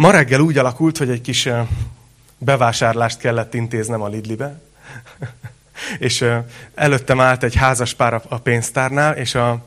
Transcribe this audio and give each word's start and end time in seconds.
Ma 0.00 0.10
reggel 0.10 0.40
úgy 0.40 0.58
alakult, 0.58 0.98
hogy 0.98 1.10
egy 1.10 1.20
kis 1.20 1.48
bevásárlást 2.38 3.18
kellett 3.18 3.54
intéznem 3.54 4.02
a 4.02 4.08
Lidlibe, 4.08 4.60
és 5.98 6.24
előttem 6.74 7.20
állt 7.20 7.42
egy 7.42 7.54
házas 7.54 7.94
pár 7.94 8.22
a 8.28 8.38
pénztárnál, 8.38 9.16
és 9.16 9.34
a, 9.34 9.66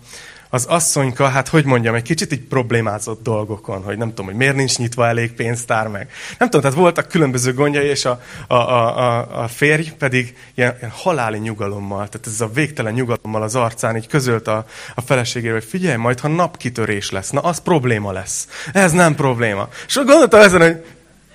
az 0.54 0.66
asszonyka, 0.66 1.28
hát 1.28 1.47
hogy 1.47 1.66
mondjam, 1.66 1.96
egy 1.96 2.02
kicsit 2.02 2.34
így 2.34 2.42
problémázott 2.42 3.23
dolgokon, 3.23 3.84
hogy 3.84 3.98
nem 3.98 4.09
tudom, 4.09 4.25
hogy 4.25 4.36
miért 4.36 4.55
nincs 4.55 4.77
nyitva 4.77 5.07
elég 5.07 5.34
pénztár 5.34 5.88
meg. 5.88 6.09
Nem 6.39 6.50
tudom, 6.50 6.62
tehát 6.62 6.77
voltak 6.77 7.07
különböző 7.07 7.54
gondjai, 7.54 7.86
és 7.86 8.05
a, 8.05 8.21
a, 8.48 8.55
a, 8.55 9.44
a, 9.44 9.48
férj 9.48 9.91
pedig 9.98 10.36
ilyen, 10.55 10.76
ilyen 10.80 10.91
haláli 10.91 11.38
nyugalommal, 11.38 12.08
tehát 12.09 12.27
ez 12.27 12.41
a 12.41 12.50
végtelen 12.54 12.94
nyugalommal 12.94 13.41
az 13.41 13.55
arcán 13.55 13.95
így 13.95 14.08
közölt 14.08 14.48
a, 14.48 14.66
a 14.95 15.02
feleségéről, 15.02 15.59
hogy 15.59 15.70
figyelj, 15.70 15.95
majd 15.95 16.20
ha 16.20 16.27
napkitörés 16.27 17.12
lesz, 17.12 17.30
na 17.30 17.40
az 17.40 17.59
probléma 17.59 18.12
lesz. 18.12 18.48
Ez 18.73 18.91
nem 18.91 19.16
probléma. 19.16 19.70
És 19.88 19.95
gondoltam 19.95 20.41
ezen, 20.41 20.62
hogy 20.62 20.85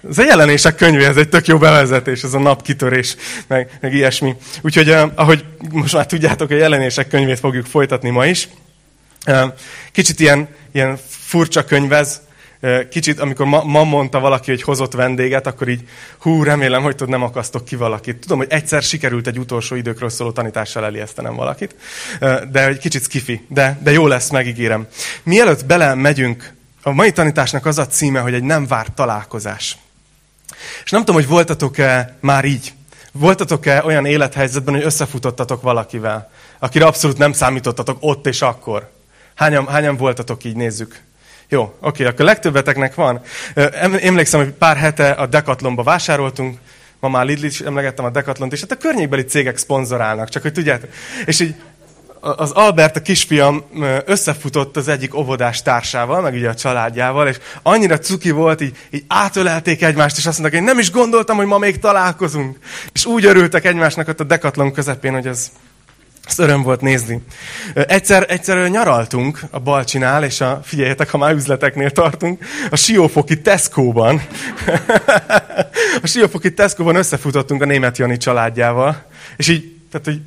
ez 0.08 0.18
a 0.18 0.22
jelenések 0.24 0.74
könyvé, 0.74 1.04
ez 1.04 1.16
egy 1.16 1.28
tök 1.28 1.46
jó 1.46 1.58
bevezetés, 1.58 2.22
ez 2.22 2.34
a 2.34 2.38
napkitörés, 2.38 3.16
meg, 3.46 3.78
meg 3.80 3.94
ilyesmi. 3.94 4.36
Úgyhogy, 4.62 4.90
ahogy 5.14 5.44
most 5.72 5.94
már 5.94 6.06
tudjátok, 6.06 6.50
a 6.50 6.54
jelenések 6.54 7.08
könyvét 7.08 7.38
fogjuk 7.38 7.66
folytatni 7.66 8.10
ma 8.10 8.26
is. 8.26 8.48
Kicsit 9.92 10.20
ilyen, 10.20 10.48
ilyen 10.72 10.98
furcsa 11.08 11.64
könyvez, 11.64 12.20
kicsit, 12.90 13.20
amikor 13.20 13.46
ma, 13.46 13.62
ma 13.62 13.84
mondta 13.84 14.20
valaki, 14.20 14.50
hogy 14.50 14.62
hozott 14.62 14.92
vendéget, 14.92 15.46
akkor 15.46 15.68
így, 15.68 15.88
hú, 16.18 16.42
remélem, 16.42 16.82
hogy 16.82 16.96
tud, 16.96 17.08
nem 17.08 17.22
akasztok 17.22 17.64
ki 17.64 17.76
valakit. 17.76 18.16
Tudom, 18.16 18.38
hogy 18.38 18.46
egyszer 18.50 18.82
sikerült 18.82 19.26
egy 19.26 19.38
utolsó 19.38 19.74
időkről 19.74 20.08
szóló 20.08 20.30
tanítással 20.30 20.84
elijesztenem 20.84 21.34
valakit, 21.34 21.74
de 22.50 22.66
egy 22.66 22.78
kicsit 22.78 23.02
skifi, 23.02 23.44
de, 23.48 23.78
de 23.82 23.90
jó 23.90 24.06
lesz, 24.06 24.30
megígérem. 24.30 24.86
Mielőtt 25.22 25.66
bele 25.66 25.94
megyünk, 25.94 26.52
a 26.82 26.90
mai 26.90 27.12
tanításnak 27.12 27.66
az 27.66 27.78
a 27.78 27.86
címe, 27.86 28.20
hogy 28.20 28.34
egy 28.34 28.42
nem 28.42 28.66
várt 28.66 28.92
találkozás. 28.92 29.76
És 30.84 30.90
nem 30.90 31.00
tudom, 31.00 31.14
hogy 31.14 31.28
voltatok-e 31.28 32.16
már 32.20 32.44
így. 32.44 32.72
Voltatok-e 33.12 33.82
olyan 33.84 34.04
élethelyzetben, 34.04 34.74
hogy 34.74 34.84
összefutottatok 34.84 35.62
valakivel, 35.62 36.30
akire 36.58 36.86
abszolút 36.86 37.18
nem 37.18 37.32
számítottatok 37.32 37.96
ott 38.00 38.26
és 38.26 38.42
akkor? 38.42 38.90
Hányan, 39.38 39.68
hányan 39.68 39.96
voltatok 39.96 40.44
így, 40.44 40.56
nézzük. 40.56 41.00
Jó, 41.48 41.74
oké, 41.80 42.04
akkor 42.04 42.24
legtöbbeteknek 42.24 42.94
van. 42.94 43.20
Emlékszem, 44.00 44.40
hogy 44.40 44.52
pár 44.52 44.76
hete 44.76 45.10
a 45.10 45.26
Decathlonba 45.26 45.82
vásároltunk, 45.82 46.58
ma 47.00 47.08
már 47.08 47.24
Lidl 47.24 47.44
is 47.44 47.60
emlegettem 47.60 48.04
a 48.04 48.10
Decathlont, 48.10 48.52
és 48.52 48.60
hát 48.60 48.70
a 48.70 48.76
környékbeli 48.76 49.24
cégek 49.24 49.56
szponzorálnak, 49.56 50.28
csak 50.28 50.42
hogy 50.42 50.52
tudjátok. 50.52 50.90
És 51.24 51.40
így 51.40 51.54
az 52.20 52.50
Albert, 52.50 52.96
a 52.96 53.02
kisfiam 53.02 53.64
összefutott 54.04 54.76
az 54.76 54.88
egyik 54.88 55.14
óvodás 55.14 55.62
társával, 55.62 56.20
meg 56.20 56.34
ugye 56.34 56.48
a 56.48 56.54
családjával, 56.54 57.28
és 57.28 57.38
annyira 57.62 57.98
cuki 57.98 58.30
volt, 58.30 58.60
így, 58.60 58.76
így 58.90 59.04
átölelték 59.06 59.82
egymást, 59.82 60.16
és 60.18 60.26
azt 60.26 60.38
mondták, 60.38 60.60
hogy 60.60 60.68
nem 60.68 60.78
is 60.78 60.90
gondoltam, 60.90 61.36
hogy 61.36 61.46
ma 61.46 61.58
még 61.58 61.78
találkozunk. 61.78 62.58
És 62.92 63.06
úgy 63.06 63.24
örültek 63.24 63.64
egymásnak 63.64 64.08
ott 64.08 64.20
a 64.20 64.24
Decathlon 64.24 64.72
közepén, 64.72 65.12
hogy 65.12 65.26
ez, 65.26 65.50
ez 66.28 66.38
öröm 66.38 66.62
volt 66.62 66.80
nézni. 66.80 67.22
Egyszer, 67.74 68.26
egyszer 68.28 68.68
nyaraltunk 68.68 69.40
a 69.50 69.58
Balcsinál, 69.58 70.24
és 70.24 70.40
a, 70.40 70.60
figyeljetek, 70.64 71.10
ha 71.10 71.18
már 71.18 71.34
üzleteknél 71.34 71.90
tartunk, 71.90 72.44
a 72.70 72.76
Siófoki 72.76 73.40
Tesco-ban. 73.40 74.22
a 76.02 76.06
Siófoki 76.06 76.54
Tesco-ban 76.54 76.96
összefutottunk 76.96 77.62
a 77.62 77.64
német 77.64 77.98
Jani 77.98 78.16
családjával, 78.16 79.04
és 79.36 79.48
így, 79.48 79.76
tehát, 79.90 80.06
hogy 80.06 80.20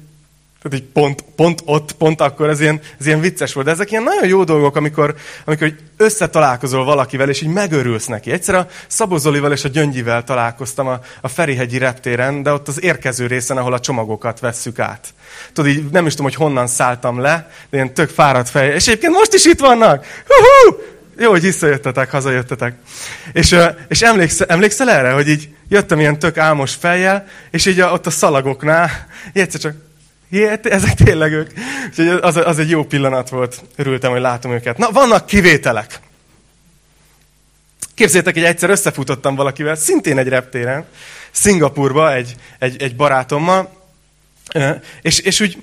tehát 0.61 0.79
így 0.79 0.87
pont, 0.93 1.21
pont 1.35 1.61
ott, 1.65 1.91
pont 1.91 2.21
akkor, 2.21 2.49
ez 2.49 2.59
ilyen, 2.59 2.79
ez 2.99 3.05
ilyen 3.05 3.19
vicces 3.19 3.53
volt. 3.53 3.65
De 3.65 3.71
ezek 3.71 3.91
ilyen 3.91 4.03
nagyon 4.03 4.27
jó 4.27 4.43
dolgok, 4.43 4.75
amikor, 4.75 5.15
amikor 5.45 5.73
összetalálkozol 5.97 6.85
valakivel, 6.85 7.29
és 7.29 7.41
így 7.41 7.49
megörülsz 7.49 8.05
neki. 8.05 8.31
Egyszer 8.31 8.55
a 8.55 8.67
Szabozolival 8.87 9.51
és 9.51 9.63
a 9.63 9.69
Gyöngyivel 9.69 10.23
találkoztam 10.23 10.87
a, 10.87 10.99
a 11.21 11.27
Ferihegyi 11.27 11.77
reptéren, 11.77 12.43
de 12.43 12.51
ott 12.51 12.67
az 12.67 12.83
érkező 12.83 13.27
részen, 13.27 13.57
ahol 13.57 13.73
a 13.73 13.79
csomagokat 13.79 14.39
vesszük 14.39 14.79
át. 14.79 15.07
Tudod, 15.53 15.71
így 15.71 15.83
nem 15.91 16.05
is 16.05 16.15
tudom, 16.15 16.31
hogy 16.31 16.41
honnan 16.41 16.67
szálltam 16.67 17.19
le, 17.19 17.51
de 17.69 17.77
ilyen 17.77 17.93
tök 17.93 18.09
fáradt 18.09 18.49
fej. 18.49 18.73
És 18.73 18.87
egyébként 18.87 19.13
most 19.13 19.33
is 19.33 19.45
itt 19.45 19.59
vannak! 19.59 20.05
Hú-hú! 20.27 20.81
Jó, 21.17 21.29
hogy 21.29 21.41
visszajöttetek, 21.41 22.11
hazajöttetek. 22.11 22.75
És, 23.33 23.55
és 23.87 24.01
emlékszel, 24.01 24.47
emlékszel 24.47 24.89
erre, 24.89 25.11
hogy 25.11 25.29
így 25.29 25.49
jöttem 25.69 25.99
ilyen 25.99 26.19
tök 26.19 26.37
álmos 26.37 26.73
fejjel, 26.73 27.27
és 27.51 27.65
így 27.65 27.79
a, 27.79 27.91
ott 27.91 28.05
a 28.05 28.09
szalagoknál, 28.09 28.89
egyszer 29.33 29.59
csak 29.59 29.73
Ilyet, 30.31 30.65
ezek 30.65 30.93
tényleg 30.93 31.31
ők. 31.31 31.51
Úgyhogy 31.89 32.07
az, 32.07 32.35
az 32.35 32.59
egy 32.59 32.69
jó 32.69 32.83
pillanat 32.83 33.29
volt. 33.29 33.63
Örültem, 33.75 34.11
hogy 34.11 34.21
látom 34.21 34.51
őket. 34.51 34.77
Na, 34.77 34.91
vannak 34.91 35.25
kivételek. 35.25 35.99
Képzétek, 37.93 38.33
hogy 38.33 38.43
egyszer 38.43 38.69
összefutottam 38.69 39.35
valakivel, 39.35 39.75
szintén 39.75 40.17
egy 40.17 40.27
reptéren, 40.27 40.85
Szingapurba 41.31 42.13
egy, 42.13 42.35
egy, 42.59 42.81
egy 42.81 42.95
barátommal, 42.95 43.79
és, 45.01 45.19
és 45.19 45.39
úgy 45.39 45.57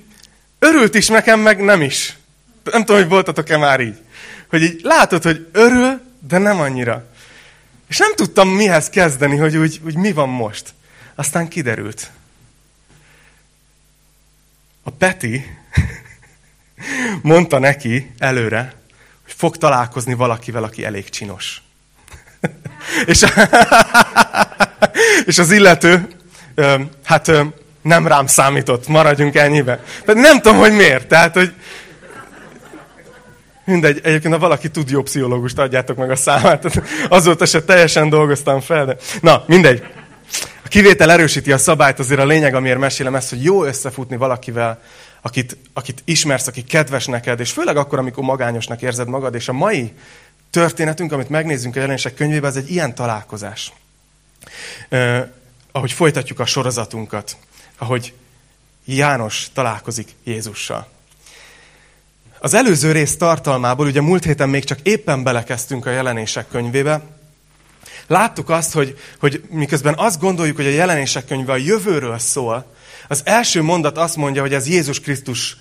örült 0.58 0.94
is 0.94 1.06
nekem, 1.06 1.40
meg 1.40 1.64
nem 1.64 1.82
is. 1.82 2.16
Nem 2.64 2.84
tudom, 2.84 3.00
hogy 3.00 3.10
voltatok-e 3.10 3.56
már 3.56 3.80
így. 3.80 3.96
Hogy 4.48 4.62
így 4.62 4.80
látod, 4.82 5.22
hogy 5.22 5.46
örül, 5.52 6.00
de 6.28 6.38
nem 6.38 6.60
annyira. 6.60 7.06
És 7.88 7.98
nem 7.98 8.14
tudtam 8.14 8.48
mihez 8.48 8.88
kezdeni, 8.88 9.36
hogy 9.36 9.56
úgy, 9.56 9.80
úgy 9.84 9.96
mi 9.96 10.12
van 10.12 10.28
most. 10.28 10.68
Aztán 11.14 11.48
kiderült. 11.48 12.10
A 14.88 14.90
Peti 14.90 15.56
mondta 17.22 17.58
neki 17.58 18.10
előre, 18.18 18.74
hogy 19.22 19.32
fog 19.36 19.56
találkozni 19.56 20.14
valakivel, 20.14 20.62
aki 20.62 20.84
elég 20.84 21.08
csinos. 21.08 21.62
és, 23.06 23.24
és 25.26 25.38
az 25.38 25.50
illető, 25.50 26.08
hát 27.04 27.30
nem 27.82 28.06
rám 28.06 28.26
számított, 28.26 28.88
maradjunk 28.88 29.34
ennyibe. 29.34 29.82
Pedig 30.04 30.22
nem 30.22 30.40
tudom, 30.40 30.58
hogy 30.58 30.72
miért. 30.72 31.08
Tehát, 31.08 31.34
hogy 31.34 31.52
mindegy, 33.64 34.00
egyébként 34.02 34.34
ha 34.34 34.40
valaki 34.40 34.70
tud 34.70 34.90
jó 34.90 35.02
pszichológust, 35.02 35.58
adjátok 35.58 35.96
meg 35.96 36.10
a 36.10 36.16
számát. 36.16 36.82
Azóta 37.08 37.46
se 37.46 37.62
teljesen 37.62 38.08
dolgoztam 38.08 38.60
fel, 38.60 38.84
de... 38.84 38.96
Na, 39.20 39.44
mindegy. 39.46 39.82
A 40.68 40.70
kivétel 40.70 41.10
erősíti 41.10 41.52
a 41.52 41.58
szabályt, 41.58 41.98
azért 41.98 42.20
a 42.20 42.26
lényeg, 42.26 42.54
amiért 42.54 42.78
mesélem 42.78 43.14
ezt, 43.14 43.28
hogy 43.28 43.44
jó 43.44 43.64
összefutni 43.64 44.16
valakivel, 44.16 44.82
akit, 45.22 45.56
akit 45.72 46.02
ismersz, 46.04 46.46
aki 46.46 46.64
kedves 46.64 47.06
neked, 47.06 47.40
és 47.40 47.50
főleg 47.50 47.76
akkor, 47.76 47.98
amikor 47.98 48.24
magányosnak 48.24 48.82
érzed 48.82 49.08
magad, 49.08 49.34
és 49.34 49.48
a 49.48 49.52
mai 49.52 49.92
történetünk, 50.50 51.12
amit 51.12 51.28
megnézzünk 51.28 51.76
a 51.76 51.78
jelenések 51.78 52.14
könyvében, 52.14 52.50
ez 52.50 52.56
egy 52.56 52.70
ilyen 52.70 52.94
találkozás. 52.94 53.72
Eh, 54.88 55.24
ahogy 55.72 55.92
folytatjuk 55.92 56.40
a 56.40 56.46
sorozatunkat, 56.46 57.36
ahogy 57.78 58.12
János 58.84 59.46
találkozik 59.52 60.08
Jézussal. 60.24 60.88
Az 62.38 62.54
előző 62.54 62.92
rész 62.92 63.16
tartalmából, 63.16 63.86
ugye 63.86 64.00
múlt 64.00 64.24
héten 64.24 64.48
még 64.48 64.64
csak 64.64 64.78
éppen 64.82 65.22
belekezdtünk 65.22 65.86
a 65.86 65.90
jelenések 65.90 66.48
könyvébe, 66.48 67.17
láttuk 68.08 68.50
azt, 68.50 68.72
hogy, 68.72 68.98
hogy 69.18 69.42
miközben 69.50 69.94
azt 69.96 70.20
gondoljuk, 70.20 70.56
hogy 70.56 70.66
a 70.66 70.70
jelenések 70.70 71.24
könyve 71.24 71.52
a 71.52 71.56
jövőről 71.56 72.18
szól, 72.18 72.66
az 73.08 73.20
első 73.24 73.62
mondat 73.62 73.98
azt 73.98 74.16
mondja, 74.16 74.42
hogy 74.42 74.54
ez 74.54 74.68
Jézus 74.68 75.00
Krisztus 75.00 75.56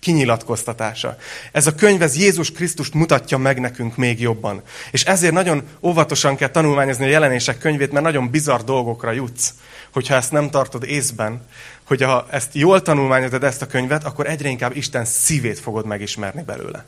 kinyilatkoztatása. 0.00 1.16
Ez 1.52 1.66
a 1.66 1.74
könyv, 1.74 2.02
ez 2.02 2.16
Jézus 2.16 2.52
Krisztust 2.52 2.94
mutatja 2.94 3.38
meg 3.38 3.60
nekünk 3.60 3.96
még 3.96 4.20
jobban. 4.20 4.62
És 4.90 5.04
ezért 5.04 5.32
nagyon 5.32 5.62
óvatosan 5.82 6.36
kell 6.36 6.48
tanulmányozni 6.48 7.04
a 7.04 7.08
jelenések 7.08 7.58
könyvét, 7.58 7.92
mert 7.92 8.04
nagyon 8.04 8.30
bizarr 8.30 8.60
dolgokra 8.60 9.12
jutsz, 9.12 9.54
hogyha 9.90 10.14
ezt 10.14 10.32
nem 10.32 10.50
tartod 10.50 10.84
észben, 10.84 11.42
hogy 11.84 12.02
ha 12.02 12.26
ezt 12.30 12.54
jól 12.54 12.82
tanulmányozod 12.82 13.44
ezt 13.44 13.62
a 13.62 13.66
könyvet, 13.66 14.04
akkor 14.04 14.26
egyre 14.26 14.48
inkább 14.48 14.76
Isten 14.76 15.04
szívét 15.04 15.58
fogod 15.58 15.86
megismerni 15.86 16.42
belőle. 16.42 16.84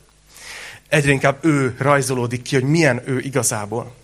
Egyre 0.89 1.11
inkább 1.11 1.45
ő 1.45 1.75
rajzolódik 1.79 2.43
ki, 2.43 2.55
hogy 2.55 2.65
milyen 2.65 3.03
ő 3.05 3.21
igazából. 3.21 3.95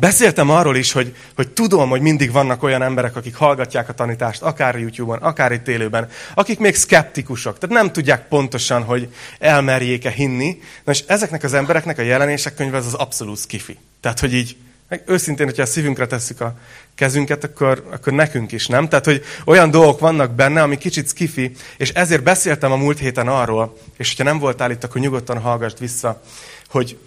Beszéltem 0.00 0.50
arról 0.50 0.76
is, 0.76 0.92
hogy, 0.92 1.16
hogy 1.34 1.48
tudom, 1.48 1.88
hogy 1.88 2.00
mindig 2.00 2.32
vannak 2.32 2.62
olyan 2.62 2.82
emberek, 2.82 3.16
akik 3.16 3.34
hallgatják 3.34 3.88
a 3.88 3.94
tanítást, 3.94 4.42
akár 4.42 4.78
YouTube-on, 4.78 5.18
akár 5.18 5.52
itt 5.52 5.68
élőben, 5.68 6.08
akik 6.34 6.58
még 6.58 6.74
szkeptikusok, 6.74 7.58
tehát 7.58 7.76
nem 7.82 7.92
tudják 7.92 8.28
pontosan, 8.28 8.82
hogy 8.82 9.08
elmerjék-e 9.38 10.10
hinni. 10.10 10.62
Na 10.84 10.92
és 10.92 11.04
ezeknek 11.06 11.42
az 11.42 11.54
embereknek 11.54 11.98
a 11.98 12.02
jelenések 12.02 12.54
könyve 12.54 12.76
az 12.76 12.86
az 12.86 12.94
abszolút 12.94 13.38
skifi. 13.38 13.78
Tehát, 14.00 14.20
hogy 14.20 14.34
így, 14.34 14.56
meg 14.88 15.02
őszintén, 15.06 15.46
hogyha 15.46 15.62
a 15.62 15.66
szívünkre 15.66 16.06
tesszük 16.06 16.40
a 16.40 16.54
kezünket, 16.94 17.44
akkor, 17.44 17.88
akkor 17.90 18.12
nekünk 18.12 18.52
is, 18.52 18.66
nem? 18.66 18.88
Tehát, 18.88 19.04
hogy 19.04 19.24
olyan 19.44 19.70
dolgok 19.70 20.00
vannak 20.00 20.34
benne, 20.34 20.62
ami 20.62 20.78
kicsit 20.78 21.08
skifi, 21.08 21.52
és 21.76 21.90
ezért 21.90 22.22
beszéltem 22.22 22.72
a 22.72 22.76
múlt 22.76 22.98
héten 22.98 23.28
arról, 23.28 23.76
és 23.96 24.08
hogyha 24.08 24.24
nem 24.24 24.38
voltál 24.38 24.70
itt, 24.70 24.84
akkor 24.84 25.00
nyugodtan 25.00 25.38
hallgassd 25.38 25.78
vissza, 25.78 26.22
hogy 26.68 26.98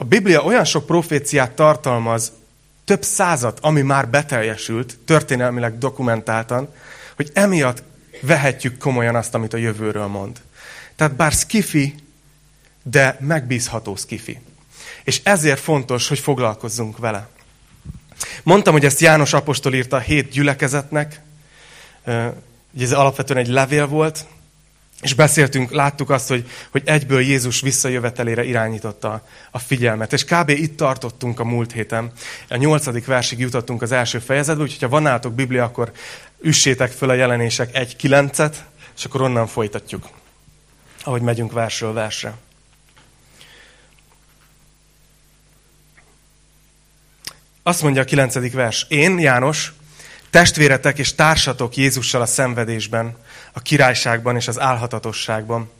a 0.00 0.04
Biblia 0.04 0.42
olyan 0.42 0.64
sok 0.64 0.86
proféciát 0.86 1.50
tartalmaz, 1.50 2.32
több 2.84 3.02
százat, 3.02 3.58
ami 3.60 3.82
már 3.82 4.08
beteljesült, 4.08 4.98
történelmileg 5.04 5.78
dokumentáltan, 5.78 6.68
hogy 7.16 7.30
emiatt 7.32 7.82
vehetjük 8.20 8.78
komolyan 8.78 9.14
azt, 9.14 9.34
amit 9.34 9.52
a 9.52 9.56
jövőről 9.56 10.06
mond. 10.06 10.40
Tehát 10.96 11.14
bár 11.14 11.32
skifi, 11.32 11.94
de 12.82 13.16
megbízható 13.20 13.96
skifi. 13.96 14.40
És 15.04 15.20
ezért 15.24 15.60
fontos, 15.60 16.08
hogy 16.08 16.18
foglalkozzunk 16.18 16.98
vele. 16.98 17.28
Mondtam, 18.42 18.72
hogy 18.72 18.84
ezt 18.84 19.00
János 19.00 19.32
apostol 19.32 19.74
írta 19.74 19.96
a 19.96 20.00
hét 20.00 20.30
gyülekezetnek, 20.30 21.20
ugye 22.74 22.84
ez 22.84 22.92
alapvetően 22.92 23.40
egy 23.40 23.48
levél 23.48 23.86
volt, 23.86 24.26
és 25.00 25.14
beszéltünk, 25.14 25.70
láttuk 25.70 26.10
azt, 26.10 26.28
hogy, 26.28 26.50
hogy 26.70 26.82
egyből 26.84 27.20
Jézus 27.20 27.60
visszajövetelére 27.60 28.44
irányította 28.44 29.26
a 29.50 29.58
figyelmet. 29.58 30.12
És 30.12 30.24
kb. 30.24 30.48
itt 30.48 30.76
tartottunk 30.76 31.40
a 31.40 31.44
múlt 31.44 31.72
héten. 31.72 32.12
A 32.48 32.56
nyolcadik 32.56 33.06
versig 33.06 33.38
jutottunk 33.38 33.82
az 33.82 33.92
első 33.92 34.18
fejezetbe, 34.18 34.62
úgyhogy 34.62 34.82
ha 34.82 34.88
van 34.88 35.02
nálatok 35.02 35.34
Biblia, 35.34 35.64
akkor 35.64 35.92
üssétek 36.40 36.90
föl 36.90 37.10
a 37.10 37.14
jelenések 37.14 37.76
egy 37.76 37.96
kilencet, 37.96 38.64
és 38.96 39.04
akkor 39.04 39.20
onnan 39.20 39.46
folytatjuk, 39.46 40.08
ahogy 41.02 41.22
megyünk 41.22 41.52
versről 41.52 41.92
versre. 41.92 42.34
Azt 47.62 47.82
mondja 47.82 48.02
a 48.02 48.04
kilencedik 48.04 48.52
vers. 48.52 48.86
Én, 48.88 49.18
János, 49.18 49.72
testvéretek 50.30 50.98
és 50.98 51.14
társatok 51.14 51.76
Jézussal 51.76 52.20
a 52.20 52.26
szenvedésben, 52.26 53.16
a 53.52 53.60
királyságban 53.60 54.36
és 54.36 54.48
az 54.48 54.60
álhatatosságban. 54.60 55.70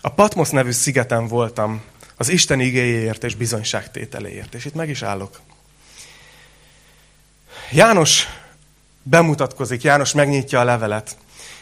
A 0.00 0.08
Patmos 0.08 0.50
nevű 0.50 0.70
szigeten 0.70 1.28
voltam, 1.28 1.82
az 2.16 2.28
Isten 2.28 2.60
igéjéért 2.60 3.24
és 3.24 3.34
bizonyságtételéért. 3.34 4.54
És 4.54 4.64
itt 4.64 4.74
meg 4.74 4.88
is 4.88 5.02
állok. 5.02 5.40
János 7.72 8.26
bemutatkozik, 9.02 9.82
János 9.82 10.12
megnyitja 10.12 10.60
a 10.60 10.64
levelet, 10.64 11.16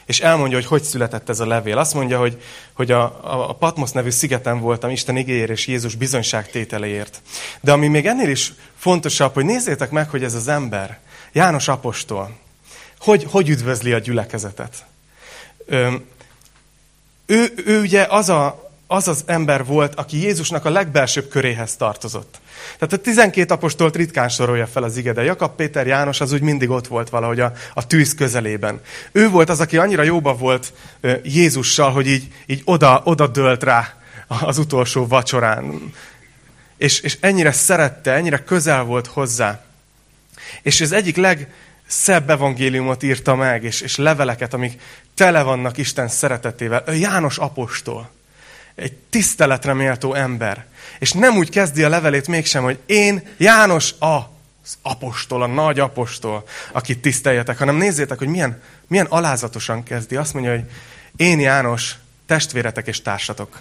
és 0.07 0.21
elmondja, 0.21 0.57
hogy 0.57 0.67
hogy 0.67 0.83
született 0.83 1.29
ez 1.29 1.41
a 1.41 1.47
levél. 1.47 1.79
Azt 1.79 1.95
mondja, 1.95 2.19
hogy, 2.19 2.43
hogy 2.73 2.91
a, 2.91 3.03
a, 3.49 3.53
Patmos 3.53 3.91
nevű 3.91 4.11
szigeten 4.11 4.61
voltam 4.61 4.91
Isten 4.91 5.17
igéért 5.17 5.51
és 5.51 5.67
Jézus 5.67 5.95
bizonyságtételéért. 5.95 7.23
De 7.61 7.73
ami 7.73 7.89
még 7.89 8.07
ennél 8.07 8.29
is 8.29 8.53
fontosabb, 8.79 9.35
hogy 9.35 9.45
nézzétek 9.45 9.91
meg, 9.91 10.11
hogy 10.11 10.25
ez 10.25 10.35
az 10.35 10.49
ember, 10.49 10.99
János 11.33 11.69
apostol, 11.69 12.37
hogy, 12.99 13.27
hogy 13.31 13.49
üdvözli 13.49 13.93
a 13.93 13.99
gyülekezetet. 13.99 14.85
Ő, 17.27 17.53
ő, 17.67 17.81
ugye 17.81 18.07
az, 18.09 18.29
a, 18.29 18.71
az 18.87 19.09
az 19.09 19.23
ember 19.27 19.65
volt, 19.65 19.95
aki 19.95 20.23
Jézusnak 20.23 20.65
a 20.65 20.71
legbelsőbb 20.71 21.29
köréhez 21.29 21.77
tartozott. 21.77 22.41
Tehát 22.79 22.93
a 22.93 22.97
12 22.97 23.55
apostolt 23.55 23.97
ritkán 23.97 24.29
sorolja 24.29 24.67
fel 24.67 24.83
az 24.83 24.97
ige, 24.97 25.13
de 25.13 25.23
Jakab 25.23 25.57
Péter 25.57 25.87
János 25.87 26.21
az 26.21 26.33
úgy 26.33 26.41
mindig 26.41 26.71
ott 26.71 26.87
volt 26.87 27.09
valahogy 27.09 27.41
a, 27.41 27.53
a 27.75 27.87
tűz 27.87 28.15
közelében. 28.15 28.81
Ő 29.13 29.29
volt 29.29 29.49
az, 29.49 29.61
aki 29.61 29.77
annyira 29.77 30.03
jóba 30.03 30.35
volt 30.35 30.73
Jézussal, 31.23 31.91
hogy 31.91 32.07
így, 32.07 32.33
így 32.47 32.63
oda, 32.65 33.01
oda 33.05 33.27
dölt 33.27 33.63
rá 33.63 33.95
az 34.27 34.59
utolsó 34.59 35.07
vacsorán. 35.07 35.93
És, 36.77 37.01
és 37.01 37.17
ennyire 37.21 37.53
szerette, 37.53 38.13
ennyire 38.13 38.39
közel 38.39 38.83
volt 38.83 39.07
hozzá. 39.07 39.65
És 40.63 40.81
az 40.81 40.93
egyik 40.93 41.17
legszebb 41.85 42.31
evangéliumot 42.31 43.03
írta 43.03 43.35
meg, 43.35 43.65
és, 43.65 43.81
és 43.81 43.97
leveleket, 43.97 44.55
amik 44.55 44.81
tele 45.15 45.43
vannak 45.43 45.77
Isten 45.77 46.09
szeretetével. 46.09 46.85
Ő 46.87 46.95
János 46.95 47.39
apostol. 47.39 48.11
Egy 48.75 48.93
tiszteletre 48.93 49.73
méltó 49.73 50.15
ember. 50.15 50.67
És 50.99 51.13
nem 51.13 51.37
úgy 51.37 51.51
kezdi 51.51 51.83
a 51.83 51.89
levelét 51.89 52.29
mégsem, 52.29 52.63
hogy 52.63 52.79
én 52.87 53.29
János 53.37 53.93
a 53.99 54.33
az 54.65 54.79
apostol, 54.83 55.43
a 55.43 55.47
nagy 55.47 55.79
apostol, 55.79 56.49
akit 56.73 56.99
tiszteljetek, 56.99 57.59
hanem 57.59 57.77
nézzétek, 57.77 58.19
hogy 58.19 58.29
milyen, 58.29 58.63
milyen 58.87 59.07
alázatosan 59.07 59.83
kezdi. 59.83 60.17
Azt 60.17 60.35
mondja, 60.35 60.53
hogy 60.53 60.65
én 61.17 61.41
János, 61.41 61.95
testvéretek 62.27 62.87
és 62.87 63.03
társatok. 63.03 63.61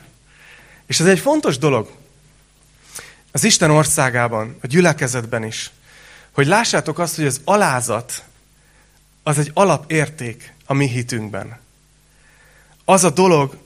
És 0.85 0.99
ez 0.99 1.05
egy 1.05 1.19
fontos 1.19 1.57
dolog. 1.57 1.89
Az 3.31 3.43
Isten 3.43 3.71
országában, 3.71 4.57
a 4.61 4.67
gyülekezetben 4.67 5.43
is, 5.43 5.71
hogy 6.33 6.47
lássátok 6.47 6.99
azt, 6.99 7.15
hogy 7.15 7.25
az 7.25 7.41
alázat 7.43 8.23
az 9.23 9.37
egy 9.37 9.51
alapérték 9.53 10.53
a 10.65 10.73
mi 10.73 10.87
hitünkben. 10.87 11.59
Az 12.85 13.03
a 13.03 13.09
dolog, 13.09 13.57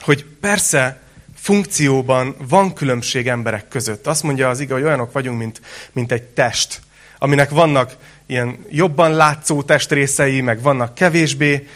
hogy 0.00 0.24
persze 0.24 1.00
funkcióban 1.34 2.34
van 2.48 2.74
különbség 2.74 3.28
emberek 3.28 3.68
között. 3.68 4.06
Azt 4.06 4.22
mondja 4.22 4.48
az 4.48 4.60
ige, 4.60 4.74
hogy 4.74 4.82
olyanok 4.82 5.12
vagyunk, 5.12 5.38
mint, 5.38 5.60
mint 5.92 6.12
egy 6.12 6.22
test, 6.22 6.80
aminek 7.18 7.50
vannak 7.50 7.96
ilyen 8.26 8.64
jobban 8.70 9.12
látszó 9.12 9.62
testrészei, 9.62 10.40
meg 10.40 10.62
vannak 10.62 10.94
kevésbé, 10.94 11.68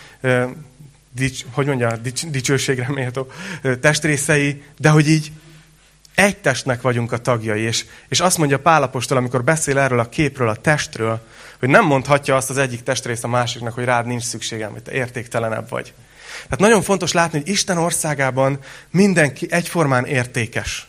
dics, 1.14 1.44
hogy 1.50 1.66
mondja, 1.66 1.96
dics, 1.96 2.26
dicsőségre 2.26 2.88
méltó 2.88 3.26
testrészei, 3.80 4.62
de 4.78 4.88
hogy 4.88 5.08
így 5.08 5.32
egy 6.14 6.36
testnek 6.36 6.80
vagyunk 6.80 7.12
a 7.12 7.18
tagjai, 7.18 7.60
és, 7.60 7.84
és 8.08 8.20
azt 8.20 8.38
mondja 8.38 8.58
Pálapostól, 8.58 9.16
amikor 9.16 9.44
beszél 9.44 9.78
erről 9.78 9.98
a 9.98 10.08
képről, 10.08 10.48
a 10.48 10.56
testről, 10.56 11.26
hogy 11.58 11.68
nem 11.68 11.84
mondhatja 11.84 12.36
azt 12.36 12.50
az 12.50 12.56
egyik 12.56 12.82
testrész 12.82 13.24
a 13.24 13.28
másiknak, 13.28 13.74
hogy 13.74 13.84
rád 13.84 14.06
nincs 14.06 14.22
szükségem, 14.22 14.72
hogy 14.72 14.82
te 14.82 14.92
értéktelenebb 14.92 15.68
vagy. 15.68 15.92
Tehát 16.42 16.58
nagyon 16.58 16.82
fontos 16.82 17.12
látni, 17.12 17.38
hogy 17.38 17.48
Isten 17.48 17.78
országában 17.78 18.58
mindenki 18.90 19.46
egyformán 19.50 20.04
értékes. 20.04 20.86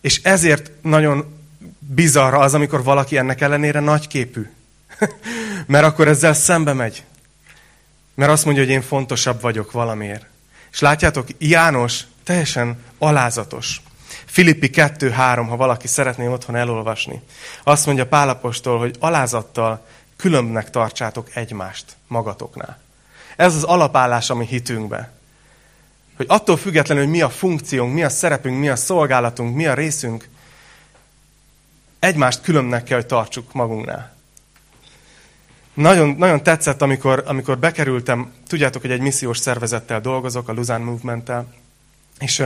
És 0.00 0.20
ezért 0.22 0.70
nagyon 0.82 1.38
bizarra 1.78 2.38
az, 2.38 2.54
amikor 2.54 2.82
valaki 2.82 3.16
ennek 3.16 3.40
ellenére 3.40 3.80
nagyképű. 3.80 4.50
Mert 5.66 5.84
akkor 5.84 6.08
ezzel 6.08 6.34
szembe 6.34 6.72
megy. 6.72 7.04
Mert 8.14 8.30
azt 8.30 8.44
mondja, 8.44 8.62
hogy 8.62 8.72
én 8.72 8.82
fontosabb 8.82 9.40
vagyok 9.40 9.72
valamiért. 9.72 10.26
És 10.72 10.80
látjátok, 10.80 11.28
János 11.38 12.00
teljesen 12.24 12.78
alázatos. 12.98 13.80
Filippi 14.30 14.70
2.3, 14.72 15.46
ha 15.48 15.56
valaki 15.56 15.86
szeretné 15.86 16.26
otthon 16.26 16.56
elolvasni. 16.56 17.22
Azt 17.62 17.86
mondja 17.86 18.06
Pálapostól, 18.06 18.78
hogy 18.78 18.96
alázattal 18.98 19.86
különbnek 20.16 20.70
tartsátok 20.70 21.36
egymást 21.36 21.84
magatoknál. 22.06 22.78
Ez 23.36 23.54
az 23.54 23.62
alapállás 23.62 24.30
a 24.30 24.34
mi 24.34 24.46
hitünkbe. 24.46 25.10
Hogy 26.16 26.26
attól 26.28 26.56
függetlenül, 26.56 27.02
hogy 27.02 27.12
mi 27.12 27.20
a 27.20 27.28
funkciónk, 27.28 27.94
mi 27.94 28.04
a 28.04 28.08
szerepünk, 28.08 28.58
mi 28.58 28.68
a 28.68 28.76
szolgálatunk, 28.76 29.54
mi 29.54 29.66
a 29.66 29.74
részünk, 29.74 30.28
egymást 31.98 32.42
különbnek 32.42 32.84
kell, 32.84 32.98
hogy 32.98 33.06
tartsuk 33.06 33.52
magunknál. 33.52 34.14
Nagyon, 35.74 36.08
nagyon 36.08 36.42
tetszett, 36.42 36.82
amikor, 36.82 37.22
amikor 37.26 37.58
bekerültem, 37.58 38.32
tudjátok, 38.46 38.82
hogy 38.82 38.90
egy 38.90 39.00
missziós 39.00 39.38
szervezettel 39.38 40.00
dolgozok, 40.00 40.48
a 40.48 40.52
Luzán 40.52 40.80
Movement-tel, 40.80 41.58
és 42.20 42.42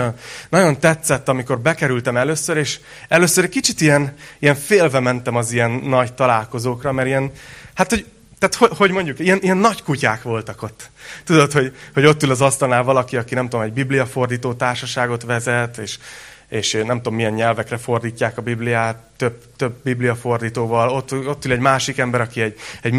nagyon 0.48 0.78
tetszett, 0.80 1.28
amikor 1.28 1.60
bekerültem 1.60 2.16
először, 2.16 2.56
és 2.56 2.80
először 3.08 3.44
egy 3.44 3.50
kicsit 3.50 3.80
ilyen, 3.80 4.14
ilyen 4.38 4.54
félve 4.54 5.00
mentem 5.00 5.36
az 5.36 5.52
ilyen 5.52 5.70
nagy 5.70 6.12
találkozókra, 6.12 6.92
mert 6.92 7.08
ilyen, 7.08 7.30
hát 7.74 7.90
hogy 7.90 8.06
tehát, 8.38 8.54
hogy, 8.54 8.78
hogy 8.78 8.90
mondjuk, 8.90 9.18
ilyen, 9.18 9.38
ilyen 9.42 9.56
nagy 9.56 9.82
kutyák 9.82 10.22
voltak 10.22 10.62
ott. 10.62 10.90
Tudod, 11.24 11.52
hogy, 11.52 11.76
hogy 11.94 12.06
ott 12.06 12.22
ül 12.22 12.30
az 12.30 12.40
asztalnál 12.40 12.82
valaki, 12.82 13.16
aki 13.16 13.34
nem 13.34 13.48
tudom, 13.48 13.64
egy 13.64 13.72
bibliafordító 13.72 14.52
társaságot 14.52 15.22
vezet, 15.22 15.78
és, 15.78 15.98
és 16.48 16.72
nem 16.72 16.96
tudom, 16.96 17.14
milyen 17.14 17.32
nyelvekre 17.32 17.76
fordítják 17.76 18.38
a 18.38 18.42
Bibliát, 18.42 19.02
több, 19.16 19.42
több 19.56 19.74
bibliafordítóval. 19.82 20.88
Ott, 20.88 21.12
ott 21.12 21.44
ül 21.44 21.52
egy 21.52 21.58
másik 21.58 21.98
ember, 21.98 22.20
aki 22.20 22.40
egy, 22.40 22.58
egy 22.82 22.92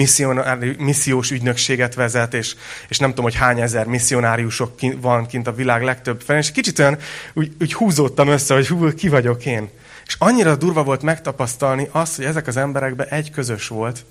missziós 0.78 1.32
ügynökséget 1.32 1.94
vezet, 1.96 2.34
és, 2.34 2.56
és 2.88 3.00
nem 3.00 3.10
tudom, 3.10 3.24
hogy 3.24 3.36
hány 3.36 3.60
ezer 3.60 3.86
misszionáriusok 3.86 4.80
van 5.02 5.26
kint 5.26 5.48
a 5.48 5.54
világ 5.54 5.84
legtöbb 5.84 6.22
fel. 6.22 6.38
És 6.38 6.52
kicsit 6.52 6.80
olyan 6.80 6.98
úgy, 7.34 7.52
úgy 7.62 7.74
húzódtam 7.74 8.28
össze, 8.28 8.54
hogy 8.54 8.68
hú, 8.68 8.94
ki 8.94 9.10
vagyok 9.10 9.46
én. 9.46 9.70
És 10.06 10.16
annyira 10.20 10.56
durva 10.56 10.84
volt 10.84 11.02
megtapasztalni 11.02 11.88
azt, 11.92 12.16
hogy 12.16 12.26
ezek 12.26 12.48
az 12.48 12.58
emberekben 12.58 13.08
egy 13.08 13.32
közös 13.32 13.68
volt, 13.68 14.06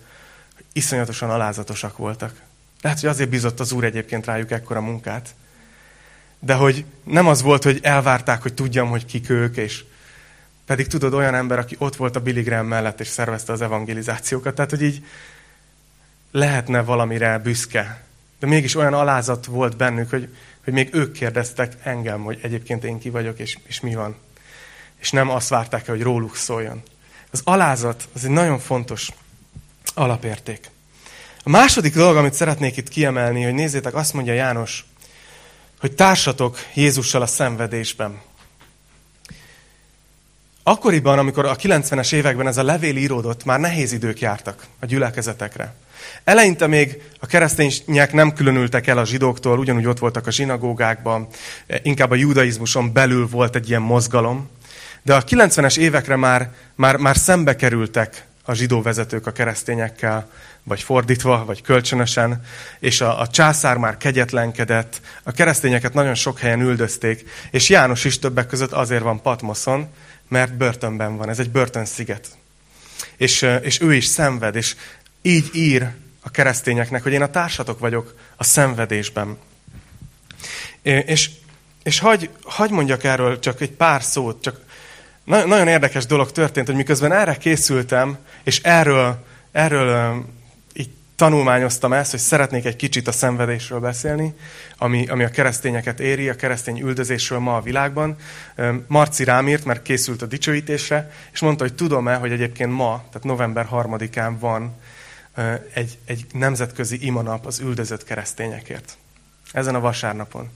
iszonyatosan 0.73 1.31
alázatosak 1.31 1.97
voltak. 1.97 2.33
Lehet, 2.81 3.01
hogy 3.01 3.09
azért 3.09 3.31
bizott 3.31 3.61
az 3.61 3.73
Úr 3.73 3.85
egyébként 3.85 4.27
rájuk 4.27 4.51
ekkora 4.51 4.81
munkát. 4.81 5.35
De 6.45 6.55
hogy 6.55 6.85
nem 7.05 7.27
az 7.27 7.43
volt, 7.43 7.63
hogy 7.63 7.79
elvárták, 7.83 8.43
hogy 8.43 8.55
tudjam, 8.55 8.89
hogy 8.89 9.07
kik 9.07 9.31
ők, 9.31 9.57
és 9.57 9.85
pedig 10.67 10.87
tudod, 10.87 11.15
olyan 11.15 11.35
ember, 11.35 11.59
aki 11.59 11.77
ott 11.79 11.97
volt 11.97 12.17
a 12.17 12.21
Billy 12.21 12.43
Graham 12.43 12.67
mellett, 12.67 13.01
és 13.01 13.07
szervezte 13.07 13.53
az 13.53 13.61
evangelizációkat. 13.61 14.55
Tehát, 14.55 14.71
hogy 14.71 14.83
így 14.83 15.05
lehetne 16.31 16.83
valamire 16.83 17.39
büszke. 17.39 18.03
De 18.41 18.47
mégis 18.47 18.75
olyan 18.75 18.95
alázat 18.95 19.47
volt 19.47 19.77
bennük, 19.77 20.11
hogy, 20.11 20.35
hogy 20.65 20.73
még 20.73 20.89
ők 20.93 21.13
kérdeztek 21.13 21.73
engem, 21.83 22.23
hogy 22.23 22.39
egyébként 22.43 22.85
én 22.85 22.99
ki 22.99 23.11
vagyok, 23.11 23.39
és, 23.39 23.59
és 23.67 23.81
mi 23.81 23.95
van. 23.95 24.17
És 24.97 25.11
nem 25.11 25.31
azt 25.31 25.49
várták 25.49 25.89
el, 25.89 25.95
hogy 25.95 26.05
róluk 26.05 26.37
szóljon. 26.37 26.83
Az 27.31 27.41
alázat 27.45 28.09
az 28.15 28.25
egy 28.25 28.31
nagyon 28.31 28.59
fontos 28.59 29.09
alapérték. 29.95 30.71
A 31.43 31.51
második 31.51 31.95
dolog, 31.95 32.17
amit 32.17 32.35
szeretnék 32.35 32.77
itt 32.77 32.89
kiemelni, 32.89 33.43
hogy 33.43 33.55
nézzétek, 33.55 33.95
azt 33.95 34.13
mondja 34.13 34.33
János, 34.33 34.85
hogy 35.85 35.95
társatok 35.95 36.59
Jézussal 36.75 37.23
a 37.23 37.27
szenvedésben. 37.27 38.21
Akkoriban, 40.63 41.19
amikor 41.19 41.45
a 41.45 41.57
90-es 41.57 42.13
években 42.13 42.47
ez 42.47 42.57
a 42.57 42.63
levél 42.63 42.97
íródott, 42.97 43.45
már 43.45 43.61
nehéz 43.61 43.93
idők 43.93 44.21
jártak 44.21 44.67
a 44.81 44.87
gyülekezetekre. 44.87 45.75
Eleinte 46.25 46.67
még 46.67 47.03
a 47.21 47.27
keresztények 47.27 48.13
nem 48.13 48.33
különültek 48.33 48.87
el 48.87 48.99
a 48.99 49.05
zsidóktól, 49.05 49.59
ugyanúgy 49.59 49.87
ott 49.87 49.99
voltak 49.99 50.27
a 50.27 50.31
zsinagógákban, 50.31 51.27
inkább 51.83 52.11
a 52.11 52.15
judaizmuson 52.15 52.93
belül 52.93 53.29
volt 53.29 53.57
egy 53.57 53.69
ilyen 53.69 53.83
mozgalom, 53.83 54.51
De 55.03 55.15
a 55.15 55.25
90-es 55.25 55.79
évekre 55.79 56.17
már, 56.17 56.53
már, 56.75 56.97
már 56.97 57.17
szembe 57.17 57.57
kerültek 57.57 58.27
a 58.47 58.55
zsidó 58.55 58.83
vezetők 58.83 59.27
a 59.27 59.33
keresztényekkel, 59.33 60.31
vagy 60.63 60.83
fordítva, 60.83 61.45
vagy 61.45 61.63
kölcsönösen, 61.63 62.45
és 62.79 63.01
a, 63.01 63.21
a 63.21 63.27
császár 63.27 63.77
már 63.77 63.97
kegyetlenkedett, 63.97 65.01
a 65.23 65.33
keresztényeket 65.33 65.95
nagyon 65.95 66.15
sok 66.15 66.39
helyen 66.39 66.61
üldözték, 66.61 67.31
és 67.51 67.69
János 67.69 68.05
is 68.05 68.19
többek 68.19 68.47
között 68.47 68.73
azért 68.73 69.03
van 69.03 69.23
Patmoszon, 69.23 69.89
mert 70.29 70.57
börtönben 70.57 71.17
van, 71.17 71.29
ez 71.29 71.39
egy 71.39 71.51
börtönsziget. 71.51 72.29
És, 73.17 73.43
és 73.63 73.81
ő 73.81 73.95
is 73.95 74.05
szenved, 74.05 74.57
és 74.57 74.77
így 75.23 75.51
ír 75.53 75.89
a 76.21 76.31
keresztényeknek, 76.31 77.03
hogy 77.03 77.13
én 77.13 77.23
a 77.23 77.31
társatok 77.31 77.79
vagyok 77.79 78.15
a 78.37 78.45
szenvedésben. 78.45 79.39
És, 80.83 81.31
és 81.83 81.99
hagy, 81.99 82.31
hagy 82.43 82.71
mondjak 82.71 83.05
erről 83.05 83.39
csak 83.39 83.61
egy 83.61 83.71
pár 83.71 84.03
szót, 84.03 84.43
csak 84.43 84.64
nagyon 85.25 85.69
érdekes 85.69 86.07
dolog 86.07 86.33
történt, 86.33 86.67
hogy 86.67 86.77
miközben 86.77 87.13
erre 87.13 87.37
készültem, 87.37 88.19
és 88.43 88.61
erről, 88.61 89.25
erről 89.53 90.25
így 90.73 90.91
tanulmányoztam 91.17 91.93
ezt, 91.93 92.11
hogy 92.11 92.21
szeretnék 92.21 92.65
egy 92.65 92.77
kicsit 92.77 93.09
a 93.09 93.13
szenvedésről 93.13 93.81
beszélni, 93.81 94.35
ami, 94.79 95.09
ami 95.09 95.25
a 95.25 95.31
keresztényeket 95.31 96.01
éri, 96.01 96.29
a 96.29 96.37
keresztény 96.37 96.81
üldözésről 96.81 97.39
ma 97.39 97.57
a 97.57 97.61
világban. 97.61 98.17
Marci 98.87 99.25
rám 99.25 99.49
írt, 99.49 99.65
mert 99.65 99.83
készült 99.83 100.23
a 100.23 100.27
dicsőítésre, 100.27 101.11
és 101.33 101.41
mondta, 101.41 101.65
hogy 101.65 101.75
tudom-e, 101.75 102.15
hogy 102.15 102.33
egyébként 102.33 102.73
ma, 102.73 103.05
tehát 103.09 103.25
november 103.25 103.65
harmadikán 103.65 104.39
van 104.39 104.77
egy, 105.73 105.99
egy 106.05 106.27
nemzetközi 106.33 107.07
imanap 107.07 107.47
az 107.47 107.61
üldözött 107.61 108.05
keresztényekért. 108.05 108.97
Ezen 109.53 109.75
a 109.75 109.81
vasárnapon. 109.81 110.51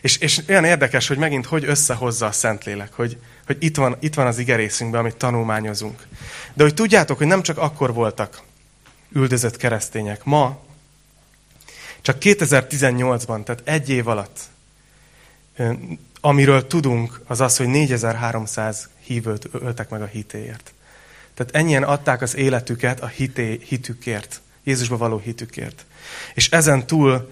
És, 0.00 0.16
és 0.16 0.40
olyan 0.48 0.64
érdekes, 0.64 1.08
hogy 1.08 1.18
megint 1.18 1.46
hogy 1.46 1.64
összehozza 1.64 2.26
a 2.26 2.32
Szentlélek, 2.32 2.92
hogy, 2.92 3.18
hogy 3.46 3.56
itt, 3.60 3.76
van, 3.76 3.96
itt 4.00 4.14
van 4.14 4.26
az 4.26 4.38
igerészünkben, 4.38 5.00
amit 5.00 5.16
tanulmányozunk. 5.16 6.06
De 6.54 6.62
hogy 6.62 6.74
tudjátok, 6.74 7.18
hogy 7.18 7.26
nem 7.26 7.42
csak 7.42 7.58
akkor 7.58 7.92
voltak 7.92 8.42
üldözött 9.12 9.56
keresztények. 9.56 10.24
Ma, 10.24 10.60
csak 12.00 12.16
2018-ban, 12.20 13.42
tehát 13.44 13.62
egy 13.64 13.88
év 13.88 14.08
alatt, 14.08 14.40
amiről 16.20 16.66
tudunk, 16.66 17.20
az 17.26 17.40
az, 17.40 17.56
hogy 17.56 17.66
4300 17.66 18.88
hívőt 19.04 19.48
öltek 19.52 19.88
meg 19.88 20.02
a 20.02 20.06
hitéért. 20.06 20.72
Tehát 21.34 21.54
ennyien 21.54 21.82
adták 21.82 22.22
az 22.22 22.36
életüket 22.36 23.00
a 23.00 23.06
hité, 23.06 23.60
hitükért, 23.64 24.40
Jézusba 24.64 24.96
való 24.96 25.18
hitükért. 25.18 25.84
És 26.34 26.50
ezen 26.50 26.86
túl 26.86 27.30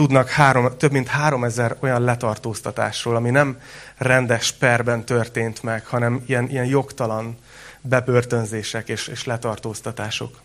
tudnak 0.00 0.28
három, 0.28 0.76
több 0.76 0.92
mint 0.92 1.08
három 1.08 1.44
ezer 1.44 1.76
olyan 1.80 2.02
letartóztatásról, 2.02 3.16
ami 3.16 3.30
nem 3.30 3.60
rendes 3.96 4.52
perben 4.52 5.04
történt 5.04 5.62
meg, 5.62 5.86
hanem 5.86 6.24
ilyen, 6.26 6.48
ilyen 6.50 6.64
jogtalan 6.64 7.38
bebörtönzések 7.80 8.88
és, 8.88 9.06
és 9.06 9.24
letartóztatások. 9.24 10.40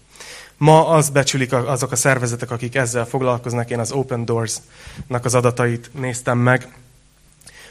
Ma 0.57 0.88
azt 0.88 1.12
becsülik 1.12 1.53
azok 1.53 1.91
a 1.91 1.95
szervezetek, 1.95 2.51
akik 2.51 2.75
ezzel 2.75 3.05
foglalkoznak, 3.05 3.69
én 3.69 3.79
az 3.79 3.91
Open 3.91 4.25
Doors-nak 4.25 5.25
az 5.25 5.35
adatait 5.35 5.89
néztem 5.93 6.38
meg, 6.38 6.67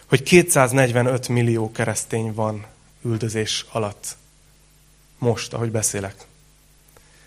hogy 0.06 0.22
245 0.22 1.28
millió 1.28 1.72
keresztény 1.72 2.34
van 2.34 2.66
üldözés 3.02 3.66
alatt. 3.72 4.16
Most, 5.18 5.52
ahogy 5.52 5.70
beszélek. 5.70 6.14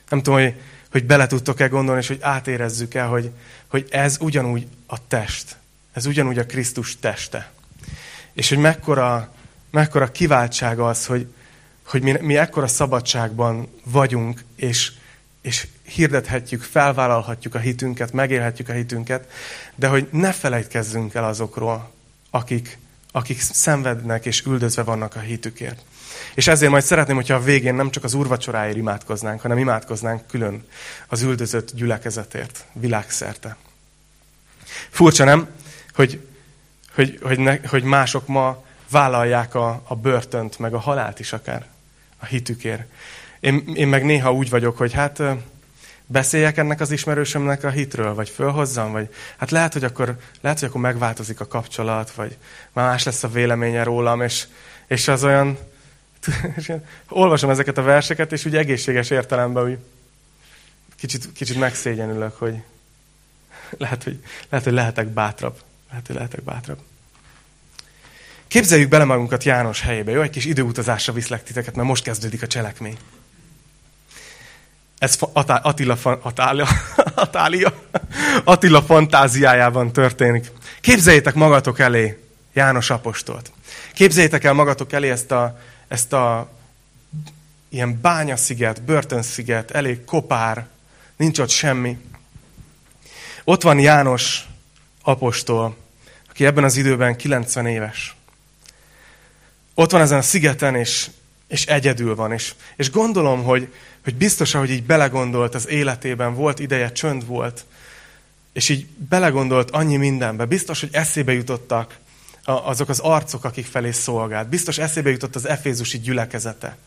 Nem 0.09 0.21
tudom, 0.21 0.39
hogy 0.39 0.53
hogy 0.91 1.05
bele 1.05 1.27
tudtok-e 1.27 1.67
gondolni, 1.67 2.01
és 2.01 2.07
hogy 2.07 2.19
átérezzük 2.21 2.93
el, 2.93 3.07
hogy, 3.07 3.31
hogy 3.67 3.87
ez 3.89 4.17
ugyanúgy 4.19 4.67
a 4.85 5.07
test. 5.07 5.57
Ez 5.93 6.05
ugyanúgy 6.05 6.37
a 6.37 6.45
Krisztus 6.45 6.99
teste. 6.99 7.51
És 8.33 8.49
hogy 8.49 8.57
mekkora, 8.57 9.33
mekkora 9.71 10.11
kiváltság 10.11 10.79
az, 10.79 11.05
hogy, 11.05 11.27
hogy 11.85 12.01
mi, 12.01 12.15
mi 12.21 12.37
ekkora 12.37 12.67
szabadságban 12.67 13.67
vagyunk, 13.83 14.43
és, 14.55 14.91
és 15.41 15.67
hirdethetjük, 15.83 16.61
felvállalhatjuk 16.61 17.55
a 17.55 17.59
hitünket, 17.59 18.11
megélhetjük 18.11 18.69
a 18.69 18.73
hitünket, 18.73 19.31
de 19.75 19.87
hogy 19.87 20.07
ne 20.11 20.31
felejtkezzünk 20.31 21.13
el 21.13 21.23
azokról, 21.23 21.91
akik, 22.29 22.77
akik 23.11 23.41
szenvednek 23.41 24.25
és 24.25 24.43
üldözve 24.45 24.83
vannak 24.83 25.15
a 25.15 25.19
hitükért. 25.19 25.81
És 26.35 26.47
ezért 26.47 26.71
majd 26.71 26.83
szeretném, 26.83 27.15
hogyha 27.15 27.35
a 27.35 27.43
végén 27.43 27.75
nem 27.75 27.89
csak 27.89 28.03
az 28.03 28.13
úrvacsoráért 28.13 28.77
imádkoznánk, 28.77 29.41
hanem 29.41 29.57
imádkoznánk 29.57 30.27
külön 30.27 30.65
az 31.07 31.21
üldözött 31.21 31.71
gyülekezetért, 31.73 32.65
világszerte. 32.73 33.57
Furcsa 34.89 35.23
nem, 35.23 35.47
hogy, 35.93 36.27
hogy, 36.95 37.19
hogy, 37.21 37.39
ne, 37.39 37.57
hogy 37.67 37.83
mások 37.83 38.27
ma 38.27 38.63
vállalják 38.89 39.55
a, 39.55 39.81
a 39.87 39.95
börtönt, 39.95 40.59
meg 40.59 40.73
a 40.73 40.79
halált 40.79 41.19
is 41.19 41.33
akár 41.33 41.65
a 42.17 42.25
hitükért. 42.25 42.83
Én, 43.39 43.71
én 43.73 43.87
meg 43.87 44.05
néha 44.05 44.33
úgy 44.33 44.49
vagyok, 44.49 44.77
hogy 44.77 44.93
hát 44.93 45.21
beszéljek 46.05 46.57
ennek 46.57 46.79
az 46.79 46.91
ismerősömnek 46.91 47.63
a 47.63 47.69
hitről, 47.69 48.13
vagy 48.13 48.29
fölhozzam, 48.29 48.91
vagy 48.91 49.13
hát 49.37 49.51
lehet, 49.51 49.73
hogy 49.73 49.83
akkor, 49.83 50.17
lehet, 50.41 50.59
hogy 50.59 50.69
akkor 50.69 50.81
megváltozik 50.81 51.39
a 51.39 51.47
kapcsolat, 51.47 52.11
vagy 52.11 52.37
más 52.73 53.03
lesz 53.03 53.23
a 53.23 53.27
véleménye 53.27 53.83
rólam, 53.83 54.21
és, 54.21 54.45
és 54.87 55.07
az 55.07 55.23
olyan, 55.23 55.57
és 56.55 56.67
én 56.67 56.85
olvasom 57.09 57.49
ezeket 57.49 57.77
a 57.77 57.81
verseket, 57.81 58.31
és 58.31 58.45
úgy 58.45 58.55
egészséges 58.55 59.09
értelemben 59.09 59.63
úgy 59.63 59.77
kicsit, 60.97 61.31
kicsit 61.33 61.59
megszégyenülök, 61.59 62.37
hogy 62.37 62.55
lehet, 63.77 64.03
hogy 64.03 64.19
lehet, 64.49 64.65
hogy 64.65 64.75
lehetek 64.75 65.07
bátrabb. 65.07 65.55
Lehet, 65.89 66.07
hogy 66.07 66.15
lehetek 66.15 66.43
bátrabb. 66.43 66.79
Képzeljük 68.47 68.89
bele 68.89 69.03
magunkat 69.03 69.43
János 69.43 69.81
helyébe. 69.81 70.11
Jó, 70.11 70.21
egy 70.21 70.29
kis 70.29 70.45
időutazásra 70.45 71.13
viszlek 71.13 71.43
titeket, 71.43 71.75
mert 71.75 71.87
most 71.87 72.03
kezdődik 72.03 72.41
a 72.41 72.47
cselekmény. 72.47 72.97
Ez 74.97 75.17
Attila, 75.33 75.97
Attila, 76.21 76.67
Attila, 77.15 77.73
Attila 78.43 78.81
fantáziájában 78.81 79.91
történik. 79.91 80.51
Képzeljétek 80.81 81.33
magatok 81.33 81.79
elé 81.79 82.23
János 82.53 82.89
apostolt. 82.89 83.51
Képzeljétek 83.93 84.43
el 84.43 84.53
magatok 84.53 84.93
elé 84.93 85.09
ezt 85.09 85.31
a 85.31 85.59
ezt 85.87 86.13
a 86.13 86.49
ilyen 87.69 88.01
bányasziget, 88.01 88.81
börtönsziget, 88.81 89.71
elég 89.71 90.05
kopár, 90.05 90.67
nincs 91.15 91.39
ott 91.39 91.49
semmi. 91.49 91.97
Ott 93.43 93.61
van 93.61 93.79
János 93.79 94.47
apostol, 95.01 95.75
aki 96.29 96.45
ebben 96.45 96.63
az 96.63 96.77
időben 96.77 97.15
90 97.15 97.65
éves. 97.65 98.15
Ott 99.73 99.91
van 99.91 100.01
ezen 100.01 100.17
a 100.17 100.21
szigeten, 100.21 100.75
és, 100.75 101.09
és 101.47 101.65
egyedül 101.65 102.15
van. 102.15 102.31
És, 102.31 102.53
és 102.75 102.91
gondolom, 102.91 103.43
hogy, 103.43 103.73
hogy 104.03 104.15
biztos, 104.15 104.51
hogy 104.51 104.69
így 104.69 104.83
belegondolt 104.83 105.55
az 105.55 105.67
életében, 105.67 106.35
volt 106.35 106.59
ideje, 106.59 106.91
csönd 106.91 107.25
volt, 107.25 107.65
és 108.53 108.69
így 108.69 108.85
belegondolt 108.85 109.71
annyi 109.71 109.97
mindenbe. 109.97 110.45
Biztos, 110.45 110.79
hogy 110.79 110.89
eszébe 110.91 111.33
jutottak 111.33 111.97
azok 112.47 112.89
az 112.89 112.99
arcok, 112.99 113.43
akik 113.43 113.65
felé 113.65 113.91
szolgált. 113.91 114.49
Biztos 114.49 114.77
eszébe 114.77 115.09
jutott 115.09 115.35
az 115.35 115.45
efézusi 115.45 115.99
gyülekezete. 115.99 116.77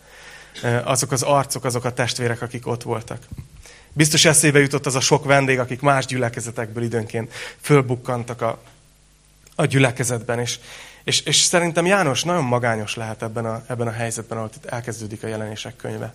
Azok 0.85 1.13
az 1.13 1.23
arcok, 1.23 1.65
azok 1.65 1.85
a 1.85 1.93
testvérek, 1.93 2.43
akik 2.43 2.67
ott 2.67 2.83
voltak. 2.83 3.19
Biztos 3.93 4.25
eszébe 4.25 4.59
jutott 4.59 4.87
az 4.87 4.95
a 4.95 5.01
sok 5.01 5.25
vendég, 5.25 5.59
akik 5.59 5.81
más 5.81 6.07
gyülekezetekből 6.07 6.83
időnként 6.83 7.33
fölbukkantak 7.61 8.41
a, 8.41 8.59
a 9.55 9.65
gyülekezetben. 9.65 10.39
És, 10.39 10.59
és, 11.05 11.21
és 11.21 11.37
szerintem 11.37 11.87
János 11.87 12.23
nagyon 12.23 12.45
magányos 12.45 12.95
lehet 12.95 13.23
ebben 13.23 13.45
a, 13.45 13.65
ebben 13.67 13.87
a 13.87 13.93
helyzetben, 13.93 14.39
ahol 14.39 14.51
itt 14.57 14.65
elkezdődik 14.65 15.23
a 15.23 15.27
jelenések 15.27 15.77
könyve. 15.77 16.15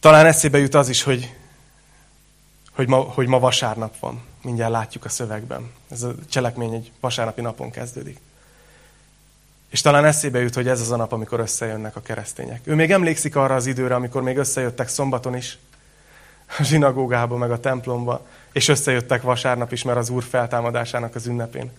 Talán 0.00 0.26
eszébe 0.26 0.58
jut 0.58 0.74
az 0.74 0.88
is, 0.88 1.02
hogy, 1.02 1.34
hogy 2.72 2.88
ma, 2.88 2.96
hogy 2.96 3.26
ma 3.26 3.38
vasárnap 3.38 3.98
van. 3.98 4.22
Mindjárt 4.42 4.72
látjuk 4.72 5.04
a 5.04 5.08
szövegben. 5.08 5.70
Ez 5.90 6.02
a 6.02 6.14
cselekmény 6.28 6.72
egy 6.72 6.92
vasárnapi 7.00 7.40
napon 7.40 7.70
kezdődik. 7.70 8.18
És 9.68 9.80
talán 9.80 10.04
eszébe 10.04 10.38
jut, 10.38 10.54
hogy 10.54 10.68
ez 10.68 10.80
az 10.80 10.90
a 10.90 10.96
nap, 10.96 11.12
amikor 11.12 11.40
összejönnek 11.40 11.96
a 11.96 12.00
keresztények. 12.00 12.60
Ő 12.64 12.74
még 12.74 12.90
emlékszik 12.90 13.36
arra 13.36 13.54
az 13.54 13.66
időre, 13.66 13.94
amikor 13.94 14.22
még 14.22 14.36
összejöttek 14.36 14.88
szombaton 14.88 15.36
is, 15.36 15.58
a 16.58 16.62
zsinagógába, 16.62 17.36
meg 17.36 17.50
a 17.50 17.60
templomba, 17.60 18.26
és 18.52 18.68
összejöttek 18.68 19.22
vasárnap 19.22 19.72
is, 19.72 19.82
mert 19.82 19.98
az 19.98 20.08
Úr 20.08 20.22
feltámadásának 20.22 21.14
az 21.14 21.26
ünnepén 21.26 21.70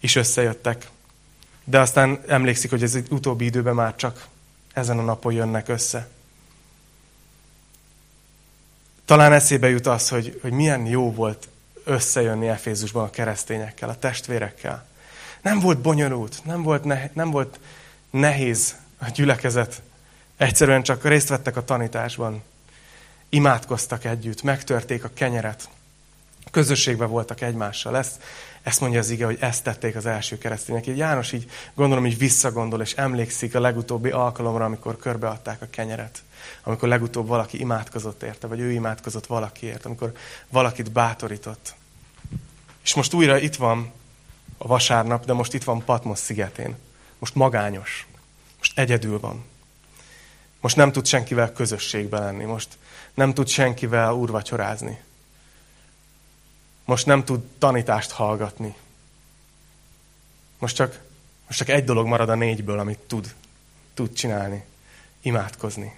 is 0.00 0.16
összejöttek. 0.16 0.88
De 1.64 1.80
aztán 1.80 2.20
emlékszik, 2.26 2.70
hogy 2.70 2.82
ez 2.82 2.98
utóbbi 3.10 3.44
időben 3.44 3.74
már 3.74 3.96
csak 3.96 4.26
ezen 4.72 4.98
a 4.98 5.02
napon 5.02 5.32
jönnek 5.32 5.68
össze. 5.68 6.08
Talán 9.04 9.32
eszébe 9.32 9.68
jut 9.68 9.86
az, 9.86 10.08
hogy, 10.08 10.38
hogy 10.42 10.52
milyen 10.52 10.86
jó 10.86 11.12
volt 11.12 11.48
összejönni 11.84 12.48
Efézusban 12.48 13.04
a 13.04 13.10
keresztényekkel, 13.10 13.88
a 13.88 13.98
testvérekkel. 13.98 14.86
Nem 15.42 15.60
volt 15.60 15.78
bonyolult, 15.78 16.44
nem 16.44 16.62
volt, 16.62 16.84
ne, 16.84 17.10
nem 17.12 17.30
volt 17.30 17.60
nehéz 18.10 18.76
a 18.98 19.08
gyülekezet. 19.08 19.82
Egyszerűen 20.36 20.82
csak 20.82 21.04
részt 21.04 21.28
vettek 21.28 21.56
a 21.56 21.64
tanításban. 21.64 22.42
Imádkoztak 23.28 24.04
együtt, 24.04 24.42
megtörték 24.42 25.04
a 25.04 25.10
kenyeret. 25.14 25.68
Közösségben 26.50 27.08
voltak 27.08 27.40
egymással. 27.40 27.96
Ezt, 27.96 28.22
ezt 28.62 28.80
mondja 28.80 28.98
az 28.98 29.10
ige, 29.10 29.24
hogy 29.24 29.36
ezt 29.40 29.64
tették 29.64 29.96
az 29.96 30.06
első 30.06 30.38
keresztények. 30.38 30.86
Így 30.86 30.96
János 30.96 31.32
így 31.32 31.50
gondolom, 31.74 32.06
így 32.06 32.18
visszagondol, 32.18 32.80
és 32.80 32.92
emlékszik 32.92 33.54
a 33.54 33.60
legutóbbi 33.60 34.10
alkalomra, 34.10 34.64
amikor 34.64 34.96
körbeadták 34.96 35.62
a 35.62 35.66
kenyeret. 35.70 36.22
Amikor 36.62 36.88
legutóbb 36.88 37.26
valaki 37.26 37.60
imádkozott 37.60 38.22
érte, 38.22 38.46
vagy 38.46 38.60
ő 38.60 38.70
imádkozott 38.70 39.26
valakiért, 39.26 39.84
amikor 39.84 40.12
valakit 40.48 40.92
bátorított. 40.92 41.74
És 42.82 42.94
most 42.94 43.14
újra 43.14 43.38
itt 43.38 43.56
van 43.56 43.92
a 44.58 44.66
vasárnap, 44.66 45.24
de 45.24 45.32
most 45.32 45.54
itt 45.54 45.64
van 45.64 45.84
Patmos 45.84 46.18
szigetén. 46.18 46.76
Most 47.18 47.34
magányos. 47.34 48.06
Most 48.58 48.78
egyedül 48.78 49.20
van. 49.20 49.44
Most 50.60 50.76
nem 50.76 50.92
tud 50.92 51.06
senkivel 51.06 51.52
közösségbe 51.52 52.18
lenni. 52.18 52.44
Most 52.44 52.68
nem 53.14 53.34
tud 53.34 53.48
senkivel 53.48 54.12
úrvacsorázni. 54.12 54.98
Most 56.90 57.06
nem 57.06 57.24
tud 57.24 57.40
tanítást 57.58 58.10
hallgatni. 58.10 58.74
Most 60.58 60.74
csak, 60.74 61.00
most 61.46 61.58
csak 61.58 61.68
egy 61.68 61.84
dolog 61.84 62.06
marad 62.06 62.28
a 62.28 62.34
négyből, 62.34 62.78
amit 62.78 62.98
tud, 62.98 63.34
tud 63.94 64.12
csinálni. 64.12 64.64
Imádkozni. 65.22 65.94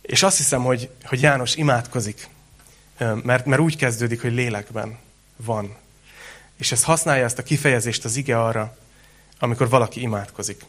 És 0.00 0.22
azt 0.22 0.36
hiszem, 0.36 0.62
hogy, 0.62 0.90
hogy 1.04 1.20
János 1.20 1.54
imádkozik, 1.54 2.28
mert, 2.98 3.46
mert 3.46 3.60
úgy 3.60 3.76
kezdődik, 3.76 4.22
hogy 4.22 4.32
lélekben 4.32 4.98
van. 5.36 5.76
És 6.56 6.72
ez 6.72 6.84
használja 6.84 7.24
ezt 7.24 7.38
a 7.38 7.42
kifejezést 7.42 8.04
az 8.04 8.16
ige 8.16 8.42
arra, 8.42 8.76
amikor 9.38 9.68
valaki 9.68 10.00
imádkozik. 10.00 10.64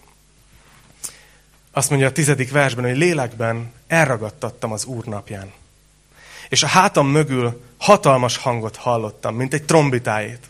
Azt 1.72 1.90
mondja 1.90 2.08
a 2.08 2.12
tizedik 2.12 2.52
versben, 2.52 2.86
hogy 2.86 2.98
lélekben 2.98 3.72
elragadtattam 3.88 4.72
az 4.72 4.86
Úr 4.86 5.06
napján. 5.06 5.52
És 6.52 6.64
a 6.64 6.68
hátam 6.68 7.08
mögül 7.08 7.62
hatalmas 7.78 8.38
hangot 8.38 8.76
hallottam, 8.76 9.36
mint 9.36 9.54
egy 9.54 9.64
trombitájét, 9.64 10.50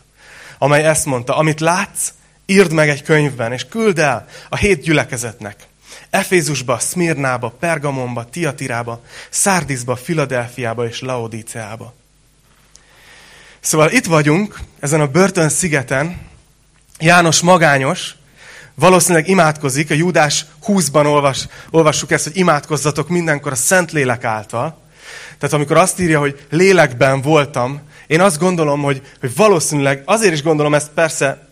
amely 0.58 0.84
ezt 0.84 1.06
mondta, 1.06 1.36
amit 1.36 1.60
látsz, 1.60 2.12
írd 2.46 2.72
meg 2.72 2.88
egy 2.88 3.02
könyvben, 3.02 3.52
és 3.52 3.64
küld 3.64 3.98
el 3.98 4.26
a 4.48 4.56
hét 4.56 4.82
gyülekezetnek. 4.82 5.66
Efézusba, 6.10 6.78
Szmirnába, 6.78 7.50
Pergamonba, 7.50 8.24
Tiatirába, 8.24 9.00
Szárdizba, 9.30 9.96
Filadelfiába 9.96 10.86
és 10.86 11.00
Laodíceába. 11.00 11.94
Szóval 13.60 13.90
itt 13.90 14.06
vagyunk, 14.06 14.58
ezen 14.80 15.00
a 15.00 15.06
börtön 15.06 15.48
szigeten, 15.48 16.20
János 16.98 17.40
magányos, 17.40 18.14
valószínűleg 18.74 19.28
imádkozik, 19.28 19.90
a 19.90 19.94
Júdás 19.94 20.46
20-ban 20.66 21.06
olvas, 21.06 21.46
olvassuk 21.70 22.10
ezt, 22.10 22.24
hogy 22.24 22.36
imádkozzatok 22.36 23.08
mindenkor 23.08 23.52
a 23.52 23.54
Szentlélek 23.54 24.24
által. 24.24 24.81
Tehát 25.42 25.56
amikor 25.56 25.76
azt 25.76 26.00
írja, 26.00 26.18
hogy 26.18 26.46
lélekben 26.50 27.20
voltam, 27.20 27.80
én 28.06 28.20
azt 28.20 28.38
gondolom, 28.38 28.82
hogy, 28.82 29.02
hogy 29.20 29.34
valószínűleg, 29.36 30.02
azért 30.04 30.32
is 30.32 30.42
gondolom 30.42 30.74
ezt 30.74 30.90
persze, 30.94 31.48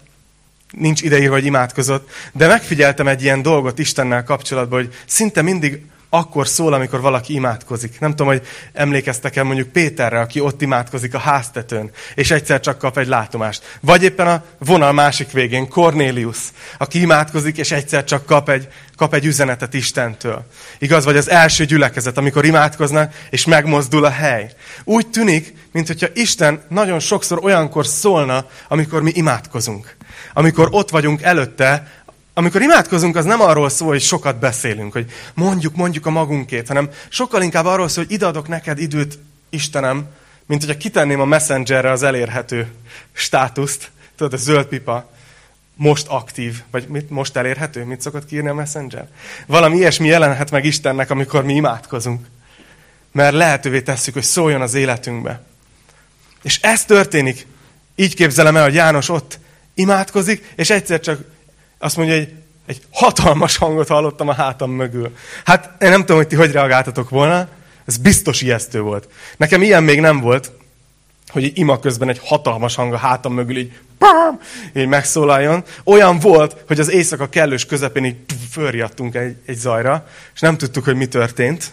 nincs 0.70 1.02
ideírva, 1.02 1.34
hogy 1.34 1.44
imádkozott, 1.44 2.10
de 2.32 2.46
megfigyeltem 2.46 3.08
egy 3.08 3.22
ilyen 3.22 3.42
dolgot 3.42 3.78
Istennel 3.78 4.24
kapcsolatban, 4.24 4.80
hogy 4.80 4.94
szinte 5.06 5.42
mindig 5.42 5.82
akkor 6.10 6.48
szól, 6.48 6.72
amikor 6.72 7.00
valaki 7.00 7.34
imádkozik. 7.34 8.00
Nem 8.00 8.10
tudom, 8.10 8.26
hogy 8.26 8.46
emlékeztek-e 8.72 9.42
mondjuk 9.42 9.68
Péterre, 9.68 10.20
aki 10.20 10.40
ott 10.40 10.62
imádkozik 10.62 11.14
a 11.14 11.18
háztetőn, 11.18 11.90
és 12.14 12.30
egyszer 12.30 12.60
csak 12.60 12.78
kap 12.78 12.98
egy 12.98 13.06
látomást. 13.06 13.78
Vagy 13.80 14.02
éppen 14.02 14.26
a 14.26 14.44
vonal 14.58 14.92
másik 14.92 15.30
végén, 15.30 15.68
Cornelius, 15.68 16.38
aki 16.78 17.00
imádkozik, 17.00 17.56
és 17.56 17.70
egyszer 17.70 18.04
csak 18.04 18.26
kap 18.26 18.48
egy, 18.48 18.68
kap 18.96 19.14
egy 19.14 19.24
üzenetet 19.24 19.74
Istentől. 19.74 20.46
Igaz, 20.78 21.04
vagy 21.04 21.16
az 21.16 21.30
első 21.30 21.64
gyülekezet, 21.64 22.18
amikor 22.18 22.44
imádkoznak, 22.44 23.14
és 23.30 23.44
megmozdul 23.44 24.04
a 24.04 24.10
hely. 24.10 24.50
Úgy 24.84 25.06
tűnik, 25.08 25.54
mintha 25.72 26.06
Isten 26.14 26.62
nagyon 26.68 26.98
sokszor 26.98 27.44
olyankor 27.44 27.86
szólna, 27.86 28.46
amikor 28.68 29.02
mi 29.02 29.10
imádkozunk. 29.14 29.96
Amikor 30.34 30.68
ott 30.70 30.90
vagyunk 30.90 31.22
előtte, 31.22 31.99
amikor 32.34 32.62
imádkozunk, 32.62 33.16
az 33.16 33.24
nem 33.24 33.40
arról 33.40 33.68
szól, 33.68 33.88
hogy 33.88 34.00
sokat 34.00 34.38
beszélünk, 34.38 34.92
hogy 34.92 35.10
mondjuk, 35.34 35.76
mondjuk 35.76 36.06
a 36.06 36.10
magunkét, 36.10 36.68
hanem 36.68 36.90
sokkal 37.08 37.42
inkább 37.42 37.64
arról 37.64 37.88
szól, 37.88 38.04
hogy 38.04 38.12
ideadok 38.12 38.48
neked 38.48 38.78
időt, 38.78 39.18
Istenem, 39.50 40.08
mint 40.46 40.64
hogyha 40.64 40.80
kitenném 40.80 41.20
a 41.20 41.24
messengerre 41.24 41.90
az 41.90 42.02
elérhető 42.02 42.72
státuszt, 43.12 43.90
tudod, 44.16 44.32
a 44.32 44.36
zöld 44.36 44.66
pipa, 44.66 45.10
most 45.74 46.06
aktív, 46.06 46.62
vagy 46.70 46.88
mit, 46.88 47.10
most 47.10 47.36
elérhető, 47.36 47.84
mit 47.84 48.00
szokott 48.00 48.26
kiírni 48.26 48.48
a 48.48 48.54
messenger? 48.54 49.08
Valami 49.46 49.76
ilyesmi 49.76 50.06
jelenhet 50.06 50.50
meg 50.50 50.64
Istennek, 50.64 51.10
amikor 51.10 51.44
mi 51.44 51.54
imádkozunk. 51.54 52.26
Mert 53.12 53.34
lehetővé 53.34 53.80
tesszük, 53.80 54.14
hogy 54.14 54.22
szóljon 54.22 54.60
az 54.60 54.74
életünkbe. 54.74 55.42
És 56.42 56.58
ez 56.62 56.84
történik. 56.84 57.46
Így 57.94 58.14
képzelem 58.14 58.56
el, 58.56 58.62
hogy 58.62 58.74
János 58.74 59.08
ott 59.08 59.38
imádkozik, 59.74 60.52
és 60.56 60.70
egyszer 60.70 61.00
csak 61.00 61.20
azt 61.82 61.96
mondja, 61.96 62.16
hogy 62.16 62.32
egy 62.66 62.82
hatalmas 62.90 63.56
hangot 63.56 63.88
hallottam 63.88 64.28
a 64.28 64.34
hátam 64.34 64.70
mögül. 64.70 65.16
Hát 65.44 65.82
én 65.82 65.90
nem 65.90 66.00
tudom, 66.00 66.16
hogy 66.16 66.26
ti 66.26 66.36
hogy 66.36 66.52
reagáltatok 66.52 67.08
volna, 67.08 67.48
ez 67.86 67.96
biztos 67.96 68.42
ijesztő 68.42 68.80
volt. 68.80 69.08
Nekem 69.36 69.62
ilyen 69.62 69.82
még 69.82 70.00
nem 70.00 70.20
volt, 70.20 70.52
hogy 71.28 71.44
egy 71.44 71.58
ima 71.58 71.78
közben 71.78 72.08
egy 72.08 72.20
hatalmas 72.22 72.74
hang 72.74 72.92
a 72.92 72.96
hátam 72.96 73.34
mögül 73.34 73.56
így, 73.56 73.72
bám, 73.98 74.40
így 74.76 74.86
megszólaljon. 74.86 75.64
Olyan 75.84 76.18
volt, 76.18 76.56
hogy 76.66 76.80
az 76.80 76.90
éjszaka 76.90 77.28
kellős 77.28 77.66
közepén 77.66 78.04
így 78.04 78.16
fölriadtunk 78.50 79.14
egy, 79.14 79.36
egy 79.46 79.56
zajra, 79.56 80.08
és 80.34 80.40
nem 80.40 80.56
tudtuk, 80.56 80.84
hogy 80.84 80.96
mi 80.96 81.06
történt. 81.06 81.72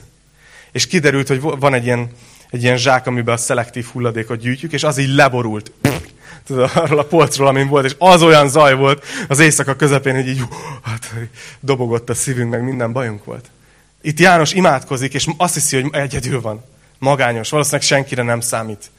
És 0.72 0.88
kiderült, 0.88 1.28
hogy 1.28 1.41
van 1.41 1.74
egy 1.74 1.86
ilyen, 1.86 2.10
egy 2.50 2.63
ilyen 2.63 2.78
zsák, 2.78 3.08
amiben 3.08 3.34
a 3.34 3.38
szelektív 3.38 3.86
hulladékot 3.86 4.39
gyűjtjük, 4.39 4.74
és 4.74 4.84
az 4.84 4.98
így 4.98 5.13
leborult 5.13 5.72
tudod, 6.45 6.71
arról 6.76 7.00
a 7.00 7.06
polcról, 7.06 7.47
amin 7.47 7.67
volt, 7.67 7.86
és 7.86 7.95
az 7.97 8.21
olyan 8.21 8.50
zaj 8.50 8.76
volt 8.76 9.06
az 9.28 9.39
éjszaka 9.39 9.76
közepén, 9.76 10.15
hogy 10.15 10.28
így 10.28 10.41
hát, 10.84 11.13
dobogott 11.60 12.10
a 12.10 12.13
szívünk, 12.13 12.50
meg 12.50 12.63
minden 12.63 12.91
bajunk 12.91 13.26
volt. 13.26 13.45
Itt 14.02 14.19
János 14.19 14.54
imádkozik, 14.54 15.13
és 15.13 15.28
azt 15.38 15.54
hiszi, 15.54 15.82
hogy 15.82 15.89
egyedül 15.95 16.41
van. 16.41 16.63
Magányos, 17.00 17.50
valószínűleg 17.50 17.86
senkire 17.86 18.23
nem 18.23 18.39
számít. 18.39 18.91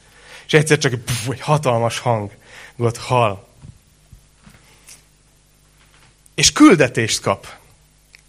És 0.45 0.53
egyszer 0.53 0.77
csak 0.77 0.93
puf, 0.93 1.27
egy 1.29 1.41
hatalmas 1.41 1.99
hangot 1.99 2.97
hall. 2.97 3.43
És 6.35 6.51
küldetést 6.51 7.21
kap. 7.21 7.47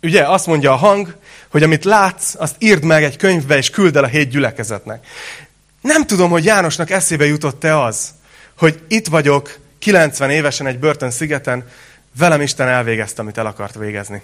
Ugye 0.03 0.23
azt 0.23 0.47
mondja 0.47 0.73
a 0.73 0.77
hang, 0.77 1.17
hogy 1.49 1.63
amit 1.63 1.85
látsz, 1.85 2.35
azt 2.39 2.57
írd 2.59 2.85
meg 2.85 3.05
egy 3.05 3.17
könyvbe, 3.17 3.57
és 3.57 3.71
küld 3.71 3.97
el 3.97 4.05
a 4.05 4.07
hét 4.07 4.29
gyülekezetnek. 4.29 5.07
Nem 5.81 6.07
tudom, 6.07 6.31
hogy 6.31 6.45
Jánosnak 6.45 6.91
eszébe 6.91 7.27
jutott-e 7.27 7.81
az, 7.81 8.09
hogy 8.61 8.83
itt 8.89 9.07
vagyok 9.07 9.59
90 9.79 10.31
évesen 10.31 10.67
egy 10.67 10.79
börtön 10.79 11.11
szigeten, 11.11 11.69
velem 12.17 12.41
Isten 12.41 12.69
elvégezte, 12.69 13.23
amit 13.23 13.39
el 13.39 13.47
akart 13.47 13.75
végezni. 13.75 14.23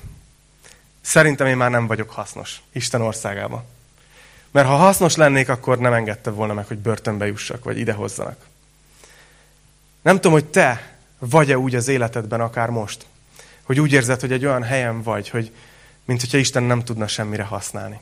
Szerintem 1.01 1.47
én 1.47 1.57
már 1.57 1.71
nem 1.71 1.87
vagyok 1.87 2.11
hasznos 2.11 2.61
Isten 2.73 3.01
országában. 3.01 3.65
Mert 4.51 4.67
ha 4.67 4.77
hasznos 4.77 5.17
lennék, 5.17 5.49
akkor 5.49 5.79
nem 5.79 5.93
engedte 5.93 6.31
volna 6.31 6.55
meg, 6.55 6.67
hogy 6.67 6.79
börtönbe 6.79 7.27
jussak, 7.27 7.65
vagy 7.65 7.79
idehozzanak. 7.79 8.45
Nem 10.03 10.15
tudom, 10.15 10.33
hogy 10.33 10.45
te 10.45 10.97
vagy-e 11.19 11.59
úgy 11.59 11.75
az 11.75 11.89
életedben, 11.89 12.41
akár 12.41 12.69
most, 12.69 13.07
hogy 13.63 13.81
úgy 13.81 13.93
érzed, 13.93 14.21
hogy 14.21 14.33
egy 14.33 14.47
olyan 14.47 14.63
helyen 14.63 15.03
vagy, 15.03 15.29
hogy 15.29 15.53
mint 16.05 16.21
hogyha 16.21 16.39
Isten 16.39 16.63
nem 16.63 16.85
tudna 16.85 17.07
semmire 17.07 17.45
használni. 17.45 17.99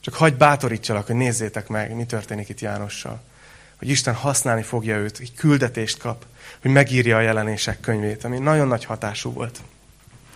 Csak 0.00 0.14
hagyd 0.14 0.36
bátorítsalak, 0.36 1.06
hogy 1.06 1.16
nézzétek 1.16 1.68
meg, 1.68 1.94
mi 1.94 2.04
történik 2.04 2.48
itt 2.48 2.60
Jánossal 2.60 3.22
hogy 3.78 3.88
Isten 3.88 4.14
használni 4.14 4.62
fogja 4.62 4.96
őt, 4.96 5.16
hogy 5.16 5.34
küldetést 5.34 5.98
kap, 5.98 6.24
hogy 6.62 6.70
megírja 6.70 7.16
a 7.16 7.20
jelenések 7.20 7.80
könyvét, 7.80 8.24
ami 8.24 8.38
nagyon 8.38 8.68
nagy 8.68 8.84
hatású 8.84 9.32
volt. 9.32 9.60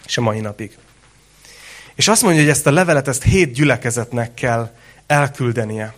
És 0.07 0.17
a 0.17 0.21
mai 0.21 0.41
napig. 0.41 0.77
És 1.95 2.09
azt 2.09 2.23
mondja, 2.23 2.41
hogy 2.41 2.51
ezt 2.51 2.67
a 2.67 2.71
levelet, 2.71 3.09
ezt 3.09 3.23
hét 3.23 3.53
gyülekezetnek 3.53 4.35
kell 4.35 4.71
elküldenie. 5.07 5.95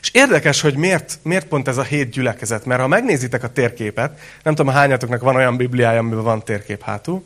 És 0.00 0.10
érdekes, 0.12 0.60
hogy 0.60 0.76
miért, 0.76 1.18
miért 1.22 1.46
pont 1.46 1.68
ez 1.68 1.76
a 1.76 1.82
hét 1.82 2.10
gyülekezet. 2.10 2.64
Mert 2.64 2.80
ha 2.80 2.86
megnézitek 2.86 3.42
a 3.42 3.52
térképet, 3.52 4.18
nem 4.42 4.54
tudom, 4.54 4.74
hányatoknak 4.74 5.20
van 5.20 5.36
olyan 5.36 5.56
bibliája, 5.56 5.98
amiben 5.98 6.22
van 6.22 6.44
térkép 6.44 6.82
hátul, 6.82 7.24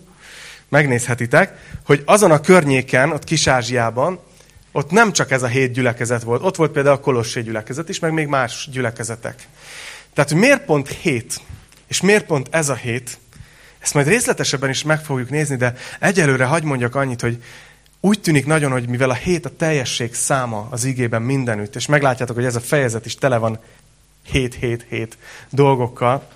megnézhetitek, 0.68 1.58
hogy 1.84 2.02
azon 2.04 2.30
a 2.30 2.40
környéken, 2.40 3.12
ott 3.12 3.24
Kis-Ázsiában 3.24 4.20
ott 4.72 4.90
nem 4.90 5.12
csak 5.12 5.30
ez 5.30 5.42
a 5.42 5.46
hét 5.46 5.72
gyülekezet 5.72 6.22
volt, 6.22 6.42
ott 6.42 6.56
volt 6.56 6.72
például 6.72 6.96
a 6.96 7.00
Kolossé 7.00 7.40
gyülekezet 7.40 7.88
is, 7.88 7.98
meg 7.98 8.12
még 8.12 8.26
más 8.26 8.68
gyülekezetek. 8.72 9.48
Tehát, 10.14 10.30
hogy 10.30 10.40
miért 10.40 10.64
pont 10.64 10.88
hét, 10.88 11.40
és 11.86 12.00
miért 12.00 12.26
pont 12.26 12.48
ez 12.50 12.68
a 12.68 12.74
hét, 12.74 13.18
ezt 13.78 13.94
majd 13.94 14.06
részletesebben 14.06 14.70
is 14.70 14.82
meg 14.82 15.04
fogjuk 15.04 15.30
nézni, 15.30 15.56
de 15.56 15.74
egyelőre 16.00 16.44
hagy 16.44 16.62
mondjak 16.62 16.94
annyit, 16.94 17.20
hogy 17.20 17.42
úgy 18.00 18.20
tűnik 18.20 18.46
nagyon, 18.46 18.70
hogy 18.70 18.88
mivel 18.88 19.10
a 19.10 19.14
hét 19.14 19.46
a 19.46 19.56
teljesség 19.56 20.14
száma 20.14 20.68
az 20.70 20.84
igében 20.84 21.22
mindenütt, 21.22 21.76
és 21.76 21.86
meglátjátok, 21.86 22.36
hogy 22.36 22.44
ez 22.44 22.56
a 22.56 22.60
fejezet 22.60 23.06
is 23.06 23.14
tele 23.14 23.36
van 23.36 23.58
hét, 24.22 24.54
hét, 24.54 24.86
hét 24.88 25.18
dolgokkal, 25.50 26.28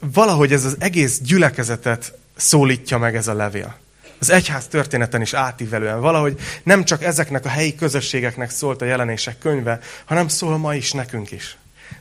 valahogy 0.00 0.52
ez 0.52 0.64
az 0.64 0.76
egész 0.78 1.20
gyülekezetet 1.20 2.18
szólítja 2.36 2.98
meg 2.98 3.16
ez 3.16 3.28
a 3.28 3.34
levél. 3.34 3.76
Az 4.18 4.30
egyház 4.30 4.66
történeten 4.66 5.20
is 5.20 5.34
átívelően. 5.34 6.00
Valahogy 6.00 6.38
nem 6.62 6.84
csak 6.84 7.02
ezeknek 7.04 7.44
a 7.44 7.48
helyi 7.48 7.74
közösségeknek 7.74 8.50
szólt 8.50 8.82
a 8.82 8.84
jelenések 8.84 9.38
könyve, 9.38 9.78
hanem 10.04 10.28
szól 10.28 10.58
ma 10.58 10.74
is 10.74 10.92
nekünk 10.92 11.30
is. 11.30 11.56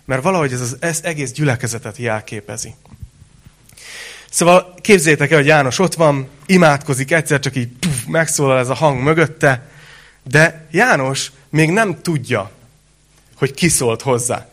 Mert 0.06 0.23
valahogy 0.23 0.54
ez 0.54 0.62
az 0.62 0.78
ez 0.80 0.99
egész 1.04 1.32
gyülekezetet 1.32 1.97
jelképezi. 1.97 2.75
Szóval 4.30 4.73
képzétek 4.82 5.32
el, 5.32 5.38
hogy 5.38 5.47
János 5.47 5.80
ott 5.80 5.93
van, 5.93 6.28
imádkozik, 6.45 7.12
egyszer 7.12 7.39
csak 7.39 7.56
így 7.56 7.69
puf, 7.80 8.06
megszólal 8.06 8.60
ez 8.60 8.69
a 8.69 8.73
hang 8.73 9.01
mögötte, 9.01 9.69
de 10.23 10.67
János 10.71 11.32
még 11.49 11.69
nem 11.69 12.01
tudja, 12.01 12.51
hogy 13.36 13.54
ki 13.54 13.67
szólt 13.67 14.01
hozzá. 14.01 14.47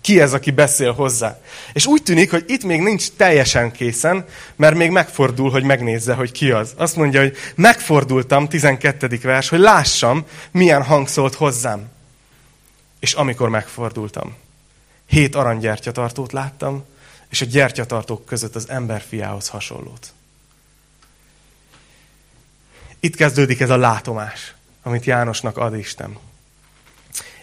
Ki 0.00 0.20
ez, 0.20 0.32
aki 0.32 0.50
beszél 0.50 0.92
hozzá. 0.92 1.40
És 1.72 1.86
úgy 1.86 2.02
tűnik, 2.02 2.30
hogy 2.30 2.44
itt 2.46 2.64
még 2.64 2.80
nincs 2.80 3.10
teljesen 3.10 3.72
készen, 3.72 4.24
mert 4.56 4.74
még 4.76 4.90
megfordul, 4.90 5.50
hogy 5.50 5.64
megnézze, 5.64 6.14
hogy 6.14 6.32
ki 6.32 6.50
az. 6.50 6.74
Azt 6.76 6.96
mondja, 6.96 7.20
hogy 7.20 7.36
megfordultam, 7.54 8.48
12. 8.48 9.18
vers, 9.22 9.48
hogy 9.48 9.58
lássam, 9.58 10.26
milyen 10.50 10.82
hang 10.82 11.08
szólt 11.08 11.34
hozzám. 11.34 11.88
És 13.00 13.12
amikor 13.12 13.48
megfordultam, 13.48 14.34
hét 15.06 15.34
aranygyertyatartót 15.34 16.32
láttam, 16.32 16.84
és 17.30 17.40
a 17.40 17.44
gyertyatartók 17.44 18.26
között 18.26 18.54
az 18.54 18.68
emberfiához 18.68 19.48
hasonlót. 19.48 20.12
Itt 23.00 23.16
kezdődik 23.16 23.60
ez 23.60 23.70
a 23.70 23.76
látomás, 23.76 24.54
amit 24.82 25.04
Jánosnak 25.04 25.56
ad 25.56 25.76
Isten. 25.76 26.18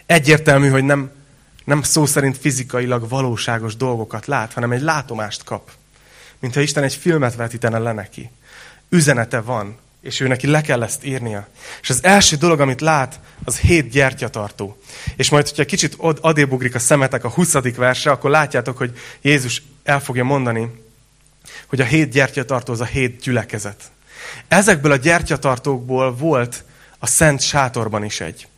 Egyértelmű, 0.06 0.68
hogy 0.68 0.84
nem, 0.84 1.10
nem 1.64 1.82
szó 1.82 2.06
szerint 2.06 2.38
fizikailag 2.38 3.08
valóságos 3.08 3.76
dolgokat 3.76 4.26
lát, 4.26 4.52
hanem 4.52 4.72
egy 4.72 4.82
látomást 4.82 5.44
kap. 5.44 5.70
Mintha 6.38 6.60
Isten 6.60 6.82
egy 6.82 6.94
filmet 6.94 7.34
vetítene 7.34 7.78
le 7.78 7.92
neki. 7.92 8.30
Üzenete 8.88 9.40
van, 9.40 9.78
és 10.02 10.20
ő 10.20 10.26
neki 10.26 10.46
le 10.46 10.60
kell 10.60 10.82
ezt 10.82 11.04
írnia. 11.04 11.48
És 11.82 11.90
az 11.90 12.04
első 12.04 12.36
dolog, 12.36 12.60
amit 12.60 12.80
lát, 12.80 13.20
az 13.44 13.58
hét 13.58 13.88
gyertyatartó. 13.88 14.78
És 15.16 15.30
majd, 15.30 15.48
hogyha 15.48 15.64
kicsit 15.64 15.96
adébugrik 16.20 16.74
a 16.74 16.78
szemetek 16.78 17.24
a 17.24 17.30
20. 17.30 17.52
verse, 17.76 18.10
akkor 18.10 18.30
látjátok, 18.30 18.76
hogy 18.76 18.98
Jézus 19.20 19.62
el 19.84 20.00
fogja 20.00 20.24
mondani, 20.24 20.70
hogy 21.66 21.80
a 21.80 21.84
hét 21.84 22.10
gyertyatartó 22.10 22.72
az 22.72 22.80
a 22.80 22.84
hét 22.84 23.20
gyülekezet. 23.20 23.90
Ezekből 24.48 24.92
a 24.92 24.96
gyertyatartókból 24.96 26.14
volt 26.14 26.64
a 26.98 27.06
Szent 27.06 27.40
Sátorban 27.40 28.04
is 28.04 28.20
egy. 28.20 28.48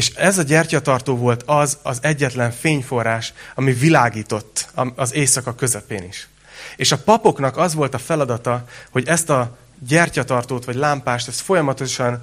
És 0.00 0.14
ez 0.14 0.38
a 0.38 0.42
gyertyatartó 0.42 1.16
volt 1.16 1.42
az 1.46 1.78
az 1.82 1.98
egyetlen 2.02 2.50
fényforrás, 2.50 3.32
ami 3.54 3.72
világított 3.72 4.68
az 4.94 5.14
éjszaka 5.14 5.54
közepén 5.54 6.02
is. 6.02 6.28
És 6.76 6.92
a 6.92 6.98
papoknak 6.98 7.56
az 7.56 7.74
volt 7.74 7.94
a 7.94 7.98
feladata, 7.98 8.64
hogy 8.90 9.08
ezt 9.08 9.30
a 9.30 9.58
gyertyatartót 9.78 10.64
vagy 10.64 10.74
lámpást, 10.74 11.28
ezt 11.28 11.40
folyamatosan 11.40 12.22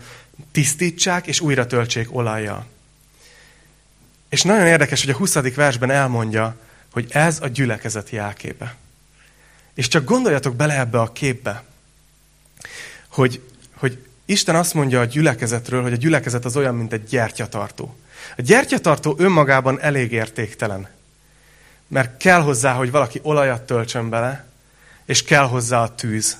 tisztítsák 0.51 1.27
és 1.27 1.39
újra 1.39 1.65
töltsék 1.65 2.15
olajjal. 2.15 2.65
És 4.29 4.41
nagyon 4.41 4.67
érdekes, 4.67 5.01
hogy 5.01 5.13
a 5.13 5.17
20. 5.17 5.33
versben 5.55 5.89
elmondja, 5.89 6.55
hogy 6.91 7.07
ez 7.09 7.39
a 7.41 7.47
gyülekezet 7.47 8.09
jelképe. 8.09 8.75
És 9.73 9.87
csak 9.87 10.03
gondoljatok 10.03 10.55
bele 10.55 10.79
ebbe 10.79 10.99
a 10.99 11.11
képbe, 11.11 11.63
hogy, 13.07 13.41
hogy 13.75 14.06
Isten 14.29 14.55
azt 14.55 14.73
mondja 14.73 14.99
a 14.99 15.05
gyülekezetről, 15.05 15.81
hogy 15.81 15.93
a 15.93 15.97
gyülekezet 15.97 16.45
az 16.45 16.57
olyan, 16.57 16.75
mint 16.75 16.93
egy 16.93 17.03
gyertyatartó. 17.03 17.95
A 18.37 18.41
gyertyatartó 18.41 19.15
önmagában 19.17 19.81
elég 19.81 20.11
értéktelen. 20.11 20.87
Mert 21.87 22.17
kell 22.17 22.41
hozzá, 22.41 22.73
hogy 22.73 22.91
valaki 22.91 23.19
olajat 23.23 23.61
töltsön 23.61 24.09
bele, 24.09 24.45
és 25.05 25.23
kell 25.23 25.47
hozzá 25.47 25.81
a 25.81 25.95
tűz, 25.95 26.37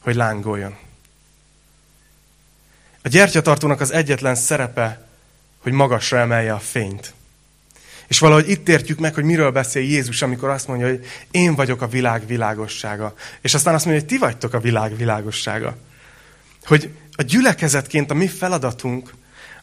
hogy 0.00 0.14
lángoljon. 0.14 0.76
A 3.02 3.08
gyertyatartónak 3.08 3.80
az 3.80 3.90
egyetlen 3.90 4.34
szerepe, 4.34 5.06
hogy 5.58 5.72
magasra 5.72 6.18
emelje 6.18 6.52
a 6.52 6.58
fényt. 6.58 7.14
És 8.06 8.18
valahogy 8.18 8.48
itt 8.48 8.68
értjük 8.68 8.98
meg, 8.98 9.14
hogy 9.14 9.24
miről 9.24 9.50
beszél 9.50 9.82
Jézus, 9.82 10.22
amikor 10.22 10.48
azt 10.48 10.68
mondja, 10.68 10.86
hogy 10.86 11.06
én 11.30 11.54
vagyok 11.54 11.82
a 11.82 11.88
világ 11.88 12.26
világossága. 12.26 13.14
És 13.40 13.54
aztán 13.54 13.74
azt 13.74 13.84
mondja, 13.84 14.02
hogy 14.02 14.12
ti 14.12 14.18
vagytok 14.18 14.52
a 14.52 14.60
világ 14.60 14.96
világossága. 14.96 15.76
Hogy 16.64 16.90
a 17.18 17.22
gyülekezetként 17.22 18.10
a 18.10 18.14
mi 18.14 18.28
feladatunk 18.28 19.14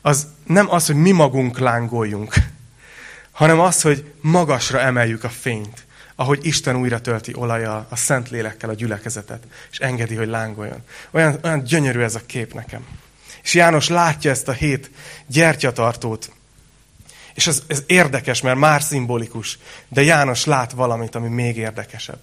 az 0.02 0.28
nem 0.44 0.72
az, 0.72 0.86
hogy 0.86 0.96
mi 0.96 1.12
magunk 1.12 1.60
lángoljunk, 1.60 2.34
hanem 3.32 3.60
az, 3.60 3.82
hogy 3.82 4.12
magasra 4.22 4.80
emeljük 4.80 5.24
a 5.24 5.30
fényt, 5.30 5.86
ahogy 6.16 6.46
Isten 6.46 6.76
újra 6.76 7.02
tölti 7.02 7.34
olajjal, 7.36 7.88
a 7.90 7.96
szent 7.96 8.30
lélekkel 8.30 8.70
a 8.70 8.74
gyülekezetet, 8.74 9.44
és 9.72 9.78
engedi, 9.78 10.16
hogy 10.16 10.28
lángoljon. 10.28 10.84
Olyan, 11.12 11.40
olyan 11.44 11.64
gyönyörű 11.64 12.00
ez 12.00 12.16
a 12.16 12.26
kép 12.26 12.54
nekem. 12.54 12.86
És 13.44 13.54
János 13.54 13.88
látja 13.88 14.32
ezt 14.32 14.48
a 14.48 14.52
hét 14.52 14.92
gyertyatartót, 15.28 16.32
és 17.34 17.48
ez, 17.48 17.64
ez 17.68 17.84
érdekes, 17.86 18.42
mert 18.42 18.58
már 18.58 18.82
szimbolikus, 18.82 19.60
de 19.88 20.02
János 20.02 20.46
lát 20.46 20.72
valamit, 20.72 21.16
ami 21.16 21.28
még 21.28 21.58
érdekesebb. 21.58 22.22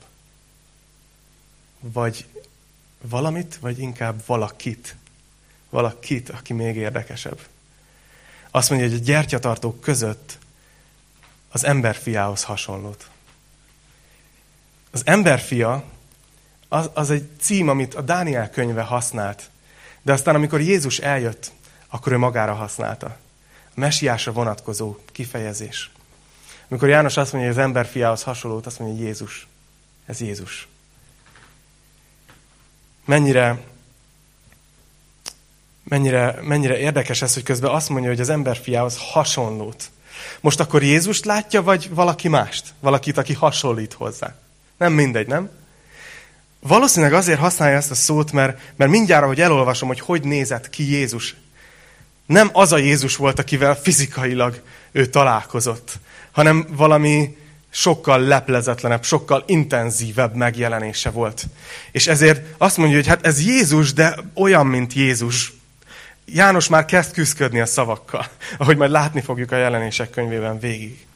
Vagy 1.81 2.25
valamit, 3.01 3.59
vagy 3.61 3.79
inkább 3.79 4.23
valakit. 4.27 4.97
Valakit, 5.73 6.29
aki 6.31 6.53
még 6.53 6.77
érdekesebb. 6.77 7.41
Azt 8.51 8.71
mondja, 8.71 8.89
hogy 8.89 8.99
a 8.99 9.03
gyertyatartók 9.03 9.81
között 9.81 10.39
az 11.51 11.65
emberfiához 11.65 12.43
hasonlót. 12.43 13.11
Az 14.91 15.03
emberfia 15.05 15.85
az, 16.69 16.91
az 16.95 17.11
egy 17.11 17.29
cím, 17.41 17.69
amit 17.69 17.95
a 17.95 18.01
Dániel 18.01 18.51
könyve 18.51 18.83
használt, 18.83 19.51
de 20.03 20.13
aztán 20.13 20.35
amikor 20.35 20.61
Jézus 20.61 20.99
eljött, 20.99 21.53
akkor 21.89 22.13
ő 22.13 22.19
magára 22.19 22.55
használta. 22.55 23.07
A 23.65 23.81
mesiásra 23.81 24.33
vonatkozó 24.33 24.97
kifejezés. 25.13 25.91
Amikor 26.69 26.89
János 26.89 27.17
azt 27.17 27.33
mondja, 27.33 27.51
hogy 27.51 27.61
az 27.61 27.67
emberfiához 27.67 28.23
hasonlót, 28.23 28.67
azt 28.67 28.79
mondja, 28.79 28.97
hogy 28.97 29.07
Jézus. 29.07 29.47
Ez 30.07 30.21
Jézus. 30.21 30.69
Mennyire, 33.05 33.61
mennyire, 35.93 36.39
mennyire 36.43 36.79
érdekes 36.79 37.23
ez, 37.23 37.35
hogy 37.35 37.43
közben 37.43 37.71
azt 37.71 37.89
mondja, 37.89 38.11
hogy 38.11 38.21
az 38.21 38.29
emberfiához 38.29 38.97
hasonlót. 38.99 39.91
Most 40.41 40.61
akkor 40.61 40.83
Jézust 40.83 41.25
látja, 41.25 41.63
vagy 41.63 41.89
valaki 41.91 42.29
mást? 42.29 42.65
Valakit, 42.81 43.19
aki 43.19 43.33
hasonlít 43.33 43.93
hozzá? 43.93 44.35
Nem 44.77 44.93
mindegy, 44.93 45.27
nem? 45.27 45.51
Valószínűleg 46.61 47.15
azért 47.15 47.39
használja 47.39 47.77
ezt 47.77 47.91
a 47.91 47.95
szót, 47.95 48.33
mert, 48.33 48.61
mert 48.77 48.91
mindjárt, 48.91 49.23
ahogy 49.23 49.41
elolvasom, 49.41 49.89
hogy 49.89 50.01
hogy 50.01 50.25
nézett 50.25 50.71
ki 50.71 50.91
Jézus, 50.91 51.35
nem 52.27 52.51
az 52.53 52.73
a 52.73 52.79
Jézus 52.79 53.17
volt, 53.17 53.39
akivel 53.39 53.75
fizikailag 53.75 54.63
ő 54.93 55.07
találkozott, 55.07 55.93
hanem 56.31 56.67
valami 56.71 57.37
sokkal 57.71 58.21
leplezetlenebb, 58.21 59.05
sokkal 59.05 59.45
intenzívebb 59.47 60.35
megjelenése 60.35 61.11
volt. 61.11 61.45
És 61.91 62.07
ezért 62.07 62.47
azt 62.59 62.77
mondja, 62.77 62.97
hogy 62.97 63.07
hát 63.07 63.27
ez 63.27 63.45
Jézus, 63.45 63.93
de 63.93 64.19
olyan, 64.35 64.67
mint 64.67 64.93
Jézus. 64.93 65.61
János 66.35 66.69
már 66.69 66.85
kezd 66.85 67.13
küzdködni 67.13 67.61
a 67.61 67.67
szavakkal, 67.67 68.27
ahogy 68.59 68.77
majd 68.77 68.91
látni 68.91 69.21
fogjuk 69.21 69.53
a 69.53 69.57
jelenések 69.57 70.11
könyvében 70.11 70.59
végig. 70.59 71.07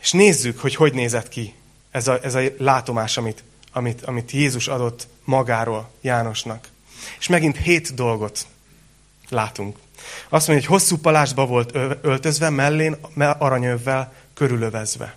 És 0.00 0.12
nézzük, 0.12 0.60
hogy 0.60 0.74
hogy 0.74 0.94
nézett 0.94 1.28
ki 1.28 1.54
ez 1.90 2.08
a, 2.08 2.18
ez 2.22 2.34
a 2.34 2.40
látomás, 2.58 3.16
amit, 3.16 3.44
amit, 3.72 4.02
amit 4.02 4.30
Jézus 4.30 4.68
adott 4.68 5.08
magáról 5.24 5.90
Jánosnak. 6.00 6.68
És 7.18 7.28
megint 7.28 7.56
hét 7.56 7.94
dolgot 7.94 8.46
látunk. 9.28 9.76
Azt 10.28 10.48
mondja, 10.48 10.68
hogy 10.68 10.78
hosszú 10.78 10.96
palásba 10.96 11.46
volt 11.46 11.74
öltözve, 12.02 12.50
mellén 12.50 12.96
aranyövvel 13.38 14.12
körülövezve. 14.34 15.16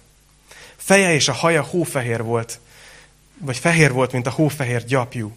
Feje 0.75 1.13
és 1.13 1.27
a 1.27 1.33
haja 1.33 1.63
hófehér 1.63 2.23
volt, 2.23 2.59
vagy 3.37 3.57
fehér 3.57 3.91
volt, 3.91 4.11
mint 4.11 4.27
a 4.27 4.31
hófehér 4.31 4.85
gyapjú. 4.85 5.35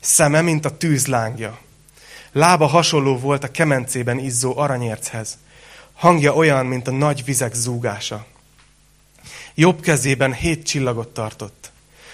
Szeme, 0.00 0.40
mint 0.40 0.64
a 0.64 0.76
tűzlángja. 0.76 1.58
Lába 2.32 2.66
hasonló 2.66 3.18
volt 3.18 3.44
a 3.44 3.50
kemencében 3.50 4.18
izzó 4.18 4.58
aranyérchez. 4.58 5.38
Hangja 5.92 6.34
olyan, 6.34 6.66
mint 6.66 6.88
a 6.88 6.90
nagy 6.90 7.24
vizek 7.24 7.54
zúgása. 7.54 8.26
Jobb 9.54 9.80
kezében 9.80 10.32
hét 10.32 10.66
csillagot 10.66 11.14
tartott. 11.14 11.72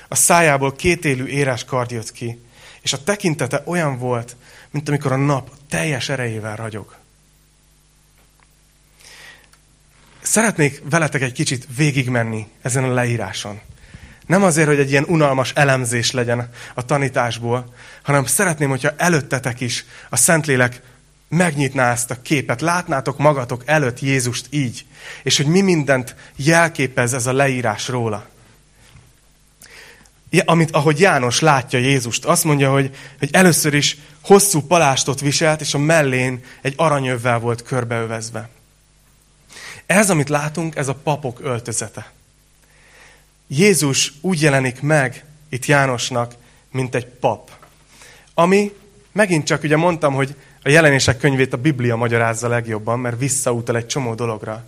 A 0.08 0.14
szájából 0.14 0.76
két 0.76 1.04
élő 1.04 1.28
érás 1.28 1.64
kard 1.64 1.90
jött 1.90 2.12
ki, 2.12 2.40
és 2.80 2.92
a 2.92 3.02
tekintete 3.02 3.62
olyan 3.64 3.98
volt, 3.98 4.36
mint 4.70 4.88
amikor 4.88 5.12
a 5.12 5.16
nap 5.16 5.50
teljes 5.68 6.08
erejével 6.08 6.56
ragyog. 6.56 6.96
Szeretnék 10.20 10.82
veletek 10.90 11.22
egy 11.22 11.32
kicsit 11.32 11.66
végigmenni 11.76 12.46
ezen 12.62 12.84
a 12.84 12.92
leíráson. 12.92 13.60
Nem 14.26 14.42
azért, 14.42 14.68
hogy 14.68 14.78
egy 14.78 14.90
ilyen 14.90 15.04
unalmas 15.08 15.52
elemzés 15.54 16.10
legyen 16.10 16.48
a 16.74 16.84
tanításból, 16.84 17.74
hanem 18.02 18.24
szeretném, 18.24 18.68
hogyha 18.68 18.94
előttetek 18.96 19.60
is 19.60 19.84
a 20.10 20.16
Szentlélek 20.16 20.82
megnyitná 21.28 21.92
ezt 21.92 22.10
a 22.10 22.22
képet, 22.22 22.60
látnátok 22.60 23.18
magatok 23.18 23.62
előtt 23.66 24.00
Jézust 24.00 24.46
így, 24.50 24.86
és 25.22 25.36
hogy 25.36 25.46
mi 25.46 25.60
mindent 25.60 26.14
jelképez 26.36 27.12
ez 27.12 27.26
a 27.26 27.32
leírás 27.32 27.88
róla. 27.88 28.26
amit, 30.44 30.70
ahogy 30.70 31.00
János 31.00 31.40
látja 31.40 31.78
Jézust. 31.78 32.24
Azt 32.24 32.44
mondja, 32.44 32.70
hogy, 32.70 32.96
hogy 33.18 33.28
először 33.32 33.74
is 33.74 33.98
hosszú 34.20 34.60
palástot 34.60 35.20
viselt, 35.20 35.60
és 35.60 35.74
a 35.74 35.78
mellén 35.78 36.44
egy 36.62 36.74
aranyövvel 36.76 37.38
volt 37.38 37.62
körbeövezve. 37.62 38.48
Ez, 39.86 40.10
amit 40.10 40.28
látunk, 40.28 40.76
ez 40.76 40.88
a 40.88 40.94
papok 40.94 41.40
öltözete. 41.42 42.12
Jézus 43.46 44.12
úgy 44.20 44.42
jelenik 44.42 44.80
meg 44.80 45.24
itt 45.48 45.66
Jánosnak, 45.66 46.34
mint 46.70 46.94
egy 46.94 47.06
pap. 47.06 47.50
Ami, 48.34 48.72
megint 49.12 49.46
csak 49.46 49.62
ugye 49.62 49.76
mondtam, 49.76 50.14
hogy 50.14 50.34
a 50.62 50.68
jelenések 50.68 51.18
könyvét 51.18 51.52
a 51.52 51.56
Biblia 51.56 51.96
magyarázza 51.96 52.48
legjobban, 52.48 52.98
mert 52.98 53.18
visszautal 53.18 53.76
egy 53.76 53.86
csomó 53.86 54.14
dologra. 54.14 54.64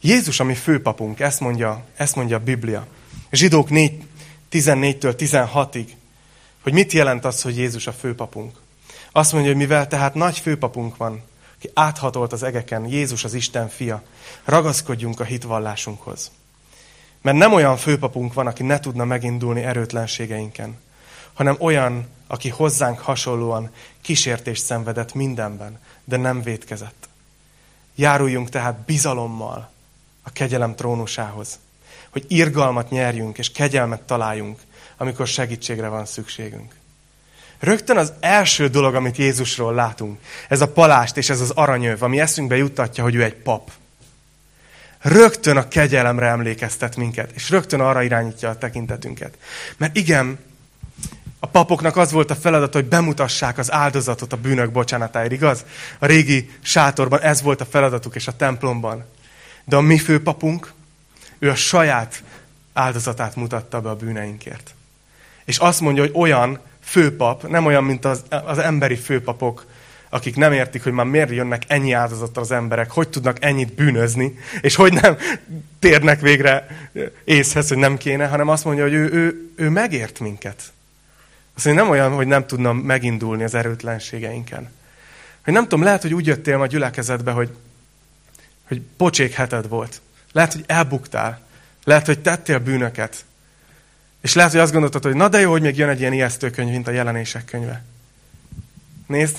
Jézus, 0.00 0.40
ami 0.40 0.54
főpapunk, 0.54 1.20
ezt 1.20 1.40
mondja, 1.40 1.84
ezt 1.96 2.16
mondja 2.16 2.36
a 2.36 2.40
Biblia. 2.40 2.86
Zsidók 3.30 3.70
4, 3.70 4.02
14-től 4.52 5.14
16-ig, 5.18 5.86
hogy 6.62 6.72
mit 6.72 6.92
jelent 6.92 7.24
az, 7.24 7.42
hogy 7.42 7.56
Jézus 7.56 7.86
a 7.86 7.92
főpapunk. 7.92 8.56
Azt 9.12 9.32
mondja, 9.32 9.50
hogy 9.50 9.60
mivel 9.60 9.88
tehát 9.88 10.14
nagy 10.14 10.38
főpapunk 10.38 10.96
van, 10.96 11.22
aki 11.56 11.70
áthatolt 11.74 12.32
az 12.32 12.42
egeken, 12.42 12.86
Jézus 12.86 13.24
az 13.24 13.34
Isten 13.34 13.68
fia, 13.68 14.02
ragaszkodjunk 14.44 15.20
a 15.20 15.24
hitvallásunkhoz. 15.24 16.30
Mert 17.22 17.36
nem 17.36 17.52
olyan 17.52 17.76
főpapunk 17.76 18.32
van, 18.32 18.46
aki 18.46 18.62
ne 18.62 18.80
tudna 18.80 19.04
megindulni 19.04 19.62
erőtlenségeinken, 19.62 20.78
hanem 21.32 21.56
olyan, 21.58 22.06
aki 22.26 22.48
hozzánk 22.48 22.98
hasonlóan 22.98 23.70
kísértést 24.00 24.64
szenvedett 24.64 25.14
mindenben, 25.14 25.78
de 26.04 26.16
nem 26.16 26.42
vétkezett. 26.42 27.08
Járuljunk 27.94 28.48
tehát 28.48 28.78
bizalommal 28.78 29.70
a 30.22 30.30
kegyelem 30.32 30.74
trónusához, 30.74 31.58
hogy 32.10 32.24
irgalmat 32.28 32.90
nyerjünk 32.90 33.38
és 33.38 33.52
kegyelmet 33.52 34.02
találjunk, 34.02 34.58
amikor 34.96 35.26
segítségre 35.26 35.88
van 35.88 36.06
szükségünk. 36.06 36.74
Rögtön 37.58 37.96
az 37.96 38.12
első 38.20 38.68
dolog, 38.68 38.94
amit 38.94 39.16
Jézusról 39.16 39.74
látunk, 39.74 40.20
ez 40.48 40.60
a 40.60 40.72
palást 40.72 41.16
és 41.16 41.30
ez 41.30 41.40
az 41.40 41.50
aranyöv, 41.50 42.02
ami 42.02 42.20
eszünkbe 42.20 42.56
juttatja, 42.56 43.02
hogy 43.02 43.14
ő 43.14 43.22
egy 43.22 43.34
pap. 43.34 43.70
Rögtön 45.02 45.56
a 45.56 45.68
kegyelemre 45.68 46.26
emlékeztet 46.26 46.96
minket, 46.96 47.30
és 47.34 47.50
rögtön 47.50 47.80
arra 47.80 48.02
irányítja 48.02 48.48
a 48.48 48.58
tekintetünket. 48.58 49.38
Mert 49.76 49.96
igen, 49.96 50.38
a 51.38 51.46
papoknak 51.46 51.96
az 51.96 52.12
volt 52.12 52.30
a 52.30 52.34
feladat, 52.34 52.72
hogy 52.72 52.84
bemutassák 52.84 53.58
az 53.58 53.72
áldozatot 53.72 54.32
a 54.32 54.36
bűnök 54.36 54.72
bocsánatáért, 54.72 55.32
igaz? 55.32 55.64
A 55.98 56.06
régi 56.06 56.50
sátorban 56.60 57.20
ez 57.20 57.42
volt 57.42 57.60
a 57.60 57.64
feladatuk, 57.64 58.14
és 58.14 58.26
a 58.26 58.36
templomban. 58.36 59.04
De 59.64 59.76
a 59.76 59.80
mi 59.80 59.98
főpapunk, 59.98 60.72
ő 61.38 61.50
a 61.50 61.54
saját 61.54 62.22
áldozatát 62.72 63.36
mutatta 63.36 63.80
be 63.80 63.88
a 63.88 63.96
bűneinkért. 63.96 64.74
És 65.44 65.58
azt 65.58 65.80
mondja, 65.80 66.02
hogy 66.02 66.12
olyan 66.14 66.60
főpap, 66.80 67.48
nem 67.48 67.66
olyan, 67.66 67.84
mint 67.84 68.04
az, 68.04 68.22
az 68.44 68.58
emberi 68.58 68.96
főpapok, 68.96 69.66
akik 70.10 70.36
nem 70.36 70.52
értik, 70.52 70.82
hogy 70.82 70.92
már 70.92 71.06
miért 71.06 71.30
jönnek 71.30 71.62
ennyi 71.66 71.92
áldozattal 71.92 72.42
az 72.42 72.50
emberek, 72.50 72.90
hogy 72.90 73.08
tudnak 73.08 73.44
ennyit 73.44 73.74
bűnözni, 73.74 74.38
és 74.60 74.74
hogy 74.74 74.92
nem 74.92 75.16
térnek 75.78 76.20
végre 76.20 76.66
észhez, 77.24 77.68
hogy 77.68 77.76
nem 77.76 77.96
kéne, 77.96 78.26
hanem 78.26 78.48
azt 78.48 78.64
mondja, 78.64 78.82
hogy 78.82 78.92
ő, 78.92 79.12
ő, 79.12 79.50
ő 79.56 79.68
megért 79.68 80.18
minket. 80.18 80.62
Azt 81.56 81.64
mondja, 81.64 81.82
nem 81.82 81.92
olyan, 81.92 82.12
hogy 82.12 82.26
nem 82.26 82.46
tudnam 82.46 82.76
megindulni 82.76 83.42
az 83.42 83.54
erőtlenségeinken. 83.54 84.70
Hogy 85.44 85.52
nem 85.52 85.62
tudom, 85.62 85.84
lehet, 85.84 86.02
hogy 86.02 86.14
úgy 86.14 86.26
jöttél 86.26 86.56
ma 86.58 86.66
gyülekezetbe, 86.66 87.30
hogy, 87.30 87.56
hogy 88.68 88.82
pocsék 88.96 89.32
heted 89.32 89.68
volt. 89.68 90.00
Lehet, 90.32 90.52
hogy 90.52 90.64
elbuktál. 90.66 91.40
Lehet, 91.84 92.06
hogy 92.06 92.18
tettél 92.18 92.58
bűnöket. 92.58 93.24
És 94.20 94.34
lehet, 94.34 94.50
hogy 94.50 94.60
azt 94.60 94.72
gondoltad, 94.72 95.02
hogy 95.02 95.14
na 95.14 95.28
de 95.28 95.40
jó, 95.40 95.50
hogy 95.50 95.62
még 95.62 95.76
jön 95.76 95.88
egy 95.88 96.00
ilyen 96.00 96.12
ijesztő 96.12 96.50
könyv, 96.50 96.70
mint 96.70 96.88
a 96.88 96.90
jelenések 96.90 97.44
könyve. 97.44 97.84
Nézd, 99.06 99.36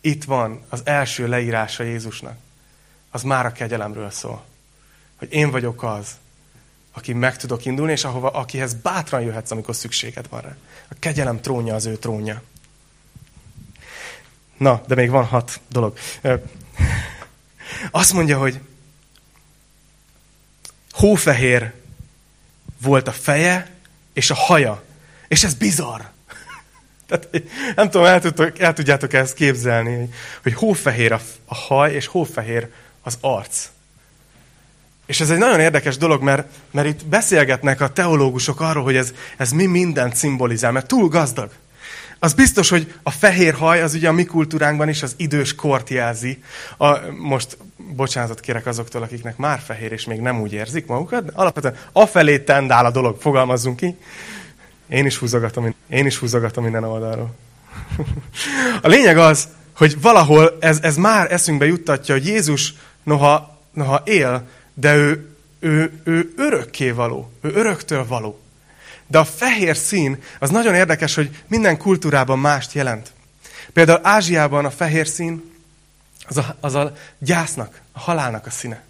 itt 0.00 0.24
van 0.24 0.62
az 0.68 0.80
első 0.84 1.28
leírása 1.28 1.82
Jézusnak. 1.82 2.36
Az 3.10 3.22
már 3.22 3.46
a 3.46 3.52
kegyelemről 3.52 4.10
szól. 4.10 4.44
Hogy 5.16 5.32
én 5.32 5.50
vagyok 5.50 5.82
az, 5.82 6.08
aki 6.92 7.12
meg 7.12 7.36
tudok 7.36 7.64
indulni, 7.64 7.92
és 7.92 8.04
ahova, 8.04 8.30
akihez 8.30 8.74
bátran 8.74 9.20
jöhetsz, 9.20 9.50
amikor 9.50 9.76
szükséged 9.76 10.28
van 10.28 10.40
rá. 10.40 10.56
A 10.88 10.94
kegyelem 10.98 11.40
trónja 11.40 11.74
az 11.74 11.86
ő 11.86 11.96
trónja. 11.96 12.42
Na, 14.56 14.82
de 14.86 14.94
még 14.94 15.10
van 15.10 15.24
hat 15.24 15.60
dolog. 15.68 15.98
Azt 17.90 18.12
mondja, 18.12 18.38
hogy 18.38 18.60
hófehér 20.90 21.74
volt 22.82 23.08
a 23.08 23.12
feje 23.12 23.70
és 24.12 24.30
a 24.30 24.34
haja. 24.34 24.82
És 25.28 25.44
ez 25.44 25.54
bizarr. 25.54 26.00
Tehát, 27.10 27.28
nem 27.76 27.90
tudom, 27.90 28.06
el, 28.06 28.20
tudtok, 28.20 28.58
el 28.58 28.72
tudjátok 28.72 29.12
ezt 29.12 29.34
képzelni, 29.34 30.08
hogy 30.42 30.54
hófehér 30.54 31.12
a, 31.12 31.20
a 31.44 31.54
haj, 31.54 31.92
és 31.92 32.06
hófehér 32.06 32.68
az 33.02 33.18
arc. 33.20 33.68
És 35.06 35.20
ez 35.20 35.30
egy 35.30 35.38
nagyon 35.38 35.60
érdekes 35.60 35.96
dolog, 35.96 36.22
mert, 36.22 36.48
mert 36.70 36.86
itt 36.86 37.06
beszélgetnek 37.06 37.80
a 37.80 37.92
teológusok 37.92 38.60
arról, 38.60 38.82
hogy 38.82 38.96
ez, 38.96 39.12
ez 39.36 39.50
mi 39.50 39.66
mindent 39.66 40.16
szimbolizál, 40.16 40.72
mert 40.72 40.86
túl 40.86 41.08
gazdag. 41.08 41.50
Az 42.18 42.32
biztos, 42.34 42.68
hogy 42.68 42.94
a 43.02 43.10
fehér 43.10 43.54
haj, 43.54 43.82
az 43.82 43.94
ugye 43.94 44.08
a 44.08 44.12
mi 44.12 44.24
kultúránkban 44.24 44.88
is 44.88 45.02
az 45.02 45.14
idős 45.16 45.54
kort 45.54 45.88
jelzi. 45.88 46.42
A, 46.78 46.98
most 47.18 47.56
bocsánatot 47.76 48.40
kérek 48.40 48.66
azoktól, 48.66 49.02
akiknek 49.02 49.36
már 49.36 49.60
fehér, 49.66 49.92
és 49.92 50.04
még 50.04 50.20
nem 50.20 50.40
úgy 50.40 50.52
érzik 50.52 50.86
magukat, 50.86 51.24
de 51.24 51.32
alapvetően 51.34 51.76
afelé 51.92 52.38
tendál 52.38 52.86
a 52.86 52.90
dolog, 52.90 53.20
fogalmazzunk 53.20 53.76
ki. 53.76 53.96
Én 54.90 55.06
is 55.06 55.16
húzogatom, 55.16 55.74
én 55.88 56.06
is 56.06 56.16
húzogatom 56.16 56.62
minden 56.62 56.84
oldalról. 56.84 57.34
A 58.82 58.88
lényeg 58.88 59.18
az, 59.18 59.48
hogy 59.76 60.00
valahol 60.00 60.56
ez, 60.60 60.78
ez 60.82 60.96
már 60.96 61.32
eszünkbe 61.32 61.66
juttatja, 61.66 62.14
hogy 62.14 62.26
Jézus 62.26 62.74
noha, 63.02 63.58
noha 63.72 64.02
él, 64.04 64.48
de 64.74 64.94
ő, 64.94 65.28
ő, 65.58 66.00
ő 66.04 66.32
örökké 66.36 66.90
való, 66.90 67.32
ő 67.40 67.50
öröktől 67.54 68.06
való. 68.06 68.40
De 69.06 69.18
a 69.18 69.24
fehér 69.24 69.76
szín, 69.76 70.22
az 70.38 70.50
nagyon 70.50 70.74
érdekes, 70.74 71.14
hogy 71.14 71.42
minden 71.46 71.78
kultúrában 71.78 72.38
mást 72.38 72.72
jelent. 72.72 73.12
Például 73.72 74.00
Ázsiában 74.02 74.64
a 74.64 74.70
fehér 74.70 75.06
szín 75.06 75.52
az 76.28 76.36
a, 76.36 76.56
az 76.60 76.74
a 76.74 76.96
gyásznak, 77.18 77.80
a 77.92 77.98
halálnak 77.98 78.46
a 78.46 78.50
színe. 78.50 78.82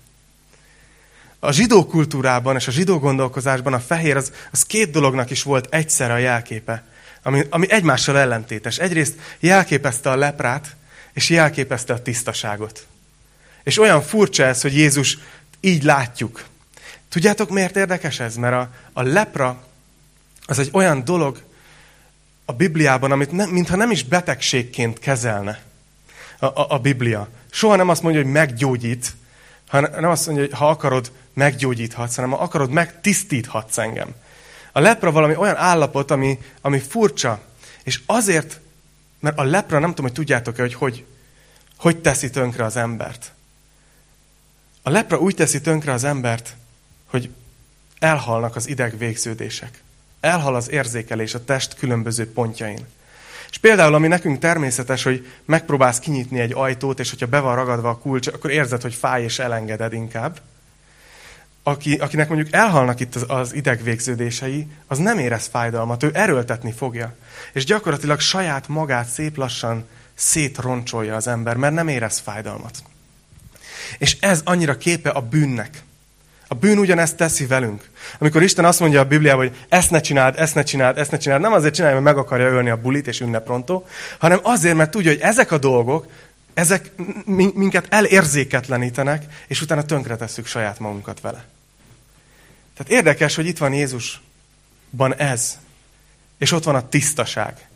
A 1.41 1.53
zsidó 1.53 1.87
kultúrában 1.87 2.57
és 2.57 2.67
a 2.67 2.71
zsidó 2.71 2.99
gondolkozásban 2.99 3.73
a 3.73 3.81
fehér 3.81 4.17
az, 4.17 4.33
az 4.51 4.63
két 4.63 4.91
dolognak 4.91 5.31
is 5.31 5.43
volt 5.43 5.75
egyszerre 5.75 6.13
a 6.13 6.19
jelképe, 6.19 6.85
ami, 7.23 7.47
ami 7.51 7.71
egymással 7.71 8.19
ellentétes. 8.19 8.79
Egyrészt 8.79 9.15
jelképezte 9.39 10.11
a 10.11 10.17
leprát, 10.17 10.77
és 11.13 11.29
jelképezte 11.29 11.93
a 11.93 12.03
tisztaságot. 12.03 12.87
És 13.63 13.79
olyan 13.79 14.03
furcsa 14.03 14.45
ez, 14.45 14.61
hogy 14.61 14.75
Jézus 14.75 15.19
így 15.61 15.83
látjuk. 15.83 16.45
Tudjátok, 17.09 17.51
miért 17.51 17.77
érdekes 17.77 18.21
ez? 18.21 18.37
Mert 18.37 18.55
a, 18.55 18.71
a 18.93 19.03
lepra 19.03 19.63
az 20.47 20.59
egy 20.59 20.71
olyan 20.73 21.05
dolog 21.05 21.43
a 22.45 22.53
Bibliában, 22.53 23.13
amit 23.13 23.33
nem, 23.33 23.49
mintha 23.49 23.77
nem 23.77 23.91
is 23.91 24.05
betegségként 24.05 24.99
kezelne 24.99 25.63
a, 26.39 26.47
a, 26.47 26.67
a 26.69 26.79
Biblia. 26.79 27.29
Soha 27.51 27.77
nem 27.77 27.89
azt 27.89 28.03
mondja, 28.03 28.23
hogy 28.23 28.31
meggyógyít, 28.33 29.13
hanem 29.71 29.91
nem 30.01 30.11
azt 30.11 30.27
mondja, 30.27 30.45
hogy 30.45 30.55
ha 30.59 30.69
akarod, 30.69 31.13
meggyógyíthatsz, 31.33 32.15
hanem 32.15 32.31
ha 32.31 32.37
akarod, 32.37 32.71
megtisztíthatsz 32.71 33.79
engem. 33.79 34.15
A 34.73 34.81
lepra 34.81 35.11
valami 35.11 35.37
olyan 35.37 35.57
állapot, 35.57 36.11
ami, 36.11 36.39
ami 36.61 36.79
furcsa, 36.79 37.41
és 37.83 38.01
azért, 38.07 38.61
mert 39.21 39.39
a 39.39 39.43
lepra, 39.43 39.79
nem 39.79 39.89
tudom, 39.89 40.05
hogy 40.05 40.15
tudjátok-e, 40.15 40.63
hogy, 40.63 40.75
hogy 40.75 41.05
hogy 41.81 42.01
teszi 42.01 42.31
tönkre 42.31 42.65
az 42.65 42.77
embert. 42.77 43.33
A 44.83 44.91
lepra 44.91 45.19
úgy 45.19 45.35
teszi 45.35 45.61
tönkre 45.61 45.93
az 45.93 46.05
embert, 46.05 46.57
hogy 47.07 47.31
elhalnak 47.99 48.57
az 48.57 48.69
ideg 48.69 48.99
végződések. 48.99 49.83
Elhal 50.21 50.55
az 50.55 50.71
érzékelés 50.71 51.35
a 51.35 51.45
test 51.45 51.75
különböző 51.75 52.33
pontjain. 52.33 52.87
És 53.51 53.59
például, 53.59 53.95
ami 53.95 54.09
nekünk 54.09 54.39
természetes, 54.39 55.03
hogy 55.03 55.27
megpróbálsz 55.45 55.99
kinyitni 55.99 56.41
egy 56.41 56.53
ajtót, 56.55 57.01
és 57.01 57.11
hogyha 57.11 57.27
be 57.27 57.41
van 57.41 57.55
ragadva 57.55 57.89
a 57.89 57.99
kulcs, 57.99 58.27
akkor 58.27 58.51
érzed, 58.51 58.83
hogy 58.83 58.95
fáj, 58.95 59.23
és 59.23 59.39
elengeded 59.39 59.93
inkább. 59.93 60.41
Aki, 61.63 61.95
akinek 61.95 62.29
mondjuk 62.29 62.53
elhalnak 62.53 63.01
itt 63.01 63.15
az, 63.15 63.25
az 63.29 63.55
idegvégződései, 63.55 64.67
az 64.87 64.99
nem 64.99 65.19
érez 65.19 65.47
fájdalmat, 65.47 66.03
ő 66.03 66.11
erőltetni 66.13 66.73
fogja. 66.73 67.17
És 67.53 67.65
gyakorlatilag 67.65 68.21
saját 68.21 68.69
magát 68.69 69.09
szép 69.09 69.37
lassan 69.37 69.85
szétroncsolja 70.15 71.17
az 71.17 71.27
ember, 71.27 71.57
mert 71.57 71.75
nem 71.75 71.89
érez 71.89 72.19
fájdalmat. 72.19 72.83
És 73.99 74.17
ez 74.21 74.41
annyira 74.45 74.77
képe 74.77 75.11
a 75.11 75.21
bűnnek. 75.21 75.83
A 76.53 76.55
bűn 76.55 76.79
ugyanezt 76.79 77.17
teszi 77.17 77.47
velünk. 77.47 77.91
Amikor 78.19 78.43
Isten 78.43 78.65
azt 78.65 78.81
mondja 78.81 79.01
a 79.01 79.05
Bibliában, 79.05 79.47
hogy 79.47 79.57
ezt 79.69 79.91
ne 79.91 80.01
csináld, 80.01 80.39
ezt 80.39 80.55
ne 80.55 80.63
csináld, 80.63 80.99
ezt 80.99 81.11
ne 81.11 81.19
csináld, 81.19 81.41
nem 81.41 81.53
azért 81.53 81.75
csinálja, 81.75 82.01
mert 82.01 82.17
meg 82.17 82.25
akarja 82.25 82.47
ölni 82.47 82.71
a 82.71 82.81
bulit 82.81 83.07
és 83.07 83.21
ünneprontó, 83.21 83.87
hanem 84.19 84.39
azért, 84.43 84.77
mert 84.77 84.91
tudja, 84.91 85.11
hogy 85.11 85.21
ezek 85.21 85.53
a 85.53 85.59
dolgok, 85.59 86.07
ezek 86.55 86.91
minket 87.55 87.87
elérzéketlenítenek, 87.89 89.25
és 89.47 89.63
utána 89.63 89.85
tönkretesszük 89.85 90.47
saját 90.47 90.79
magunkat 90.79 91.21
vele. 91.21 91.45
Tehát 92.77 92.93
érdekes, 92.93 93.35
hogy 93.35 93.47
itt 93.47 93.59
van 93.59 93.73
Jézus, 93.73 94.21
van 94.91 95.15
ez. 95.15 95.59
És 96.39 96.53
ott 96.53 96.65
van 96.65 96.75
a 96.75 96.89
tisztaság. 96.89 97.69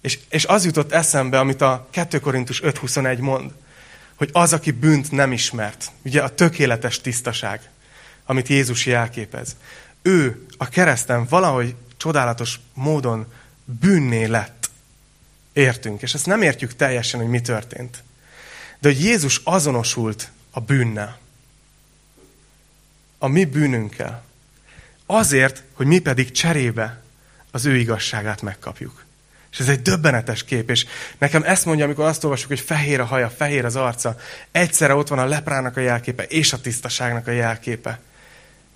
És, 0.00 0.18
és 0.28 0.44
az 0.44 0.64
jutott 0.64 0.92
eszembe, 0.92 1.38
amit 1.38 1.60
a 1.60 1.86
2 1.90 2.20
Korintus 2.20 2.60
5.21 2.60 3.18
mond, 3.18 3.50
hogy 4.14 4.30
az, 4.32 4.52
aki 4.52 4.70
bűnt 4.70 5.10
nem 5.10 5.32
ismert, 5.32 5.90
ugye 6.02 6.22
a 6.22 6.34
tökéletes 6.34 7.00
tisztaság, 7.00 7.60
amit 8.24 8.48
Jézus 8.48 8.86
jelképez, 8.86 9.56
ő 10.02 10.46
a 10.56 10.68
kereszten 10.68 11.26
valahogy 11.26 11.74
csodálatos 11.96 12.60
módon 12.74 13.32
bűnné 13.64 14.24
lett. 14.24 14.70
Értünk, 15.52 16.02
és 16.02 16.14
ezt 16.14 16.26
nem 16.26 16.42
értjük 16.42 16.76
teljesen, 16.76 17.20
hogy 17.20 17.28
mi 17.28 17.40
történt. 17.40 18.02
De 18.80 18.88
hogy 18.88 19.04
Jézus 19.04 19.40
azonosult 19.44 20.30
a 20.50 20.60
bűnnel. 20.60 21.18
A 23.18 23.26
mi 23.26 23.44
bűnünkkel. 23.44 24.24
Azért, 25.06 25.62
hogy 25.72 25.86
mi 25.86 25.98
pedig 25.98 26.30
cserébe 26.30 27.02
az 27.50 27.64
ő 27.64 27.76
igazságát 27.76 28.42
megkapjuk. 28.42 29.04
És 29.52 29.58
ez 29.58 29.68
egy 29.68 29.82
döbbenetes 29.82 30.44
kép, 30.44 30.70
és 30.70 30.86
nekem 31.18 31.42
ezt 31.42 31.64
mondja, 31.64 31.84
amikor 31.84 32.04
azt 32.04 32.24
olvasjuk, 32.24 32.48
hogy 32.48 32.60
fehér 32.60 33.00
a 33.00 33.04
haja, 33.04 33.30
fehér 33.30 33.64
az 33.64 33.76
arca, 33.76 34.16
egyszerre 34.50 34.94
ott 34.94 35.08
van 35.08 35.18
a 35.18 35.24
leprának 35.24 35.76
a 35.76 35.80
jelképe, 35.80 36.22
és 36.22 36.52
a 36.52 36.60
tisztaságnak 36.60 37.26
a 37.26 37.30
jelképe. 37.30 38.00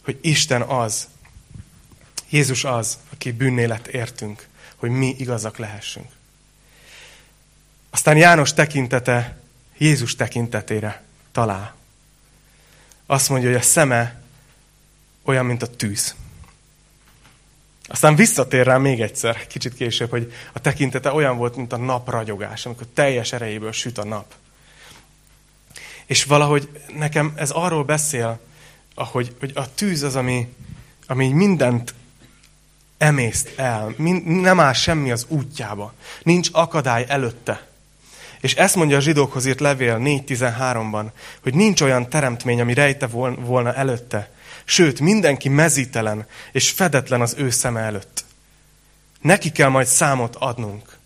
Hogy 0.06 0.18
Isten 0.20 0.62
az, 0.62 1.08
Jézus 2.28 2.64
az, 2.64 2.98
aki 3.12 3.32
bűnnélet 3.32 3.86
értünk, 3.86 4.48
hogy 4.76 4.90
mi 4.90 5.14
igazak 5.18 5.56
lehessünk. 5.56 6.10
Aztán 7.90 8.16
János 8.16 8.52
tekintete 8.52 9.38
Jézus 9.78 10.14
tekintetére 10.14 11.02
talál. 11.32 11.74
Azt 13.06 13.28
mondja, 13.28 13.48
hogy 13.48 13.58
a 13.58 13.62
szeme 13.62 14.20
olyan, 15.22 15.46
mint 15.46 15.62
a 15.62 15.76
tűz. 15.76 16.14
Aztán 17.86 18.16
visszatér 18.16 18.66
rá 18.66 18.76
még 18.76 19.00
egyszer, 19.00 19.46
kicsit 19.46 19.74
később, 19.74 20.10
hogy 20.10 20.32
a 20.52 20.60
tekintete 20.60 21.12
olyan 21.12 21.36
volt, 21.36 21.56
mint 21.56 21.72
a 21.72 21.76
nap 21.76 22.08
ragyogás, 22.08 22.66
amikor 22.66 22.86
teljes 22.94 23.32
erejéből 23.32 23.72
süt 23.72 23.98
a 23.98 24.04
nap. 24.04 24.34
És 26.04 26.24
valahogy 26.24 26.68
nekem 26.94 27.32
ez 27.36 27.50
arról 27.50 27.84
beszél, 27.84 28.40
ahogy, 28.96 29.36
hogy 29.40 29.52
a 29.54 29.74
tűz 29.74 30.02
az, 30.02 30.16
ami, 30.16 30.48
ami 31.06 31.28
mindent 31.28 31.94
emészt 32.98 33.52
el, 33.56 33.94
nem 34.24 34.60
áll 34.60 34.72
semmi 34.72 35.10
az 35.10 35.26
útjába, 35.28 35.92
nincs 36.22 36.48
akadály 36.52 37.04
előtte. 37.08 37.66
És 38.40 38.54
ezt 38.54 38.76
mondja 38.76 38.96
a 38.96 39.00
zsidókhoz 39.00 39.46
írt 39.46 39.60
levél 39.60 39.98
4.13-ban, 39.98 41.06
hogy 41.42 41.54
nincs 41.54 41.80
olyan 41.80 42.08
teremtmény, 42.08 42.60
ami 42.60 42.74
rejte 42.74 43.06
volna 43.36 43.74
előtte, 43.74 44.30
Sőt, 44.68 45.00
mindenki 45.00 45.48
mezítelen 45.48 46.26
és 46.52 46.70
fedetlen 46.70 47.20
az 47.20 47.34
ő 47.38 47.50
szeme 47.50 47.80
előtt. 47.80 48.24
Neki 49.20 49.52
kell 49.52 49.68
majd 49.68 49.86
számot 49.86 50.36
adnunk. 50.36 50.96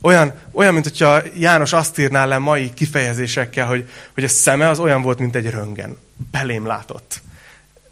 Olyan, 0.00 0.34
olyan 0.52 0.72
mint 0.72 0.84
hogyha 0.84 1.22
János 1.38 1.72
azt 1.72 1.98
írná 1.98 2.24
le 2.24 2.38
mai 2.38 2.74
kifejezésekkel, 2.74 3.66
hogy, 3.66 3.90
hogy 4.14 4.24
a 4.24 4.28
szeme 4.28 4.68
az 4.68 4.78
olyan 4.78 5.02
volt, 5.02 5.18
mint 5.18 5.36
egy 5.36 5.50
röngen. 5.50 5.96
Belém 6.30 6.66
látott. 6.66 7.20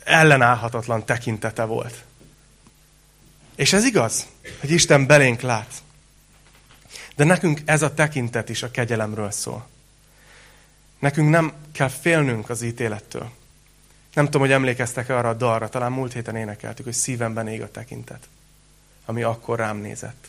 Ellenállhatatlan 0.06 1.04
tekintete 1.04 1.64
volt. 1.64 2.04
És 3.54 3.72
ez 3.72 3.84
igaz, 3.84 4.26
hogy 4.60 4.70
Isten 4.70 5.06
belénk 5.06 5.40
lát. 5.40 5.82
De 7.16 7.24
nekünk 7.24 7.60
ez 7.64 7.82
a 7.82 7.94
tekintet 7.94 8.48
is 8.48 8.62
a 8.62 8.70
kegyelemről 8.70 9.30
szól. 9.30 9.66
Nekünk 10.98 11.30
nem 11.30 11.52
kell 11.72 11.88
félnünk 11.88 12.50
az 12.50 12.62
ítélettől. 12.62 13.30
Nem 14.14 14.24
tudom, 14.24 14.40
hogy 14.40 14.50
emlékeztek-e 14.50 15.16
arra 15.16 15.28
a 15.28 15.34
dalra, 15.34 15.68
talán 15.68 15.92
múlt 15.92 16.12
héten 16.12 16.36
énekeltük, 16.36 16.84
hogy 16.84 16.94
szívemben 16.94 17.48
ég 17.48 17.62
a 17.62 17.70
tekintet, 17.70 18.28
ami 19.04 19.22
akkor 19.22 19.58
rám 19.58 19.76
nézett. 19.76 20.28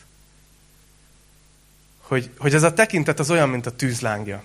Hogy, 2.00 2.30
hogy 2.38 2.54
ez 2.54 2.62
a 2.62 2.74
tekintet 2.74 3.18
az 3.18 3.30
olyan, 3.30 3.48
mint 3.48 3.66
a 3.66 3.76
tűzlángja, 3.76 4.42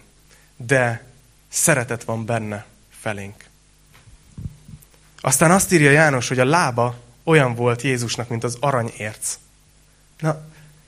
de 0.56 1.06
szeretet 1.50 2.04
van 2.04 2.26
benne 2.26 2.66
felénk. 2.90 3.52
Aztán 5.26 5.52
azt 5.52 5.72
írja 5.72 5.92
János, 5.92 6.28
hogy 6.28 6.40
a 6.40 6.46
lába 6.46 6.96
olyan 7.24 7.56
volt 7.56 7.82
Jézusnak, 7.82 8.30
mint 8.30 8.44
az 8.44 8.58
aranyérc. 8.60 9.38
Na, 10.20 10.42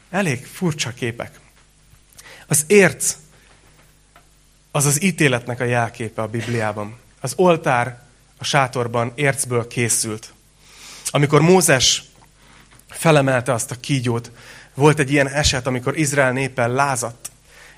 elég 0.09 0.45
furcsa 0.45 0.93
képek. 0.93 1.39
Az 2.47 2.63
érc 2.67 3.15
az 4.71 4.85
az 4.85 5.03
ítéletnek 5.03 5.59
a 5.59 5.63
jelképe 5.63 6.21
a 6.21 6.27
Bibliában. 6.27 6.97
Az 7.19 7.33
oltár 7.35 8.01
a 8.37 8.43
sátorban 8.43 9.11
ércből 9.15 9.67
készült. 9.67 10.33
Amikor 11.09 11.41
Mózes 11.41 12.03
felemelte 12.89 13.53
azt 13.53 13.71
a 13.71 13.79
kígyót, 13.79 14.31
volt 14.73 14.99
egy 14.99 15.11
ilyen 15.11 15.27
eset, 15.27 15.67
amikor 15.67 15.97
Izrael 15.97 16.31
népen 16.31 16.71
lázadt, 16.71 17.31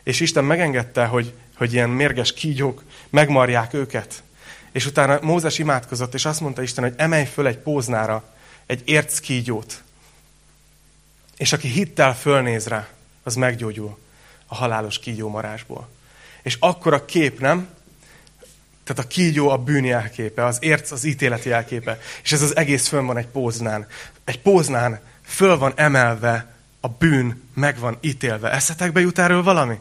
és 0.04 0.20
Isten 0.20 0.43
megengedte, 0.43 1.06
hogy, 1.06 1.34
hogy 1.56 1.74
ilyen 1.74 1.89
mérges 1.89 2.34
kígyók 2.34 2.84
megmarják 3.10 3.74
őket. 3.74 4.24
És 4.71 4.86
utána 4.86 5.19
Mózes 5.21 5.60
imádkozott, 5.60 6.13
és 6.13 6.25
azt 6.25 6.39
mondta 6.39 6.62
Isten, 6.62 6.84
hogy 6.84 6.93
emelj 6.97 7.25
föl 7.25 7.47
egy 7.47 7.58
póznára 7.58 8.23
egy 8.65 8.82
érc 8.86 9.19
kígyót. 9.19 9.84
És 11.38 11.53
aki 11.53 11.67
hittel 11.67 12.15
fölnéz 12.15 12.67
rá, 12.67 12.88
az 13.23 13.36
meggyógyul 13.36 13.97
a 14.45 14.56
halálos 14.56 14.99
kígyómarásból. 14.99 15.89
És 16.41 16.58
akkor 16.60 16.93
a 16.93 17.06
kép, 17.06 17.39
nem? 17.39 17.67
Tehát 18.84 19.03
a 19.03 19.08
kígyó 19.08 19.49
a 19.49 19.58
bűn 19.58 19.84
jelképe, 19.84 20.45
az 20.45 20.58
érc 20.62 20.91
az 20.91 21.03
ítélet 21.03 21.43
jelképe. 21.43 21.99
És 22.23 22.32
ez 22.32 22.41
az 22.41 22.56
egész 22.56 22.88
fönn 22.88 23.06
van 23.06 23.17
egy 23.17 23.27
póznán. 23.27 23.88
Egy 24.23 24.41
póznán 24.41 24.99
föl 25.23 25.58
van 25.58 25.73
emelve, 25.75 26.56
a 26.80 26.88
bűn 26.88 27.41
meg 27.53 27.80
van 27.80 27.97
ítélve. 28.01 28.51
Eszetekbe 28.51 28.99
jut 28.99 29.19
erről 29.19 29.43
valami? 29.43 29.80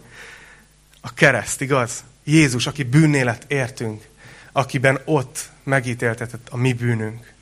A 1.01 1.14
kereszt, 1.14 1.61
igaz? 1.61 2.05
Jézus, 2.25 2.66
aki 2.66 2.83
bűnélet 2.83 3.44
értünk, 3.49 4.09
akiben 4.57 5.01
ott 5.05 5.49
megítéltetett 5.62 6.49
a 6.51 6.57
mi 6.57 6.73
bűnünk. 6.73 7.33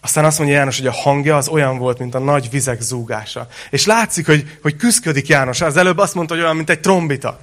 Aztán 0.00 0.24
azt 0.24 0.38
mondja 0.38 0.56
János, 0.56 0.78
hogy 0.78 0.86
a 0.86 0.92
hangja 0.92 1.36
az 1.36 1.48
olyan 1.48 1.78
volt, 1.78 1.98
mint 1.98 2.14
a 2.14 2.18
nagy 2.18 2.50
vizek 2.50 2.80
zúgása. 2.80 3.48
És 3.70 3.86
látszik, 3.86 4.26
hogy, 4.26 4.58
hogy 4.62 4.76
küzdködik 4.76 5.28
János. 5.28 5.60
Az 5.60 5.76
előbb 5.76 5.98
azt 5.98 6.14
mondta, 6.14 6.34
hogy 6.34 6.42
olyan, 6.42 6.56
mint 6.56 6.70
egy 6.70 6.80
trombita. 6.80 7.40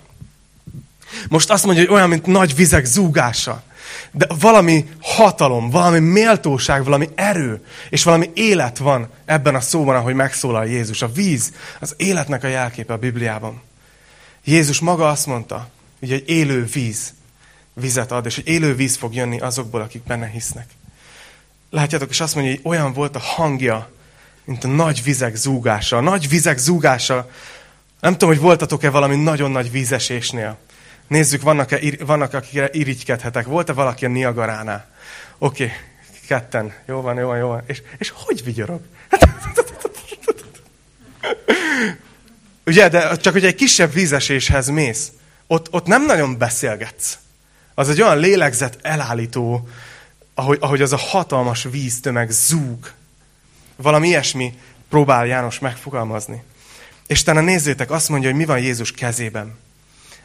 Most 1.30 1.50
azt 1.50 1.65
mondja, 1.65 1.84
hogy 1.84 1.94
olyan, 1.94 2.10
mint 2.10 2.26
nagy 2.26 2.56
vizek 2.56 2.86
zúgása. 2.86 3.63
De 4.12 4.28
valami 4.39 4.89
hatalom, 5.02 5.70
valami 5.70 6.00
méltóság, 6.00 6.84
valami 6.84 7.10
erő, 7.15 7.65
és 7.89 8.04
valami 8.04 8.30
élet 8.34 8.78
van 8.78 9.10
ebben 9.26 9.56
a 9.56 9.62
szóban, 9.62 9.96
ahogy 9.96 10.13
megszólal 10.13 10.65
Jézus. 10.65 11.02
A 11.02 11.12
víz 11.12 11.52
az 11.80 11.94
életnek 11.98 12.44
a 12.44 12.48
jelképe 12.48 12.94
a 12.94 12.98
Bibliában. 12.98 13.62
Jézus 14.44 14.80
maga 14.80 15.10
azt 15.10 15.26
mondta, 15.26 15.70
hogy 16.02 16.12
egy 16.12 16.30
élő 16.30 16.66
víz 16.66 17.14
vizet 17.74 18.12
ad, 18.12 18.26
és 18.26 18.36
hogy 18.36 18.48
élő 18.48 18.76
víz 18.76 18.96
fog 18.96 19.14
jönni 19.14 19.40
azokból, 19.40 19.82
akik 19.82 20.04
benne 20.04 20.28
hisznek. 20.28 20.70
Látjátok, 21.70 22.10
és 22.10 22.20
azt 22.20 22.36
mondja, 22.36 22.54
hogy 22.54 22.62
olyan 22.64 22.94
volt 22.94 23.16
a 23.16 23.20
hangja, 23.20 23.90
mint 24.44 24.64
a 24.64 24.68
nagy 24.68 25.04
vizek 25.04 25.36
zúgása. 25.36 25.98
A 25.98 26.02
nagy 26.02 26.30
vizek 26.30 26.58
zúgása, 26.58 27.30
nem 28.00 28.12
tudom, 28.12 28.30
hogy 28.30 28.40
voltatok-e 28.40 28.90
valami 28.90 29.16
nagyon 29.16 29.52
nagy 29.52 29.72
vízesésnél. 29.72 30.58
Nézzük, 31.08 31.42
vannak, 31.42 31.72
-e, 31.72 31.80
vannak 32.06 32.34
akikre 32.34 32.70
irigykedhetek. 32.72 33.46
Volt-e 33.46 33.74
valaki 33.74 34.06
a 34.06 34.10
Niagaránál? 34.10 34.90
Oké, 35.38 35.64
okay, 35.64 35.76
ketten. 36.28 36.74
Jó 36.88 37.02
van, 37.02 37.18
jó 37.18 37.28
van, 37.28 37.38
jó 37.38 37.48
van. 37.48 37.62
És, 37.66 37.82
és 37.98 38.14
hogy 38.16 38.44
vigyorog? 38.44 38.82
Ugye, 42.66 42.90
de 42.90 43.16
csak 43.16 43.34
hogy 43.34 43.46
egy 43.46 43.56
kisebb 43.56 43.94
vízeséshez 43.94 44.68
mész, 44.68 45.12
ott, 45.52 45.74
ott 45.74 45.86
nem 45.86 46.06
nagyon 46.06 46.38
beszélgetsz. 46.38 47.18
Az 47.74 47.90
egy 47.90 48.02
olyan 48.02 48.18
lélegzet 48.18 48.78
elállító, 48.82 49.68
ahogy, 50.34 50.58
ahogy 50.62 50.82
az 50.82 50.94
a 50.94 50.98
hatalmas 50.98 51.64
víztömeg 51.64 52.30
zúg. 52.30 52.92
Valami 53.76 54.08
ilyesmi 54.08 54.60
próbál 54.90 55.26
János 55.26 55.60
megfogalmazni. 55.60 56.44
És 57.08 57.26
a 57.26 57.34
nézzétek, 57.34 57.92
azt 57.92 58.10
mondja, 58.10 58.30
hogy 58.30 58.38
mi 58.38 58.46
van 58.46 58.60
Jézus 58.60 58.92
kezében. 58.92 59.58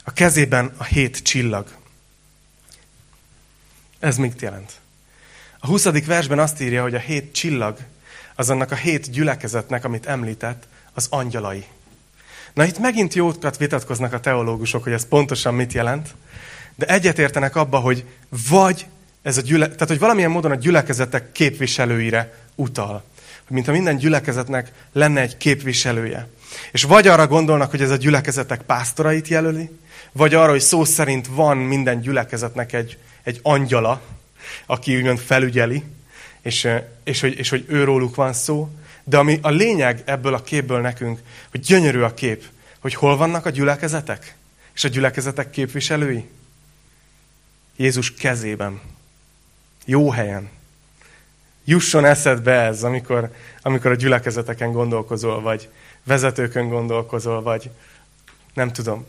A 0.05 0.13
kezében 0.13 0.75
a 0.77 0.85
hét 0.85 1.23
csillag. 1.23 1.67
Ez 3.99 4.17
mit 4.17 4.43
jelent? 4.43 4.73
A 5.59 5.67
20. 5.67 5.85
versben 5.85 6.39
azt 6.39 6.61
írja, 6.61 6.83
hogy 6.83 6.95
a 6.95 6.99
hét 6.99 7.33
csillag 7.33 7.79
az 8.35 8.51
annak 8.51 8.71
a 8.71 8.75
hét 8.77 9.11
gyülekezetnek, 9.11 9.85
amit 9.85 10.07
említett, 10.07 10.67
az 10.93 11.07
angyalai. 11.11 11.67
Na 12.57 12.65
itt 12.65 12.79
megint 12.79 13.15
jókat 13.15 13.57
vitatkoznak 13.57 14.13
a 14.13 14.21
teológusok, 14.21 14.83
hogy 14.83 14.93
ez 14.93 15.09
pontosan 15.09 15.55
mit 15.55 15.73
jelent, 15.73 16.15
de 16.75 16.87
egyetértenek 16.87 17.57
abba, 17.57 17.79
hogy 17.79 18.05
vagy 18.49 18.87
ez 19.23 19.37
a 19.37 19.41
gyüle, 19.41 19.65
tehát 19.65 19.89
hogy 19.89 19.99
valamilyen 19.99 20.31
módon 20.31 20.51
a 20.51 20.55
gyülekezetek 20.55 21.33
képviselőire 21.33 22.35
utal. 22.55 22.93
Hogy 23.47 23.55
mintha 23.55 23.73
minden 23.73 23.97
gyülekezetnek 23.97 24.73
lenne 24.93 25.21
egy 25.21 25.37
képviselője. 25.37 26.29
És 26.73 26.83
vagy 26.83 27.07
arra 27.07 27.27
gondolnak, 27.27 27.71
hogy 27.71 27.83
ez 27.83 27.91
a 27.91 27.97
gyülekezetek 27.97 28.63
pásztorait 28.63 29.29
jelöli, 29.29 29.71
vagy 30.13 30.35
arra, 30.35 30.51
hogy 30.51 30.61
szó 30.61 30.85
szerint 30.85 31.27
van 31.27 31.57
minden 31.57 32.01
gyülekezetnek 32.01 32.73
egy, 32.73 32.99
egy 33.23 33.41
angyala, 33.43 34.01
aki 34.67 34.97
úgymond 34.97 35.19
felügyeli, 35.19 35.83
és, 36.43 36.69
és, 37.05 37.21
hogy, 37.21 37.39
és 37.39 37.49
hogy 37.49 37.65
őróluk 37.69 38.15
van 38.15 38.33
szó, 38.33 38.71
de 39.09 39.17
ami 39.19 39.39
a 39.43 39.51
lényeg 39.51 40.03
ebből 40.05 40.35
a 40.35 40.43
képből 40.43 40.81
nekünk, 40.81 41.21
hogy 41.51 41.61
gyönyörű 41.61 42.01
a 42.01 42.15
kép, 42.15 42.45
hogy 42.79 42.95
hol 42.95 43.17
vannak 43.17 43.47
a 43.47 43.51
gyülekezetek, 43.51 44.35
és 44.75 44.85
a 44.85 44.89
gyülekezetek 44.89 45.51
képviselői. 45.51 46.29
Jézus 47.77 48.15
kezében. 48.15 48.81
Jó 49.85 50.11
helyen. 50.11 50.49
Jusson 51.65 52.05
eszedbe 52.05 52.53
ez, 52.53 52.83
amikor, 52.83 53.33
amikor 53.63 53.91
a 53.91 53.95
gyülekezeteken 53.95 54.73
gondolkozol, 54.73 55.41
vagy 55.41 55.69
vezetőkön 56.03 56.69
gondolkozol, 56.69 57.43
vagy 57.43 57.71
nem 58.55 58.73
tudom. 58.73 59.07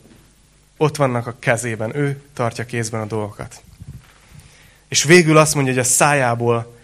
Ott 0.76 0.96
vannak 0.96 1.26
a 1.26 1.36
kezében, 1.38 1.96
ő 1.96 2.22
tartja 2.32 2.64
kézben 2.66 3.00
a 3.00 3.06
dolgokat. 3.06 3.62
És 4.88 5.02
végül 5.04 5.36
azt 5.36 5.54
mondja, 5.54 5.72
hogy 5.72 5.82
a 5.82 5.86
szájából 5.86 6.76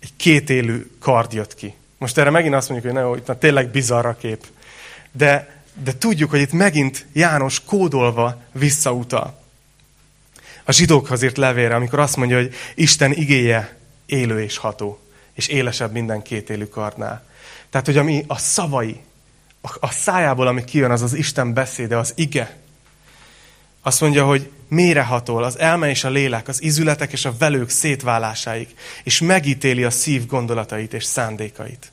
egy 0.00 0.12
kétélű 0.16 0.90
kard 0.98 1.32
jött 1.32 1.54
ki. 1.54 1.74
Most 2.02 2.18
erre 2.18 2.30
megint 2.30 2.54
azt 2.54 2.68
mondjuk, 2.68 2.92
hogy 2.92 3.02
na, 3.02 3.16
itt 3.16 3.26
na, 3.26 3.38
tényleg 3.38 3.68
bizarr 3.68 4.06
a 4.06 4.16
kép. 4.16 4.46
De, 5.12 5.62
de 5.82 5.92
tudjuk, 5.98 6.30
hogy 6.30 6.40
itt 6.40 6.52
megint 6.52 7.06
János 7.12 7.64
kódolva 7.64 8.42
visszautal. 8.52 9.40
A 10.64 10.72
zsidókhoz 10.72 11.22
írt 11.22 11.36
levére, 11.36 11.74
amikor 11.74 11.98
azt 11.98 12.16
mondja, 12.16 12.36
hogy 12.36 12.54
Isten 12.74 13.12
igéje 13.12 13.76
élő 14.06 14.42
és 14.42 14.56
ható, 14.56 15.00
és 15.34 15.46
élesebb 15.46 15.92
minden 15.92 16.22
kétélű 16.22 16.64
kardnál. 16.64 17.24
Tehát, 17.70 17.86
hogy 17.86 17.96
ami 17.96 18.24
a 18.26 18.38
szavai, 18.38 19.00
a, 19.60 19.76
a 19.80 19.90
szájából, 19.90 20.46
ami 20.46 20.64
kijön, 20.64 20.90
az 20.90 21.02
az 21.02 21.14
Isten 21.14 21.52
beszéde, 21.52 21.96
az 21.96 22.12
ige. 22.16 22.56
Azt 23.82 24.00
mondja, 24.00 24.24
hogy 24.24 24.50
mérehatol 24.68 25.44
az 25.44 25.58
elme 25.58 25.88
és 25.88 26.04
a 26.04 26.10
lélek, 26.10 26.48
az 26.48 26.62
izületek 26.62 27.12
és 27.12 27.24
a 27.24 27.34
velők 27.38 27.68
szétválásáig, 27.68 28.68
és 29.02 29.20
megítéli 29.20 29.84
a 29.84 29.90
szív 29.90 30.26
gondolatait 30.26 30.92
és 30.92 31.04
szándékait. 31.04 31.91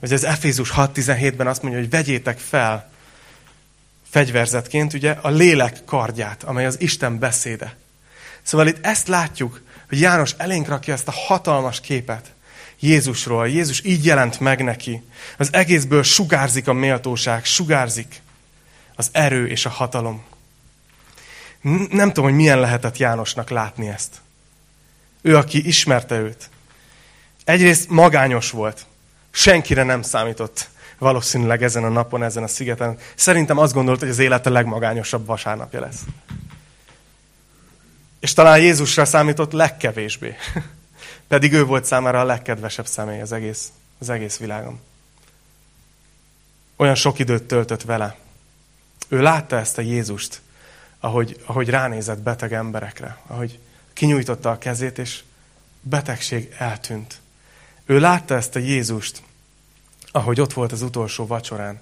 Vagy 0.00 0.12
az 0.12 0.24
Efézus 0.24 0.72
6.17-ben 0.76 1.46
azt 1.46 1.62
mondja, 1.62 1.80
hogy 1.80 1.90
vegyétek 1.90 2.38
fel 2.38 2.90
fegyverzetként 4.10 4.92
ugye 4.92 5.10
a 5.10 5.28
lélek 5.28 5.84
kardját, 5.84 6.42
amely 6.42 6.66
az 6.66 6.80
Isten 6.80 7.18
beszéde. 7.18 7.76
Szóval 8.42 8.66
itt 8.66 8.84
ezt 8.86 9.08
látjuk, 9.08 9.62
hogy 9.88 10.00
János 10.00 10.34
elénk 10.36 10.68
rakja 10.68 10.94
ezt 10.94 11.08
a 11.08 11.12
hatalmas 11.12 11.80
képet 11.80 12.32
Jézusról. 12.80 13.48
Jézus 13.48 13.84
így 13.84 14.04
jelent 14.04 14.40
meg 14.40 14.62
neki. 14.62 15.02
Az 15.38 15.52
egészből 15.52 16.02
sugárzik 16.02 16.68
a 16.68 16.72
méltóság, 16.72 17.44
sugárzik 17.44 18.22
az 18.94 19.08
erő 19.12 19.48
és 19.48 19.66
a 19.66 19.70
hatalom. 19.70 20.24
Nem 21.90 22.08
tudom, 22.08 22.24
hogy 22.24 22.34
milyen 22.34 22.60
lehetett 22.60 22.96
Jánosnak 22.96 23.50
látni 23.50 23.88
ezt. 23.88 24.20
Ő, 25.20 25.36
aki 25.36 25.66
ismerte 25.66 26.18
őt. 26.18 26.50
Egyrészt 27.44 27.88
magányos 27.88 28.50
volt. 28.50 28.86
Senkire 29.32 29.82
nem 29.82 30.02
számított 30.02 30.68
valószínűleg 31.02 31.62
ezen 31.62 31.84
a 31.84 31.88
napon, 31.88 32.22
ezen 32.22 32.42
a 32.42 32.46
szigeten. 32.46 32.98
Szerintem 33.14 33.58
azt 33.58 33.72
gondolt, 33.72 33.98
hogy 34.00 34.08
az 34.08 34.18
élete 34.18 34.50
legmagányosabb 34.50 35.26
vasárnapja 35.26 35.80
lesz. 35.80 36.00
És 38.20 38.32
talán 38.32 38.58
Jézusra 38.58 39.04
számított 39.04 39.52
legkevésbé. 39.52 40.36
Pedig 41.28 41.52
ő 41.52 41.64
volt 41.64 41.84
számára 41.84 42.20
a 42.20 42.24
legkedvesebb 42.24 42.86
személy 42.86 43.20
az 43.20 43.32
egész, 43.32 43.72
az 43.98 44.08
egész 44.08 44.36
világon. 44.36 44.80
Olyan 46.76 46.94
sok 46.94 47.18
időt 47.18 47.42
töltött 47.42 47.82
vele. 47.82 48.16
Ő 49.08 49.20
látta 49.20 49.58
ezt 49.58 49.78
a 49.78 49.82
Jézust, 49.82 50.40
ahogy, 51.00 51.40
ahogy 51.44 51.68
ránézett 51.68 52.18
beteg 52.18 52.52
emberekre, 52.52 53.18
ahogy 53.26 53.58
kinyújtotta 53.92 54.50
a 54.50 54.58
kezét, 54.58 54.98
és 54.98 55.22
betegség 55.80 56.54
eltűnt. 56.58 57.21
Ő 57.92 57.98
látta 57.98 58.34
ezt 58.34 58.56
a 58.56 58.58
Jézust, 58.58 59.22
ahogy 60.12 60.40
ott 60.40 60.52
volt 60.52 60.72
az 60.72 60.82
utolsó 60.82 61.26
vacsorán. 61.26 61.80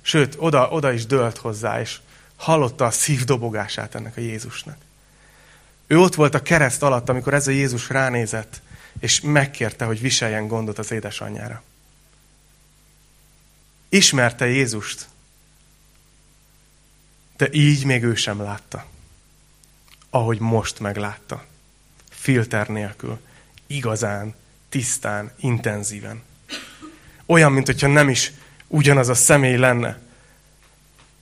Sőt, 0.00 0.34
oda, 0.38 0.68
oda 0.68 0.92
is 0.92 1.06
dölt 1.06 1.36
hozzá, 1.36 1.80
és 1.80 1.98
hallotta 2.36 2.84
a 2.84 2.90
szívdobogását 2.90 3.94
ennek 3.94 4.16
a 4.16 4.20
Jézusnak. 4.20 4.76
Ő 5.86 5.98
ott 5.98 6.14
volt 6.14 6.34
a 6.34 6.42
kereszt 6.42 6.82
alatt, 6.82 7.08
amikor 7.08 7.34
ez 7.34 7.46
a 7.46 7.50
Jézus 7.50 7.88
ránézett, 7.88 8.60
és 9.00 9.20
megkérte, 9.20 9.84
hogy 9.84 10.00
viseljen 10.00 10.48
gondot 10.48 10.78
az 10.78 10.90
édesanyjára. 10.90 11.62
Ismerte 13.88 14.46
Jézust, 14.46 15.08
de 17.36 17.48
így 17.52 17.84
még 17.84 18.02
ő 18.02 18.14
sem 18.14 18.42
látta. 18.42 18.86
Ahogy 20.10 20.38
most 20.38 20.80
meglátta. 20.80 21.44
Filter 22.08 22.68
nélkül. 22.68 23.20
Igazán, 23.66 24.34
tisztán, 24.68 25.32
intenzíven. 25.40 26.22
Olyan, 27.26 27.52
mint 27.52 27.66
hogyha 27.66 27.86
nem 27.86 28.08
is 28.08 28.32
ugyanaz 28.66 29.08
a 29.08 29.14
személy 29.14 29.56
lenne, 29.56 29.98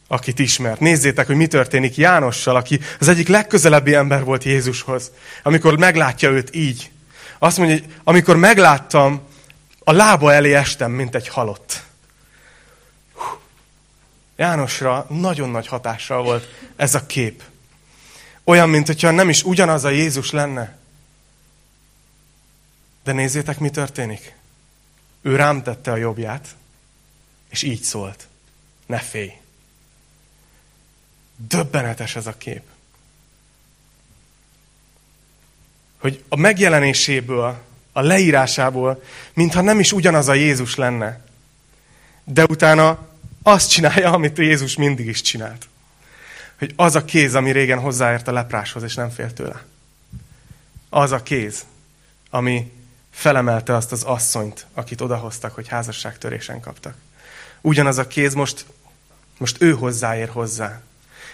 akit 0.08 0.38
ismert. 0.38 0.80
Nézzétek, 0.80 1.26
hogy 1.26 1.36
mi 1.36 1.46
történik 1.46 1.96
Jánossal, 1.96 2.56
aki 2.56 2.80
az 3.00 3.08
egyik 3.08 3.28
legközelebbi 3.28 3.94
ember 3.94 4.24
volt 4.24 4.44
Jézushoz. 4.44 5.10
Amikor 5.42 5.78
meglátja 5.78 6.30
őt 6.30 6.54
így. 6.54 6.90
Azt 7.38 7.58
mondja, 7.58 7.76
hogy 7.76 7.92
amikor 8.04 8.36
megláttam, 8.36 9.20
a 9.84 9.92
lába 9.92 10.32
elé 10.32 10.54
estem, 10.54 10.90
mint 10.90 11.14
egy 11.14 11.28
halott. 11.28 11.82
Jánosra 14.36 15.06
nagyon 15.08 15.50
nagy 15.50 15.66
hatással 15.66 16.22
volt 16.22 16.48
ez 16.76 16.94
a 16.94 17.06
kép. 17.06 17.42
Olyan, 18.44 18.68
mint 18.68 18.86
hogyha 18.86 19.10
nem 19.10 19.28
is 19.28 19.42
ugyanaz 19.42 19.84
a 19.84 19.88
Jézus 19.88 20.30
lenne. 20.30 20.76
De 23.04 23.12
nézzétek, 23.12 23.58
mi 23.58 23.70
történik. 23.70 24.34
Ő 25.22 25.36
rám 25.36 25.62
tette 25.62 25.92
a 25.92 25.96
jobbját, 25.96 26.56
és 27.48 27.62
így 27.62 27.82
szólt. 27.82 28.28
Ne 28.86 28.98
félj. 28.98 29.32
Döbbenetes 31.36 32.16
ez 32.16 32.26
a 32.26 32.36
kép. 32.36 32.62
Hogy 35.98 36.24
a 36.28 36.36
megjelenéséből, 36.36 37.62
a 37.92 38.00
leírásából, 38.00 39.02
mintha 39.32 39.60
nem 39.60 39.80
is 39.80 39.92
ugyanaz 39.92 40.28
a 40.28 40.34
Jézus 40.34 40.74
lenne. 40.74 41.20
De 42.24 42.44
utána 42.44 43.08
azt 43.42 43.70
csinálja, 43.70 44.12
amit 44.12 44.38
Jézus 44.38 44.76
mindig 44.76 45.06
is 45.06 45.20
csinált. 45.20 45.68
Hogy 46.58 46.72
az 46.76 46.94
a 46.94 47.04
kéz, 47.04 47.34
ami 47.34 47.50
régen 47.50 47.78
hozzáért 47.78 48.28
a 48.28 48.32
lepráshoz, 48.32 48.82
és 48.82 48.94
nem 48.94 49.10
fél 49.10 49.32
tőle. 49.32 49.64
Az 50.88 51.10
a 51.10 51.22
kéz, 51.22 51.64
ami 52.30 52.72
felemelte 53.14 53.74
azt 53.74 53.92
az 53.92 54.02
asszonyt, 54.02 54.66
akit 54.74 55.00
odahoztak, 55.00 55.54
hogy 55.54 55.68
házasságtörésen 55.68 56.60
kaptak. 56.60 56.94
Ugyanaz 57.60 57.98
a 57.98 58.06
kéz 58.06 58.34
most, 58.34 58.66
most 59.38 59.62
ő 59.62 59.72
hozzáér 59.72 60.28
hozzá. 60.28 60.80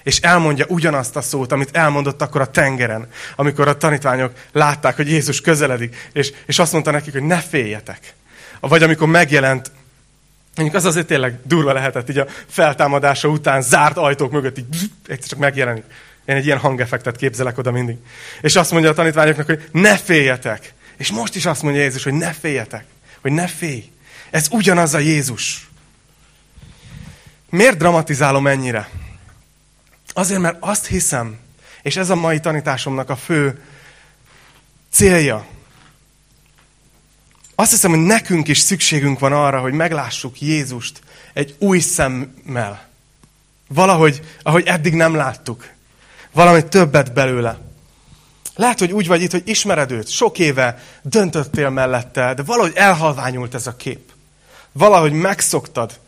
És 0.03 0.21
elmondja 0.21 0.67
ugyanazt 0.69 1.17
a 1.17 1.21
szót, 1.21 1.53
amit 1.53 1.77
elmondott 1.77 2.23
akkor 2.23 2.41
a 2.41 2.51
tengeren, 2.51 3.09
amikor 3.37 3.69
a 3.69 3.77
tanítványok 3.77 4.33
látták, 4.53 4.97
hogy 4.97 5.09
Jézus 5.09 5.41
közeledik, 5.41 6.11
és, 6.13 6.33
és 6.47 6.59
azt 6.59 6.73
mondta 6.73 6.91
nekik, 6.91 7.13
hogy 7.13 7.23
ne 7.23 7.41
féljetek. 7.41 8.15
Vagy 8.61 8.83
amikor 8.83 9.09
megjelent 9.09 9.71
Mondjuk 10.55 10.77
az 10.77 10.85
azért 10.85 11.07
tényleg 11.07 11.39
durva 11.45 11.73
lehetett, 11.73 12.11
így 12.11 12.19
a 12.19 12.27
feltámadása 12.47 13.29
után 13.29 13.63
zárt 13.63 13.97
ajtók 13.97 14.33
mögött 14.33 14.59
így 14.59 14.67
egyszer 15.07 15.29
csak 15.29 15.39
megjelenik. 15.39 15.85
Én 16.25 16.37
egy 16.37 16.45
ilyen 16.45 16.59
hangeffektet 16.59 17.17
képzelek 17.17 17.59
oda 17.59 17.71
mindig. 17.71 17.97
És 18.41 18.57
azt 18.57 18.71
mondja 18.71 18.91
a 18.91 18.95
tanítványoknak, 18.95 19.47
hogy 19.47 19.69
ne 19.73 19.97
féljetek. 19.97 20.75
És 21.01 21.11
most 21.11 21.35
is 21.35 21.47
azt 21.47 21.63
mondja 21.63 21.83
Jézus, 21.83 22.03
hogy 22.03 22.13
ne 22.13 22.33
féljetek. 22.33 22.85
Hogy 23.21 23.33
ne 23.33 23.47
félj. 23.47 23.91
Ez 24.31 24.47
ugyanaz 24.51 24.95
a 24.95 24.99
Jézus. 24.99 25.69
Miért 27.51 27.77
dramatizálom 27.77 28.47
ennyire? 28.47 28.89
Azért, 30.13 30.41
mert 30.41 30.57
azt 30.61 30.87
hiszem, 30.87 31.39
és 31.83 31.97
ez 31.97 32.11
a 32.11 32.15
mai 32.15 32.41
tanításomnak 32.41 33.11
a 33.11 33.17
fő 33.17 33.63
célja, 34.91 35.47
azt 37.55 37.71
hiszem, 37.71 37.91
hogy 37.91 38.01
nekünk 38.01 38.49
is 38.49 38.59
szükségünk 38.59 39.19
van 39.19 39.33
arra, 39.33 39.61
hogy 39.61 39.73
meglássuk 39.73 40.41
Jézust 40.41 41.01
egy 41.33 41.55
új 41.59 41.79
szemmel. 41.79 42.89
Valahogy, 43.69 44.21
ahogy 44.43 44.67
eddig 44.67 44.95
nem 44.95 45.15
láttuk. 45.15 45.69
Valami 46.33 46.69
többet 46.69 47.13
belőle. 47.13 47.70
Lehet, 48.61 48.79
hogy 48.79 48.93
úgy 48.93 49.07
vagy 49.07 49.23
itt, 49.23 49.31
hogy 49.31 49.43
ismered 49.45 49.91
őt, 49.91 50.09
sok 50.09 50.39
éve 50.39 50.79
döntöttél 51.03 51.71
mellette, 51.71 52.35
de 52.35 52.43
valahogy 52.43 52.73
elhalványult 52.75 53.55
ez 53.55 53.67
a 53.67 53.77
kép. 53.77 54.13
Valahogy 54.73 55.13
megszoktad. 55.13 55.99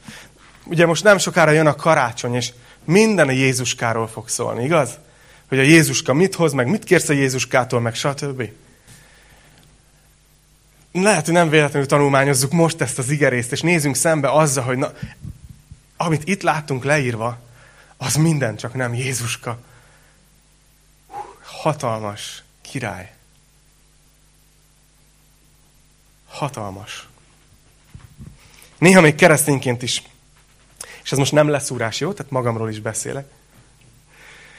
Ugye 0.65 0.87
most 0.87 1.05
nem 1.05 1.19
sokára 1.19 1.51
jön 1.51 1.67
a 1.67 1.77
karácsony, 1.77 2.35
és 2.35 2.53
minden 2.85 3.29
a 3.29 3.33
Jézuskáról 3.33 4.09
fog 4.09 4.29
szólni, 4.29 4.65
igaz? 4.65 4.91
Hogy 5.49 5.59
a 5.59 5.63
Jézuska 5.63 6.13
mit 6.13 6.35
hoz, 6.35 6.53
meg 6.53 6.67
mit 6.67 6.85
kérsz 6.85 7.09
a 7.09 7.13
Jézuskától, 7.13 7.81
meg 7.81 7.95
stb 7.95 8.51
lehet, 10.93 11.25
hogy 11.25 11.35
nem 11.35 11.49
véletlenül 11.49 11.89
tanulmányozzuk 11.89 12.53
most 12.53 12.81
ezt 12.81 12.99
az 12.99 13.11
igerészt, 13.11 13.53
és 13.53 13.61
nézzünk 13.61 13.97
szembe 13.97 14.31
azzal, 14.31 14.65
hogy 14.65 14.77
na, 14.77 14.93
amit 15.97 16.29
itt 16.29 16.43
láttunk 16.43 16.85
leírva, 16.85 17.39
az 17.97 18.15
minden 18.15 18.57
csak 18.57 18.75
nem 18.75 18.95
Jézuska. 18.95 19.59
Hatalmas 21.61 22.43
király. 22.61 23.13
hatalmas. 26.33 27.09
Néha 28.79 29.01
még 29.01 29.15
keresztényként 29.15 29.83
is, 29.83 30.03
és 31.03 31.13
ez 31.13 31.19
most 31.19 31.33
nem 31.33 31.49
leszúrás, 31.49 32.01
jó? 32.01 32.13
Tehát 32.13 32.33
magamról 32.33 32.71
is 32.71 32.81
beszélek. 32.81 33.31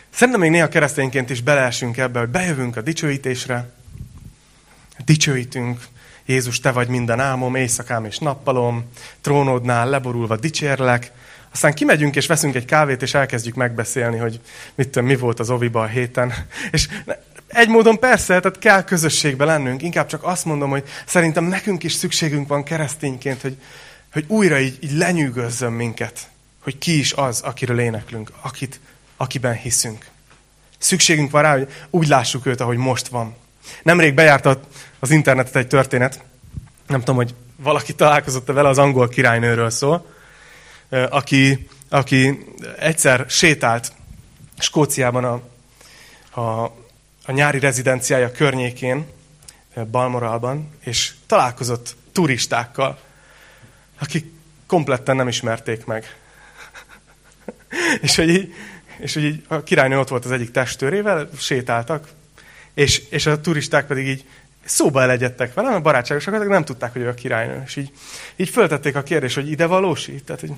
Szerintem 0.09 0.41
még 0.41 0.51
néha 0.51 0.67
keresztényként 0.67 1.29
is 1.29 1.41
beleesünk 1.41 1.97
ebbe, 1.97 2.19
hogy 2.19 2.29
bejövünk 2.29 2.75
a 2.75 2.81
dicsőítésre, 2.81 3.73
dicsőítünk, 5.05 5.87
Jézus, 6.25 6.59
te 6.59 6.71
vagy 6.71 6.87
minden 6.87 7.19
álmom, 7.19 7.55
éjszakám 7.55 8.05
és 8.05 8.17
nappalom, 8.17 8.89
trónodnál 9.21 9.89
leborulva 9.89 10.37
dicsérlek, 10.37 11.11
aztán 11.53 11.73
kimegyünk 11.73 12.15
és 12.15 12.25
veszünk 12.25 12.55
egy 12.55 12.65
kávét, 12.65 13.01
és 13.01 13.13
elkezdjük 13.13 13.55
megbeszélni, 13.55 14.17
hogy 14.17 14.39
mit 14.75 14.89
tudom, 14.89 15.07
mi 15.07 15.15
volt 15.15 15.39
az 15.39 15.49
oviba 15.49 15.81
a 15.81 15.87
héten. 15.87 16.33
És 16.71 16.87
egy 17.47 17.67
módon 17.67 17.99
persze, 17.99 18.39
tehát 18.39 18.59
kell 18.59 18.83
közösségbe 18.83 19.45
lennünk. 19.45 19.81
Inkább 19.81 20.07
csak 20.07 20.23
azt 20.23 20.45
mondom, 20.45 20.69
hogy 20.69 20.83
szerintem 21.05 21.43
nekünk 21.43 21.83
is 21.83 21.93
szükségünk 21.93 22.47
van 22.47 22.63
keresztényként, 22.63 23.41
hogy, 23.41 23.57
hogy 24.11 24.25
újra 24.27 24.59
így, 24.59 24.77
így 24.79 24.91
lenyűgözzön 24.91 25.71
minket, 25.71 26.19
hogy 26.63 26.77
ki 26.77 26.99
is 26.99 27.13
az, 27.13 27.41
akiről 27.41 27.79
éneklünk, 27.79 28.31
akit, 28.41 28.79
akiben 29.17 29.53
hiszünk. 29.53 30.05
Szükségünk 30.77 31.31
van 31.31 31.41
rá, 31.41 31.51
hogy 31.51 31.67
úgy 31.89 32.07
lássuk 32.07 32.45
őt, 32.45 32.61
ahogy 32.61 32.77
most 32.77 33.07
van. 33.07 33.35
Nemrég 33.83 34.13
bejárt 34.13 34.57
az 34.99 35.09
internetet 35.09 35.55
egy 35.55 35.67
történet, 35.67 36.23
nem 36.87 36.99
tudom, 36.99 37.15
hogy 37.15 37.33
valaki 37.55 37.93
találkozott 37.93 38.47
vele, 38.47 38.69
az 38.69 38.77
angol 38.77 39.07
királynőről 39.07 39.69
szól, 39.69 40.12
aki, 41.09 41.67
aki 41.89 42.45
egyszer 42.77 43.25
sétált 43.29 43.91
Skóciában 44.57 45.23
a, 45.23 45.41
a, 46.41 46.63
a 47.25 47.31
nyári 47.31 47.59
rezidenciája 47.59 48.31
környékén, 48.31 49.05
Balmoralban, 49.91 50.69
és 50.79 51.13
találkozott 51.25 51.95
turistákkal, 52.11 52.99
akik 53.99 54.25
kompletten 54.67 55.15
nem 55.15 55.27
ismerték 55.27 55.85
meg. 55.85 56.17
és, 58.01 58.15
hogy 58.15 58.29
így, 58.29 58.53
és 58.97 59.13
hogy 59.13 59.23
így 59.23 59.43
a 59.47 59.63
királynő 59.63 59.99
ott 59.99 60.07
volt 60.07 60.25
az 60.25 60.31
egyik 60.31 60.51
testőrével, 60.51 61.29
sétáltak, 61.37 62.07
és, 62.73 63.01
és 63.09 63.25
a 63.25 63.41
turisták 63.41 63.87
pedig 63.87 64.07
így 64.07 64.25
szóba 64.65 65.01
elegyedtek 65.01 65.53
vele, 65.53 65.69
mert 65.69 65.83
barátságosak, 65.83 66.47
nem 66.47 66.65
tudták, 66.65 66.91
hogy 66.91 67.01
ő 67.01 67.07
a 67.07 67.13
királynő. 67.13 67.63
És 67.65 67.75
így, 67.75 67.91
így 68.35 68.49
föltették 68.49 68.95
a 68.95 69.03
kérdést, 69.03 69.35
hogy 69.35 69.51
ide 69.51 69.65
valósít. 69.65 70.23
Tehát, 70.23 70.41
hogy 70.41 70.51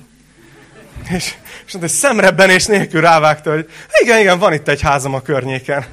és, 1.16 1.34
és 1.66 1.72
mondta, 1.72 1.78
hogy 1.78 1.88
szemrebbenés 1.88 2.66
nélkül 2.66 3.00
rávágta, 3.00 3.52
hogy 3.52 3.70
igen, 4.02 4.18
igen, 4.18 4.38
van 4.38 4.52
itt 4.52 4.68
egy 4.68 4.80
házam 4.80 5.14
a 5.14 5.22
környéken. 5.22 5.84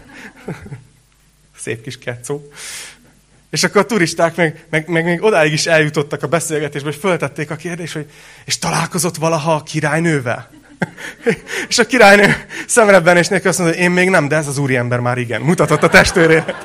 Szép 1.64 1.82
kis 1.82 1.98
ketszó. 1.98 2.42
És 3.50 3.64
akkor 3.64 3.82
a 3.82 3.86
turisták 3.86 4.36
meg, 4.36 4.66
meg, 4.70 4.88
meg 4.88 5.04
még 5.04 5.24
odáig 5.24 5.54
is 5.54 5.66
eljutottak 5.66 6.24
a 6.24 6.28
beszélgetésbe, 6.28 6.90
és 6.90 6.96
föltették 6.96 7.52
a 7.52 7.56
kérdést, 7.56 7.94
hogy 7.94 8.10
és 8.46 8.58
találkozott 8.58 9.16
valaha 9.16 9.54
a 9.54 9.64
királynővel? 9.64 10.52
és 11.70 11.80
a 11.80 11.86
királynő 11.86 12.46
szemrebbenés 12.68 13.28
nélkül 13.28 13.50
azt 13.50 13.60
mondta, 13.60 13.78
hogy 13.78 13.86
én 13.86 13.92
még 13.92 14.10
nem, 14.10 14.28
de 14.28 14.36
ez 14.36 14.48
az 14.48 14.58
úriember 14.58 15.00
már 15.00 15.18
igen. 15.18 15.42
Mutatott 15.42 15.84
a 15.84 15.90
testőrére. 15.90 16.64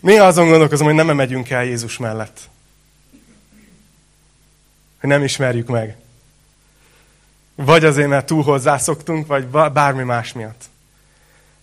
Néha 0.00 0.26
azon 0.26 0.48
gondolkozom, 0.48 0.86
hogy 0.86 0.94
nem 0.94 1.16
megyünk 1.16 1.50
el 1.50 1.64
Jézus 1.64 1.98
mellett 1.98 2.38
hogy 5.04 5.12
nem 5.12 5.24
ismerjük 5.24 5.68
meg. 5.68 5.96
Vagy 7.54 7.84
azért, 7.84 8.08
mert 8.08 8.26
túl 8.26 8.42
hozzászoktunk, 8.42 9.26
vagy 9.26 9.46
bármi 9.46 10.02
más 10.02 10.32
miatt. 10.32 10.64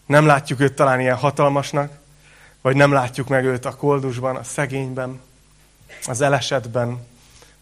Nem 0.05 0.25
látjuk 0.25 0.59
őt 0.59 0.73
talán 0.73 0.99
ilyen 0.99 1.15
hatalmasnak, 1.15 1.97
vagy 2.61 2.75
nem 2.75 2.91
látjuk 2.91 3.27
meg 3.27 3.45
őt 3.45 3.65
a 3.65 3.75
koldusban, 3.75 4.35
a 4.35 4.43
szegényben, 4.43 5.19
az 6.05 6.21
elesetben, 6.21 7.07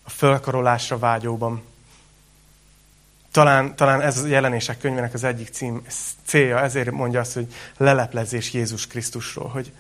a 0.04 0.10
fölkarolásra 0.10 0.98
vágyóban. 0.98 1.64
Talán, 3.32 3.76
talán 3.76 4.02
ez 4.02 4.18
a 4.18 4.28
jelenések 4.28 4.78
könyvének 4.78 5.14
az 5.14 5.24
egyik 5.24 5.50
cím, 5.50 5.82
célja, 6.26 6.60
ezért 6.60 6.92
mondja 6.92 7.20
azt, 7.20 7.34
hogy 7.34 7.54
leleplezés 7.78 8.54
Jézus 8.54 8.88
Krisztusról, 8.88 9.48
hogy, 9.48 9.72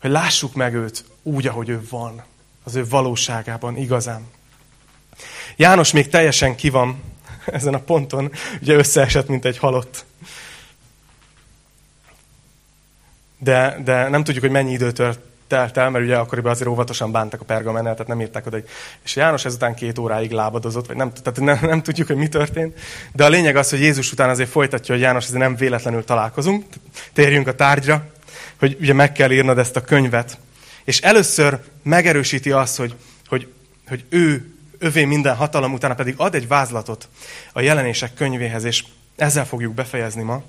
hogy 0.00 0.10
lássuk 0.10 0.54
meg 0.54 0.74
őt 0.74 1.04
úgy, 1.22 1.46
ahogy 1.46 1.68
ő 1.68 1.86
van, 1.90 2.22
az 2.64 2.74
ő 2.74 2.88
valóságában, 2.88 3.76
igazán. 3.76 4.38
János 5.60 5.92
még 5.92 6.08
teljesen 6.08 6.54
ki 6.54 6.70
van 6.70 7.02
ezen 7.46 7.74
a 7.74 7.78
ponton, 7.78 8.32
ugye 8.60 8.74
összeesett, 8.74 9.28
mint 9.28 9.44
egy 9.44 9.58
halott. 9.58 10.04
De, 13.38 13.80
de 13.84 14.08
nem 14.08 14.24
tudjuk, 14.24 14.44
hogy 14.44 14.52
mennyi 14.52 14.72
időt 14.72 15.02
telt 15.46 15.76
el, 15.76 15.90
mert 15.90 16.04
ugye 16.04 16.16
akkoriban 16.16 16.50
azért 16.50 16.68
óvatosan 16.68 17.12
bántak 17.12 17.40
a 17.40 17.44
pergamennel, 17.44 17.92
tehát 17.92 18.06
nem 18.06 18.20
írták 18.20 18.46
oda. 18.46 18.56
És 19.04 19.16
János 19.16 19.44
ezután 19.44 19.74
két 19.74 19.98
óráig 19.98 20.30
lábadozott, 20.30 20.86
vagy 20.86 20.96
nem, 20.96 21.12
tehát 21.12 21.40
nem, 21.40 21.70
nem 21.70 21.82
tudjuk, 21.82 22.06
hogy 22.06 22.16
mi 22.16 22.28
történt. 22.28 22.78
De 23.12 23.24
a 23.24 23.28
lényeg 23.28 23.56
az, 23.56 23.70
hogy 23.70 23.80
Jézus 23.80 24.12
után 24.12 24.28
azért 24.28 24.50
folytatja, 24.50 24.94
hogy 24.94 25.02
János 25.02 25.24
ezért 25.24 25.40
nem 25.40 25.56
véletlenül 25.56 26.04
találkozunk. 26.04 26.64
Térjünk 27.12 27.46
a 27.46 27.54
tárgyra, 27.54 28.10
hogy 28.58 28.76
ugye 28.80 28.92
meg 28.92 29.12
kell 29.12 29.30
írnod 29.30 29.58
ezt 29.58 29.76
a 29.76 29.84
könyvet. 29.84 30.38
És 30.84 31.00
először 31.00 31.58
megerősíti 31.82 32.50
azt, 32.50 32.76
hogy, 32.76 32.94
hogy, 33.26 33.52
hogy 33.88 34.04
ő 34.08 34.54
övé 34.80 35.04
minden 35.04 35.36
hatalom, 35.36 35.72
utána 35.72 35.94
pedig 35.94 36.14
ad 36.16 36.34
egy 36.34 36.48
vázlatot 36.48 37.08
a 37.52 37.60
jelenések 37.60 38.14
könyvéhez, 38.14 38.64
és 38.64 38.84
ezzel 39.16 39.46
fogjuk 39.46 39.74
befejezni 39.74 40.22
ma. 40.22 40.42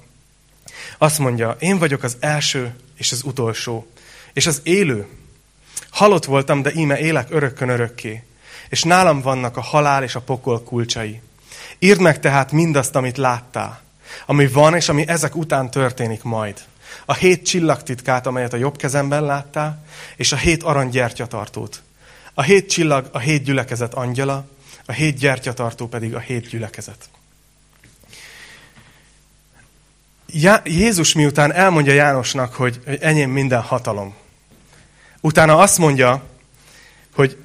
Azt 0.98 1.20
mondja, 1.20 1.56
én 1.60 1.78
vagyok 1.78 2.04
az 2.04 2.18
első 2.20 2.76
és 2.96 3.12
az 3.12 3.24
utolsó, 3.24 3.88
és 4.34 4.48
az 4.48 4.60
élő. 4.64 5.08
Halott 5.90 6.26
voltam, 6.26 6.62
de 6.62 6.72
íme 6.76 7.00
élek 7.00 7.28
örökkön 7.30 7.70
örökké, 7.70 8.24
és 8.70 8.84
nálam 8.84 9.22
vannak 9.22 9.58
a 9.58 9.62
halál 9.62 10.04
és 10.04 10.16
a 10.16 10.22
pokol 10.22 10.64
kulcsai. 10.64 11.22
Írd 11.80 12.00
meg 12.00 12.20
tehát 12.20 12.52
mindazt, 12.52 12.96
amit 12.96 13.18
láttál, 13.18 13.82
ami 14.26 14.48
van, 14.48 14.76
és 14.76 14.90
ami 14.90 15.08
ezek 15.08 15.36
után 15.36 15.72
történik 15.72 16.24
majd. 16.24 16.62
A 17.06 17.14
hét 17.14 17.46
csillagtitkát, 17.46 18.28
amelyet 18.28 18.54
a 18.54 18.58
jobb 18.58 18.78
kezemben 18.78 19.24
láttál, 19.24 19.86
és 20.16 20.32
a 20.32 20.36
hét 20.36 20.64
aranygyertyatartót, 20.64 21.82
a 22.34 22.42
hét 22.42 22.70
csillag 22.70 23.10
a 23.12 23.20
hét 23.20 23.44
gyülekezet 23.44 23.94
angyala, 23.94 24.46
a 24.86 24.92
hét 24.92 25.18
gyertyatartó 25.18 25.88
pedig 25.88 26.16
a 26.16 26.20
hét 26.20 26.48
gyülekezet. 26.48 27.10
Jézus 30.64 31.14
miután 31.14 31.54
elmondja 31.54 31.94
Jánosnak, 31.94 32.54
hogy 32.54 32.80
enyém 33.02 33.30
minden 33.30 33.62
hatalom, 33.62 34.16
utána 35.22 35.58
azt 35.58 35.78
mondja, 35.78 36.24
hogy 37.14 37.38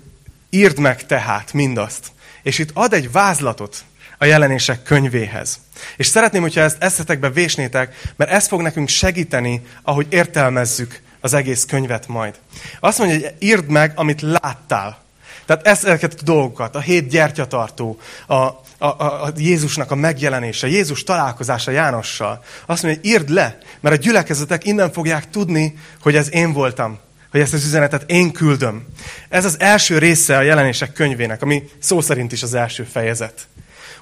írd 0.51 0.79
meg 0.79 1.07
tehát 1.07 1.53
mindazt. 1.53 2.13
És 2.43 2.59
itt 2.59 2.71
ad 2.73 2.93
egy 2.93 3.13
vázlatot 3.13 3.85
a 4.19 4.25
jelenések 4.25 4.83
könyvéhez. 4.83 5.61
És 5.97 6.07
szeretném, 6.07 6.43
hogyha 6.43 6.61
ezt 6.61 6.83
eszetekbe 6.83 7.31
vésnétek, 7.31 8.13
mert 8.17 8.31
ez 8.31 8.47
fog 8.47 8.61
nekünk 8.61 8.89
segíteni, 8.89 9.63
ahogy 9.83 10.07
értelmezzük 10.11 11.01
az 11.27 11.35
egész 11.35 11.65
könyvet 11.65 12.09
majd. 12.09 12.35
Azt 12.81 12.99
mondja, 12.99 13.17
hogy 13.19 13.35
írd 13.39 13.69
meg, 13.69 13.93
amit 13.95 14.21
láttál. 14.21 15.05
Tehát 15.47 15.67
ezeket 15.67 16.17
a 16.21 16.23
dolgokat, 16.23 16.75
a 16.75 16.81
hét 16.81 17.09
gyertyatartó, 17.09 17.99
a, 18.27 18.35
a, 18.35 18.55
a, 18.79 19.25
a 19.25 19.33
Jézusnak 19.37 19.91
a 19.91 19.95
megjelenése, 19.95 20.67
Jézus 20.67 21.03
találkozása 21.03 21.71
Jánossal. 21.71 22.45
Azt 22.67 22.83
mondja, 22.83 23.01
hogy 23.01 23.11
írd 23.11 23.29
le, 23.29 23.59
mert 23.81 23.97
a 23.97 23.99
gyülekezetek 23.99 24.65
innen 24.65 24.93
fogják 24.93 25.31
tudni, 25.31 25.79
hogy 26.01 26.17
ez 26.17 26.33
én 26.35 26.53
voltam, 26.53 26.99
hogy 27.31 27.41
ezt 27.41 27.53
az 27.53 27.65
üzenetet 27.65 28.11
én 28.11 28.33
küldöm. 28.33 28.87
Ez 29.29 29.45
az 29.45 29.61
első 29.61 29.99
része 29.99 30.37
a 30.37 30.43
jelenések 30.43 30.93
könyvének, 30.93 31.43
ami 31.43 31.63
szó 31.79 32.01
szerint 32.01 32.33
is 32.33 32.43
az 32.43 32.55
első 32.55 32.83
fejezet. 32.83 33.47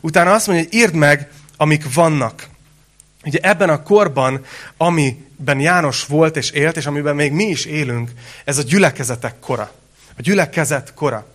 Utána 0.01 0.33
azt 0.33 0.47
mondja, 0.47 0.65
hogy 0.65 0.79
írd 0.79 0.95
meg, 0.95 1.31
amik 1.57 1.95
vannak. 1.95 2.49
Ugye 3.25 3.39
ebben 3.43 3.69
a 3.69 3.83
korban, 3.83 4.45
amiben 4.77 5.61
János 5.61 6.07
volt 6.07 6.37
és 6.37 6.51
élt, 6.51 6.77
és 6.77 6.87
amiben 6.87 7.15
még 7.15 7.33
mi 7.33 7.45
is 7.45 7.65
élünk, 7.65 8.11
ez 8.45 8.59
a 8.59 8.63
gyülekezetek 8.63 9.35
kora. 9.41 9.73
A 10.17 10.23
gyülekezet 10.23 10.95
kora. 10.95 11.27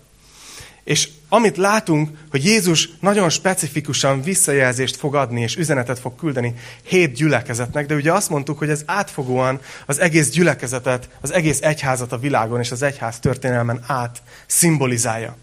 És 0.83 1.09
amit 1.29 1.57
látunk, 1.57 2.09
hogy 2.31 2.45
Jézus 2.45 2.89
nagyon 2.99 3.29
specifikusan 3.29 4.21
visszajelzést 4.21 4.95
fog 4.95 5.15
adni, 5.15 5.41
és 5.41 5.55
üzenetet 5.55 5.99
fog 5.99 6.15
küldeni 6.15 6.53
hét 6.83 7.13
gyülekezetnek, 7.13 7.85
de 7.85 7.95
ugye 7.95 8.11
azt 8.11 8.29
mondtuk, 8.29 8.57
hogy 8.57 8.69
ez 8.69 8.83
átfogóan 8.85 9.59
az 9.85 9.99
egész 9.99 10.29
gyülekezetet, 10.29 11.09
az 11.21 11.31
egész 11.31 11.61
egyházat 11.61 12.11
a 12.11 12.17
világon 12.17 12.59
és 12.59 12.71
az 12.71 12.81
egyház 12.81 13.19
történelmen 13.19 13.83
át 13.87 14.21
szimbolizálja. 14.45 15.37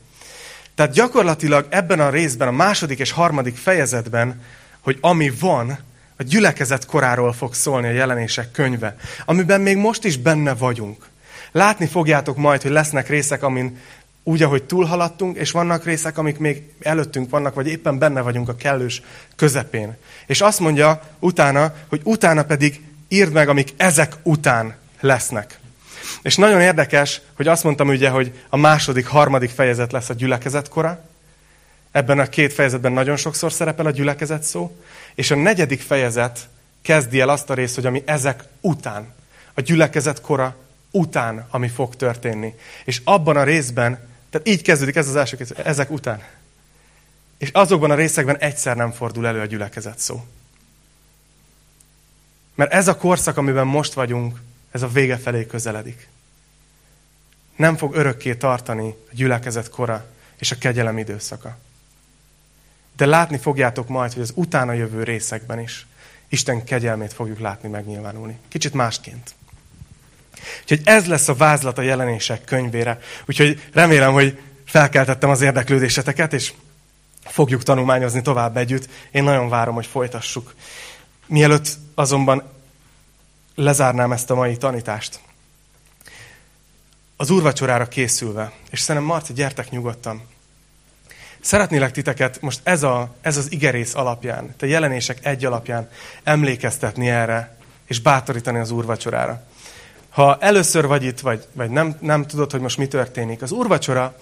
Tehát 0.74 0.92
gyakorlatilag 0.92 1.66
ebben 1.68 2.00
a 2.00 2.10
részben, 2.10 2.48
a 2.48 2.52
második 2.52 2.98
és 2.98 3.10
harmadik 3.10 3.56
fejezetben, 3.56 4.42
hogy 4.80 4.98
ami 5.00 5.32
van, 5.40 5.78
a 6.18 6.22
gyülekezet 6.22 6.86
koráról 6.86 7.32
fog 7.32 7.54
szólni 7.54 7.86
a 7.86 7.90
jelenések 7.90 8.50
könyve, 8.50 8.96
amiben 9.24 9.60
még 9.60 9.76
most 9.76 10.04
is 10.04 10.16
benne 10.16 10.54
vagyunk. 10.54 11.06
Látni 11.52 11.86
fogjátok 11.86 12.36
majd, 12.36 12.62
hogy 12.62 12.70
lesznek 12.70 13.08
részek, 13.08 13.42
amin 13.42 13.78
úgy, 14.22 14.42
ahogy 14.42 14.62
túlhaladtunk, 14.62 15.36
és 15.36 15.50
vannak 15.50 15.84
részek, 15.84 16.18
amik 16.18 16.38
még 16.38 16.62
előttünk 16.80 17.30
vannak, 17.30 17.54
vagy 17.54 17.66
éppen 17.66 17.98
benne 17.98 18.20
vagyunk 18.20 18.48
a 18.48 18.56
kellős 18.56 19.02
közepén. 19.36 19.96
És 20.26 20.40
azt 20.40 20.60
mondja 20.60 21.02
utána, 21.18 21.74
hogy 21.88 22.00
utána 22.04 22.42
pedig 22.42 22.80
írd 23.08 23.32
meg, 23.32 23.48
amik 23.48 23.72
ezek 23.76 24.12
után 24.22 24.74
lesznek. 25.00 25.58
És 26.22 26.36
nagyon 26.36 26.60
érdekes, 26.60 27.20
hogy 27.36 27.48
azt 27.48 27.64
mondtam 27.64 27.88
ugye, 27.88 28.08
hogy 28.08 28.32
a 28.48 28.56
második, 28.56 29.06
harmadik 29.06 29.50
fejezet 29.50 29.92
lesz 29.92 30.08
a 30.08 30.14
gyülekezet 30.14 30.68
kora. 30.68 31.05
Ebben 31.96 32.18
a 32.18 32.28
két 32.28 32.52
fejezetben 32.52 32.92
nagyon 32.92 33.16
sokszor 33.16 33.52
szerepel 33.52 33.86
a 33.86 33.90
gyülekezet 33.90 34.42
szó. 34.42 34.76
És 35.14 35.30
a 35.30 35.34
negyedik 35.34 35.80
fejezet 35.80 36.48
kezdi 36.82 37.20
el 37.20 37.28
azt 37.28 37.50
a 37.50 37.54
részt, 37.54 37.74
hogy 37.74 37.86
ami 37.86 38.02
ezek 38.06 38.44
után, 38.60 39.12
a 39.54 39.60
gyülekezet 39.60 40.20
kora 40.20 40.56
után, 40.90 41.46
ami 41.50 41.68
fog 41.68 41.96
történni. 41.96 42.54
És 42.84 43.00
abban 43.04 43.36
a 43.36 43.44
részben, 43.44 44.08
tehát 44.30 44.48
így 44.48 44.62
kezdődik 44.62 44.96
ez 44.96 45.08
az 45.08 45.16
első 45.16 45.36
kezdő, 45.36 45.54
ezek 45.62 45.90
után. 45.90 46.22
És 47.38 47.50
azokban 47.52 47.90
a 47.90 47.94
részekben 47.94 48.38
egyszer 48.38 48.76
nem 48.76 48.92
fordul 48.92 49.26
elő 49.26 49.40
a 49.40 49.46
gyülekezet 49.46 49.98
szó. 49.98 50.24
Mert 52.54 52.72
ez 52.72 52.88
a 52.88 52.96
korszak, 52.96 53.36
amiben 53.36 53.66
most 53.66 53.92
vagyunk, 53.92 54.40
ez 54.70 54.82
a 54.82 54.88
vége 54.88 55.16
felé 55.16 55.46
közeledik. 55.46 56.08
Nem 57.56 57.76
fog 57.76 57.94
örökké 57.94 58.34
tartani 58.34 58.88
a 58.88 59.14
gyülekezet 59.14 59.68
kora 59.68 60.06
és 60.38 60.50
a 60.50 60.58
kegyelem 60.58 60.98
időszaka. 60.98 61.64
De 62.96 63.06
látni 63.06 63.38
fogjátok 63.38 63.88
majd, 63.88 64.12
hogy 64.12 64.22
az 64.22 64.32
utána 64.34 64.72
jövő 64.72 65.02
részekben 65.02 65.60
is 65.60 65.86
Isten 66.28 66.64
kegyelmét 66.64 67.12
fogjuk 67.12 67.38
látni 67.38 67.68
megnyilvánulni. 67.68 68.38
Kicsit 68.48 68.74
másként. 68.74 69.34
Úgyhogy 70.60 70.80
ez 70.84 71.06
lesz 71.06 71.28
a 71.28 71.34
vázlat 71.34 71.78
a 71.78 71.82
jelenések 71.82 72.44
könyvére. 72.44 72.98
Úgyhogy 73.26 73.68
remélem, 73.72 74.12
hogy 74.12 74.38
felkeltettem 74.64 75.30
az 75.30 75.40
érdeklődéseteket, 75.40 76.32
és 76.32 76.52
fogjuk 77.24 77.62
tanulmányozni 77.62 78.22
tovább 78.22 78.56
együtt. 78.56 78.88
Én 79.10 79.22
nagyon 79.22 79.48
várom, 79.48 79.74
hogy 79.74 79.86
folytassuk. 79.86 80.54
Mielőtt 81.26 81.68
azonban 81.94 82.42
lezárnám 83.54 84.12
ezt 84.12 84.30
a 84.30 84.34
mai 84.34 84.56
tanítást. 84.56 85.20
Az 87.16 87.30
úrvacsorára 87.30 87.88
készülve, 87.88 88.52
és 88.70 88.80
szerintem 88.80 89.10
Marci, 89.10 89.32
gyertek 89.32 89.70
nyugodtan. 89.70 90.22
Szeretnélek 91.46 91.92
titeket 91.92 92.40
most 92.40 92.60
ez, 92.62 92.82
a, 92.82 93.14
ez 93.20 93.36
az 93.36 93.52
igerész 93.52 93.94
alapján, 93.94 94.54
te 94.56 94.66
jelenések 94.66 95.26
egy 95.26 95.44
alapján 95.44 95.88
emlékeztetni 96.24 97.08
erre, 97.08 97.56
és 97.84 98.00
bátorítani 98.00 98.58
az 98.58 98.70
úrvacsorára. 98.70 99.42
Ha 100.08 100.36
először 100.40 100.86
vagy 100.86 101.04
itt, 101.04 101.20
vagy, 101.20 101.46
vagy 101.52 101.70
nem, 101.70 101.96
nem 102.00 102.26
tudod, 102.26 102.50
hogy 102.50 102.60
most 102.60 102.78
mi 102.78 102.86
történik, 102.86 103.42
az 103.42 103.52
úrvacsora 103.52 104.16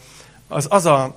az, 0.49 0.67
az 0.71 0.87
a, 0.87 1.17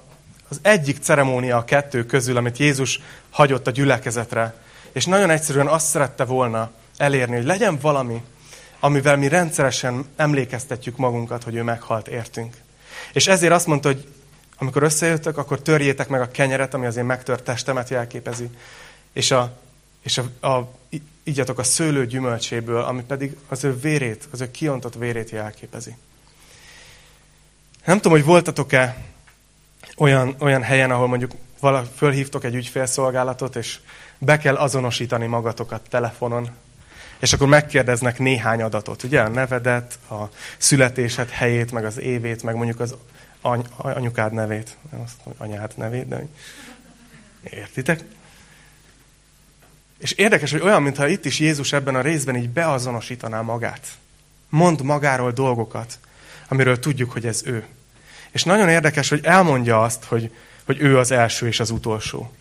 az 0.49 0.59
egyik 0.61 0.97
ceremónia 0.97 1.57
a 1.57 1.65
kettő 1.65 2.05
közül, 2.05 2.37
amit 2.37 2.57
Jézus 2.57 2.99
hagyott 3.29 3.67
a 3.67 3.71
gyülekezetre, 3.71 4.53
és 4.91 5.05
nagyon 5.05 5.29
egyszerűen 5.29 5.67
azt 5.67 5.87
szerette 5.87 6.23
volna 6.23 6.71
elérni, 6.97 7.35
hogy 7.35 7.45
legyen 7.45 7.77
valami, 7.81 8.23
amivel 8.79 9.17
mi 9.17 9.27
rendszeresen 9.27 10.05
emlékeztetjük 10.15 10.97
magunkat, 10.97 11.43
hogy 11.43 11.55
ő 11.55 11.63
meghalt 11.63 12.07
értünk. 12.07 12.55
És 13.13 13.27
ezért 13.27 13.53
azt 13.53 13.67
mondta, 13.67 13.87
hogy 13.87 14.07
amikor 14.57 14.83
összejöttök, 14.83 15.37
akkor 15.37 15.61
törjétek 15.61 16.07
meg 16.07 16.21
a 16.21 16.31
kenyeret, 16.31 16.73
ami 16.73 16.85
az 16.85 16.97
én 16.97 17.05
megtört 17.05 17.43
testemet 17.43 17.89
jelképezi, 17.89 18.49
és, 19.13 19.31
a, 19.31 19.57
és 20.01 20.17
a, 20.17 20.47
a, 20.47 20.73
igyatok 21.23 21.59
a 21.59 21.63
szőlő 21.63 22.05
gyümölcséből, 22.05 22.81
ami 22.81 23.03
pedig 23.03 23.37
az 23.47 23.63
ő 23.63 23.79
vérét, 23.79 24.27
az 24.31 24.41
ő 24.41 24.51
kiontott 24.51 24.95
vérét 24.95 25.29
jelképezi. 25.29 25.95
Nem 27.85 27.95
tudom, 27.95 28.11
hogy 28.11 28.25
voltatok-e 28.25 28.97
olyan, 29.97 30.35
olyan 30.39 30.61
helyen, 30.61 30.91
ahol 30.91 31.07
mondjuk 31.07 31.31
vala, 31.59 31.83
fölhívtok 31.95 32.43
egy 32.43 32.55
ügyfélszolgálatot, 32.55 33.55
és 33.55 33.79
be 34.17 34.37
kell 34.37 34.55
azonosítani 34.55 35.25
magatokat 35.25 35.89
telefonon, 35.89 36.49
és 37.19 37.33
akkor 37.33 37.47
megkérdeznek 37.47 38.19
néhány 38.19 38.61
adatot, 38.61 39.03
ugye? 39.03 39.21
A 39.21 39.27
nevedet, 39.27 39.99
a 40.09 40.23
születésed 40.57 41.29
helyét, 41.29 41.71
meg 41.71 41.85
az 41.85 41.99
évét, 41.99 42.43
meg 42.43 42.55
mondjuk 42.55 42.79
az 42.79 42.95
any, 43.41 43.65
anyukád 43.75 44.33
nevét. 44.33 44.77
Nem 44.91 45.01
azt 45.01 45.15
mondom, 45.25 45.47
anyád 45.47 45.73
nevét, 45.75 46.07
de 46.07 46.25
értitek? 47.43 48.03
És 49.97 50.11
érdekes, 50.11 50.51
hogy 50.51 50.61
olyan, 50.61 50.81
mintha 50.81 51.07
itt 51.07 51.25
is 51.25 51.39
Jézus 51.39 51.73
ebben 51.73 51.95
a 51.95 52.01
részben 52.01 52.35
így 52.35 52.49
beazonosítaná 52.49 53.41
magát. 53.41 53.88
Mond 54.49 54.81
magáról 54.81 55.31
dolgokat, 55.31 55.99
amiről 56.47 56.79
tudjuk, 56.79 57.11
hogy 57.11 57.25
ez 57.25 57.41
ő. 57.45 57.65
És 58.31 58.43
nagyon 58.43 58.69
érdekes, 58.69 59.09
hogy 59.09 59.25
elmondja 59.25 59.81
azt, 59.81 60.03
hogy, 60.03 60.35
hogy 60.65 60.81
ő 60.81 60.97
az 60.97 61.11
első 61.11 61.47
és 61.47 61.59
az 61.59 61.69
utolsó. 61.69 62.31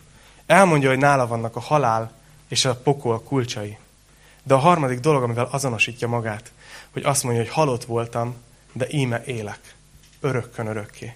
Elmondja, 0.47 0.89
hogy 0.89 0.99
nála 0.99 1.27
vannak 1.27 1.57
a 1.57 1.61
halál 1.61 2.13
és 2.49 2.65
a 2.65 2.77
pokol 2.77 3.23
kulcsai. 3.23 3.79
De 4.43 4.55
a 4.55 4.59
harmadik 4.59 5.01
dolog, 5.01 5.23
amivel 5.23 5.49
azonosítja 5.51 6.09
magát, 6.09 6.53
hogy 6.91 7.03
azt 7.05 7.23
mondja, 7.23 7.43
hogy 7.43 7.53
halott 7.53 7.85
voltam, 7.85 8.37
de 8.73 8.87
íme 8.91 9.23
élek. 9.25 9.76
Örökkön 10.27 10.67
örökké. 10.67 11.15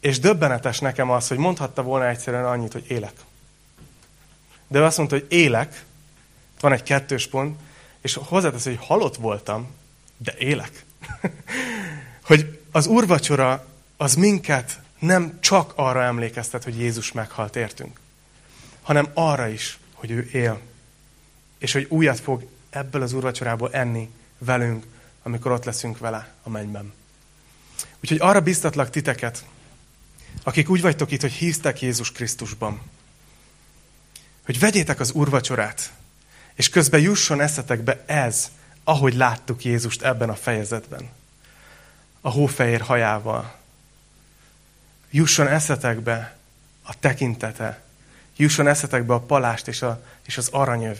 És 0.00 0.18
döbbenetes 0.18 0.78
nekem 0.78 1.10
az, 1.10 1.28
hogy 1.28 1.36
mondhatta 1.36 1.82
volna 1.82 2.08
egyszerűen 2.08 2.44
annyit, 2.44 2.72
hogy 2.72 2.84
élek. 2.88 3.12
De 4.66 4.78
ő 4.78 4.84
azt 4.84 4.96
mondta, 4.96 5.16
hogy 5.16 5.26
élek, 5.28 5.84
van 6.60 6.72
egy 6.72 6.82
kettős 6.82 7.26
pont, 7.26 7.58
és 8.00 8.14
hozzátesz, 8.14 8.64
hogy 8.64 8.78
halott 8.80 9.16
voltam, 9.16 9.74
de 10.16 10.34
élek. 10.38 10.84
hogy 12.30 12.60
az 12.70 12.86
úrvacsora 12.86 13.66
az 13.96 14.14
minket 14.14 14.80
nem 14.98 15.38
csak 15.40 15.72
arra 15.76 16.02
emlékeztet, 16.02 16.64
hogy 16.64 16.78
Jézus 16.78 17.12
meghalt 17.12 17.56
értünk, 17.56 18.00
hanem 18.82 19.10
arra 19.14 19.48
is, 19.48 19.78
hogy 19.92 20.10
ő 20.10 20.28
él. 20.32 20.60
És 21.58 21.72
hogy 21.72 21.86
újat 21.88 22.20
fog 22.20 22.46
ebből 22.70 23.02
az 23.02 23.12
úrvacsorából 23.12 23.72
enni 23.72 24.10
velünk, 24.38 24.86
amikor 25.22 25.52
ott 25.52 25.64
leszünk 25.64 25.98
vele 25.98 26.34
a 26.42 26.48
mennyben. 26.48 26.98
Úgyhogy 28.00 28.20
arra 28.20 28.40
biztatlak 28.40 28.90
titeket, 28.90 29.44
akik 30.42 30.68
úgy 30.68 30.80
vagytok 30.80 31.10
itt, 31.10 31.20
hogy 31.20 31.32
hisztek 31.32 31.80
Jézus 31.80 32.12
Krisztusban, 32.12 32.80
hogy 34.44 34.58
vegyétek 34.58 35.00
az 35.00 35.12
úrvacsorát, 35.12 35.92
és 36.54 36.68
közben 36.68 37.00
jusson 37.00 37.40
eszetekbe 37.40 38.04
ez, 38.06 38.50
ahogy 38.84 39.14
láttuk 39.14 39.64
Jézust 39.64 40.02
ebben 40.02 40.28
a 40.28 40.34
fejezetben. 40.34 41.08
A 42.20 42.30
hófehér 42.30 42.80
hajával. 42.80 43.54
Jusson 45.10 45.48
eszetekbe 45.48 46.36
a 46.82 46.98
tekintete. 46.98 47.82
Jusson 48.36 48.66
eszetekbe 48.66 49.14
a 49.14 49.20
palást 49.20 49.68
és, 49.68 49.82
a, 49.82 50.02
és 50.26 50.38
az 50.38 50.48
aranyöv. 50.48 50.98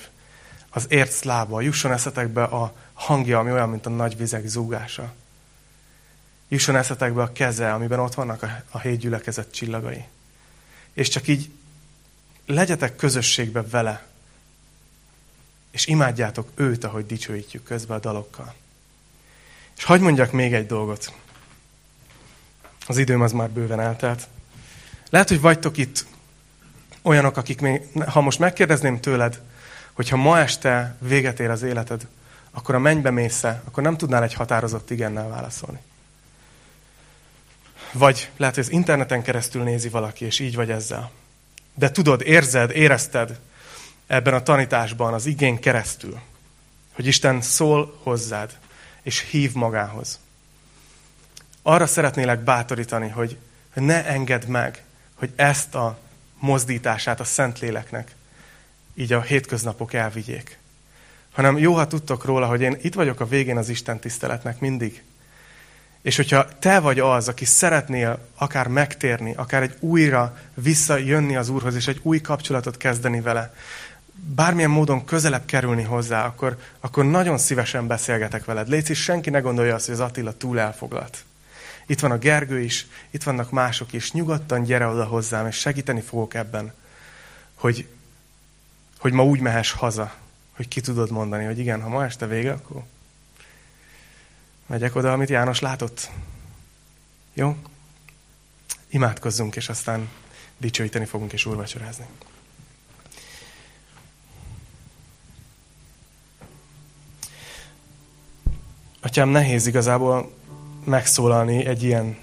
Az 0.70 0.86
ért 0.88 1.12
szlába. 1.12 1.60
Jusson 1.60 1.92
eszetekbe 1.92 2.42
a 2.42 2.74
hangja, 2.92 3.38
ami 3.38 3.52
olyan, 3.52 3.68
mint 3.68 3.86
a 3.86 3.90
nagy 3.90 4.16
vizek 4.16 4.46
zúgása. 4.46 5.12
Jusson 6.50 6.76
eszetekbe 6.76 7.22
a 7.22 7.32
keze, 7.32 7.72
amiben 7.72 7.98
ott 7.98 8.14
vannak 8.14 8.42
a, 8.42 8.62
a 8.70 8.78
hét 8.78 8.98
gyülekezet 8.98 9.52
csillagai. 9.52 10.04
És 10.92 11.08
csak 11.08 11.28
így 11.28 11.50
legyetek 12.46 12.96
közösségbe 12.96 13.62
vele, 13.62 14.06
és 15.70 15.86
imádjátok 15.86 16.50
őt, 16.54 16.84
ahogy 16.84 17.06
dicsőítjük 17.06 17.64
közben 17.64 17.96
a 17.96 18.00
dalokkal. 18.00 18.54
És 19.76 19.84
hagyd 19.84 20.02
mondjak 20.02 20.32
még 20.32 20.54
egy 20.54 20.66
dolgot. 20.66 21.12
Az 22.86 22.98
időm 22.98 23.20
az 23.20 23.32
már 23.32 23.50
bőven 23.50 23.80
eltelt. 23.80 24.28
Lehet, 25.10 25.28
hogy 25.28 25.40
vagytok 25.40 25.76
itt 25.76 26.06
olyanok, 27.02 27.36
akik 27.36 27.60
még, 27.60 27.82
ha 28.06 28.20
most 28.20 28.38
megkérdezném 28.38 29.00
tőled, 29.00 29.40
hogyha 29.92 30.16
ma 30.16 30.38
este 30.38 30.96
véget 30.98 31.40
ér 31.40 31.50
az 31.50 31.62
életed, 31.62 32.06
akkor 32.50 32.74
a 32.74 32.78
mennybe 32.78 33.10
mész 33.10 33.42
akkor 33.42 33.82
nem 33.82 33.96
tudnál 33.96 34.22
egy 34.22 34.34
határozott 34.34 34.90
igennel 34.90 35.28
válaszolni. 35.28 35.78
Vagy 37.92 38.30
lehet, 38.36 38.54
hogy 38.54 38.64
az 38.64 38.70
interneten 38.70 39.22
keresztül 39.22 39.62
nézi 39.62 39.88
valaki, 39.88 40.24
és 40.24 40.38
így 40.38 40.54
vagy 40.54 40.70
ezzel. 40.70 41.10
De 41.74 41.90
tudod, 41.90 42.22
érzed, 42.22 42.70
érezted 42.70 43.38
ebben 44.06 44.34
a 44.34 44.42
tanításban 44.42 45.14
az 45.14 45.26
igény 45.26 45.60
keresztül, 45.60 46.20
hogy 46.92 47.06
Isten 47.06 47.40
szól 47.40 47.98
hozzád, 48.02 48.58
és 49.02 49.20
hív 49.30 49.52
magához. 49.52 50.18
Arra 51.62 51.86
szeretnélek 51.86 52.40
bátorítani, 52.40 53.08
hogy 53.08 53.36
ne 53.74 54.06
engedd 54.06 54.46
meg, 54.46 54.84
hogy 55.14 55.32
ezt 55.36 55.74
a 55.74 55.98
mozdítását 56.38 57.20
a 57.20 57.24
Szentléleknek 57.24 58.14
így 58.94 59.12
a 59.12 59.20
hétköznapok 59.20 59.92
elvigyék. 59.92 60.58
Hanem 61.32 61.58
jó, 61.58 61.74
ha 61.74 61.86
tudtok 61.86 62.24
róla, 62.24 62.46
hogy 62.46 62.60
én 62.60 62.76
itt 62.82 62.94
vagyok 62.94 63.20
a 63.20 63.26
végén 63.26 63.56
az 63.56 63.68
Isten 63.68 63.98
tiszteletnek 63.98 64.60
mindig. 64.60 65.02
És 66.02 66.16
hogyha 66.16 66.48
te 66.58 66.80
vagy 66.80 66.98
az, 66.98 67.28
aki 67.28 67.44
szeretnél 67.44 68.18
akár 68.34 68.66
megtérni, 68.66 69.34
akár 69.36 69.62
egy 69.62 69.76
újra 69.80 70.36
visszajönni 70.54 71.36
az 71.36 71.48
Úrhoz, 71.48 71.74
és 71.74 71.86
egy 71.86 72.00
új 72.02 72.20
kapcsolatot 72.20 72.76
kezdeni 72.76 73.20
vele, 73.20 73.54
bármilyen 74.34 74.70
módon 74.70 75.04
közelebb 75.04 75.44
kerülni 75.44 75.82
hozzá, 75.82 76.24
akkor, 76.24 76.58
akkor 76.80 77.04
nagyon 77.04 77.38
szívesen 77.38 77.86
beszélgetek 77.86 78.44
veled. 78.44 78.68
Légy 78.68 78.94
senki 78.94 79.30
ne 79.30 79.38
gondolja 79.38 79.74
azt, 79.74 79.84
hogy 79.84 79.94
az 79.94 80.00
Attila 80.00 80.36
túl 80.36 80.58
elfoglalt. 80.60 81.24
Itt 81.86 82.00
van 82.00 82.10
a 82.10 82.18
Gergő 82.18 82.60
is, 82.60 82.86
itt 83.10 83.22
vannak 83.22 83.50
mások 83.50 83.92
is. 83.92 84.12
Nyugodtan 84.12 84.62
gyere 84.62 84.86
oda 84.86 85.04
hozzám, 85.04 85.46
és 85.46 85.56
segíteni 85.56 86.00
fogok 86.00 86.34
ebben, 86.34 86.72
hogy, 87.54 87.86
hogy 88.98 89.12
ma 89.12 89.24
úgy 89.24 89.40
mehess 89.40 89.72
haza, 89.72 90.14
hogy 90.56 90.68
ki 90.68 90.80
tudod 90.80 91.10
mondani, 91.10 91.44
hogy 91.44 91.58
igen, 91.58 91.82
ha 91.82 91.88
ma 91.88 92.04
este 92.04 92.26
vége, 92.26 92.52
akkor 92.52 92.82
Megyek 94.70 94.94
oda, 94.94 95.12
amit 95.12 95.28
János 95.28 95.60
látott. 95.60 96.10
Jó? 97.32 97.56
Imádkozzunk, 98.88 99.56
és 99.56 99.68
aztán 99.68 100.08
dicsőíteni 100.58 101.04
fogunk 101.04 101.32
és 101.32 101.46
úrvacsorázni. 101.46 102.04
Atyám, 109.00 109.28
nehéz 109.28 109.66
igazából 109.66 110.32
megszólalni 110.84 111.64
egy 111.64 111.82
ilyen 111.82 112.18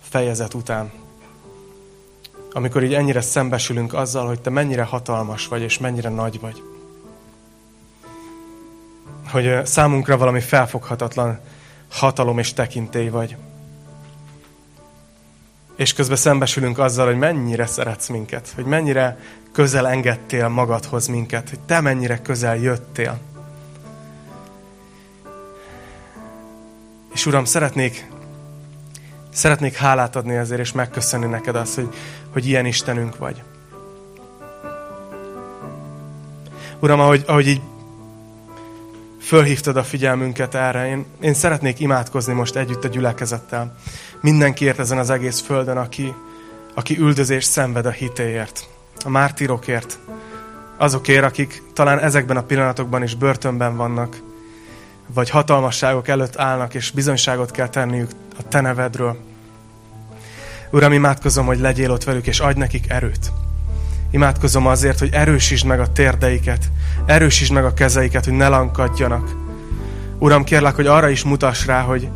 fejezet 0.00 0.54
után. 0.54 0.92
Amikor 2.52 2.82
így 2.82 2.94
ennyire 2.94 3.20
szembesülünk 3.20 3.94
azzal, 3.94 4.26
hogy 4.26 4.40
te 4.40 4.50
mennyire 4.50 4.82
hatalmas 4.82 5.46
vagy, 5.46 5.62
és 5.62 5.78
mennyire 5.78 6.08
nagy 6.08 6.40
vagy. 6.40 6.62
Hogy 9.30 9.66
számunkra 9.66 10.16
valami 10.16 10.40
felfoghatatlan 10.40 11.40
hatalom 11.90 12.38
és 12.38 12.52
tekintély 12.52 13.08
vagy. 13.08 13.36
És 15.76 15.92
közben 15.92 16.16
szembesülünk 16.16 16.78
azzal, 16.78 17.06
hogy 17.06 17.18
mennyire 17.18 17.66
szeretsz 17.66 18.08
minket, 18.08 18.52
hogy 18.54 18.64
mennyire 18.64 19.18
közel 19.52 19.88
engedtél 19.88 20.48
magadhoz 20.48 21.06
minket, 21.06 21.48
hogy 21.48 21.60
te 21.60 21.80
mennyire 21.80 22.18
közel 22.22 22.56
jöttél. 22.56 23.18
És 27.12 27.26
Uram, 27.26 27.44
szeretnék, 27.44 28.10
szeretnék 29.32 29.76
hálát 29.76 30.16
adni 30.16 30.34
ezért, 30.34 30.60
és 30.60 30.72
megköszönni 30.72 31.26
neked 31.26 31.56
azt, 31.56 31.74
hogy, 31.74 31.88
hogy 32.32 32.46
ilyen 32.46 32.66
Istenünk 32.66 33.16
vagy. 33.16 33.42
Uram, 36.80 37.00
ahogy, 37.00 37.24
ahogy 37.26 37.46
így 37.46 37.60
fölhívtad 39.28 39.76
a 39.76 39.82
figyelmünket 39.82 40.54
erre, 40.54 40.88
én, 40.88 41.06
én 41.20 41.34
szeretnék 41.34 41.80
imádkozni 41.80 42.32
most 42.32 42.56
együtt 42.56 42.84
a 42.84 42.88
gyülekezettel. 42.88 43.76
Mindenkiért 44.20 44.78
ezen 44.78 44.98
az 44.98 45.10
egész 45.10 45.40
földön, 45.40 45.76
aki, 45.76 46.14
aki 46.74 46.98
üldözést 46.98 47.50
szenved 47.50 47.86
a 47.86 47.90
hitéért, 47.90 48.66
a 49.04 49.08
mártirokért, 49.08 49.98
azokért, 50.76 51.24
akik 51.24 51.62
talán 51.72 51.98
ezekben 51.98 52.36
a 52.36 52.42
pillanatokban 52.42 53.02
is 53.02 53.14
börtönben 53.14 53.76
vannak, 53.76 54.16
vagy 55.06 55.30
hatalmasságok 55.30 56.08
előtt 56.08 56.36
állnak, 56.36 56.74
és 56.74 56.90
bizonyságot 56.90 57.50
kell 57.50 57.68
tenniük 57.68 58.10
a 58.38 58.48
Te 58.48 58.60
nevedről. 58.60 59.16
Uram, 60.70 60.92
imádkozom, 60.92 61.46
hogy 61.46 61.58
legyél 61.58 61.90
ott 61.90 62.04
velük, 62.04 62.26
és 62.26 62.40
adj 62.40 62.58
nekik 62.58 62.90
erőt. 62.90 63.32
Imádkozom 64.10 64.66
azért, 64.66 64.98
hogy 64.98 65.08
erősítsd 65.12 65.66
meg 65.66 65.80
a 65.80 65.92
térdeiket, 65.92 66.70
erősítsd 67.06 67.52
meg 67.52 67.64
a 67.64 67.74
kezeiket, 67.74 68.24
hogy 68.24 68.34
ne 68.34 68.48
lankadjanak. 68.48 69.30
Uram, 70.18 70.44
kérlek, 70.44 70.74
hogy 70.74 70.86
arra 70.86 71.08
is 71.08 71.24
mutass 71.24 71.66
rá, 71.66 71.80
hogy, 71.80 72.08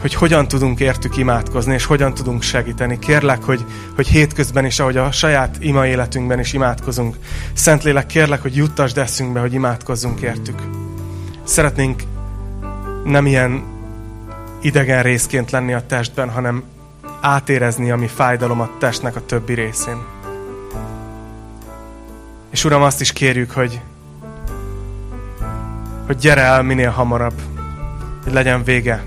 hogy 0.00 0.14
hogyan 0.14 0.48
tudunk 0.48 0.80
értük 0.80 1.16
imádkozni, 1.16 1.74
és 1.74 1.84
hogyan 1.84 2.14
tudunk 2.14 2.42
segíteni. 2.42 2.98
Kérlek, 2.98 3.42
hogy, 3.42 3.64
hogy 3.94 4.08
hétközben 4.08 4.64
is, 4.64 4.78
ahogy 4.78 4.96
a 4.96 5.12
saját 5.12 5.56
ima 5.60 5.86
életünkben 5.86 6.38
is 6.38 6.52
imádkozunk. 6.52 7.16
Szentlélek, 7.52 8.06
kérlek, 8.06 8.42
hogy 8.42 8.56
juttasd 8.56 8.98
eszünkbe, 8.98 9.40
hogy 9.40 9.52
imádkozzunk 9.52 10.20
értük. 10.20 10.62
Szeretnénk 11.44 12.02
nem 13.04 13.26
ilyen 13.26 13.62
idegen 14.62 15.02
részként 15.02 15.50
lenni 15.50 15.72
a 15.72 15.86
testben, 15.86 16.30
hanem 16.30 16.62
átérezni, 17.20 17.90
ami 17.90 18.06
fájdalom 18.06 18.60
a 18.60 18.70
testnek 18.78 19.16
a 19.16 19.24
többi 19.26 19.54
részén. 19.54 20.17
És 22.50 22.64
Uram, 22.64 22.82
azt 22.82 23.00
is 23.00 23.12
kérjük, 23.12 23.50
hogy, 23.50 23.80
hogy 26.06 26.16
gyere 26.16 26.40
el 26.40 26.62
minél 26.62 26.90
hamarabb, 26.90 27.40
hogy 28.24 28.32
legyen 28.32 28.64
vége 28.64 29.04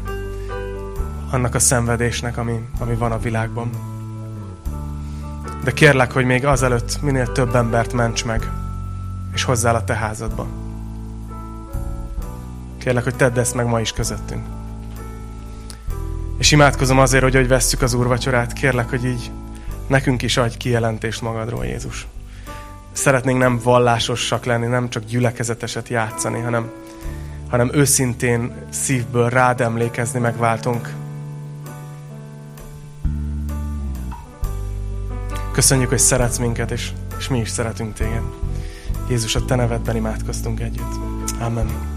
annak 1.29 1.55
a 1.55 1.59
szenvedésnek, 1.59 2.37
ami, 2.37 2.59
ami 2.79 2.95
van 2.95 3.11
a 3.11 3.19
világban. 3.19 3.69
De 5.63 5.71
kérlek, 5.71 6.11
hogy 6.11 6.25
még 6.25 6.45
azelőtt 6.45 7.01
minél 7.01 7.31
több 7.31 7.55
embert 7.55 7.93
ments 7.93 8.25
meg, 8.25 8.51
és 9.33 9.43
hozzál 9.43 9.75
a 9.75 9.83
te 9.83 9.93
házadba. 9.93 10.47
Kérlek, 12.77 13.03
hogy 13.03 13.15
tedd 13.15 13.39
ezt 13.39 13.55
meg 13.55 13.65
ma 13.65 13.79
is 13.79 13.91
közöttünk. 13.91 14.45
És 16.37 16.51
imádkozom 16.51 16.99
azért, 16.99 17.23
hogy 17.23 17.35
hogy 17.35 17.47
vesszük 17.47 17.81
az 17.81 17.93
úrvacsorát, 17.93 18.53
kérlek, 18.53 18.89
hogy 18.89 19.05
így 19.05 19.31
nekünk 19.87 20.21
is 20.21 20.37
adj 20.37 20.57
kijelentést 20.57 21.21
magadról, 21.21 21.65
Jézus. 21.65 22.07
Szeretnénk 22.91 23.39
nem 23.39 23.59
vallásosak 23.63 24.45
lenni, 24.45 24.65
nem 24.65 24.89
csak 24.89 25.05
gyülekezeteset 25.05 25.87
játszani, 25.87 26.39
hanem, 26.39 26.71
hanem 27.49 27.69
őszintén 27.73 28.53
szívből 28.69 29.29
rád 29.29 29.61
emlékezni, 29.61 30.19
megváltunk. 30.19 30.93
Köszönjük, 35.51 35.89
hogy 35.89 35.99
szeretsz 35.99 36.37
minket, 36.37 36.71
és, 36.71 36.91
és 37.17 37.27
mi 37.27 37.39
is 37.39 37.49
szeretünk 37.49 37.93
téged. 37.93 38.23
Jézus, 39.09 39.35
a 39.35 39.45
te 39.45 39.55
nevedben 39.55 39.95
imádkoztunk 39.95 40.59
együtt. 40.59 40.93
Amen. 41.39 41.90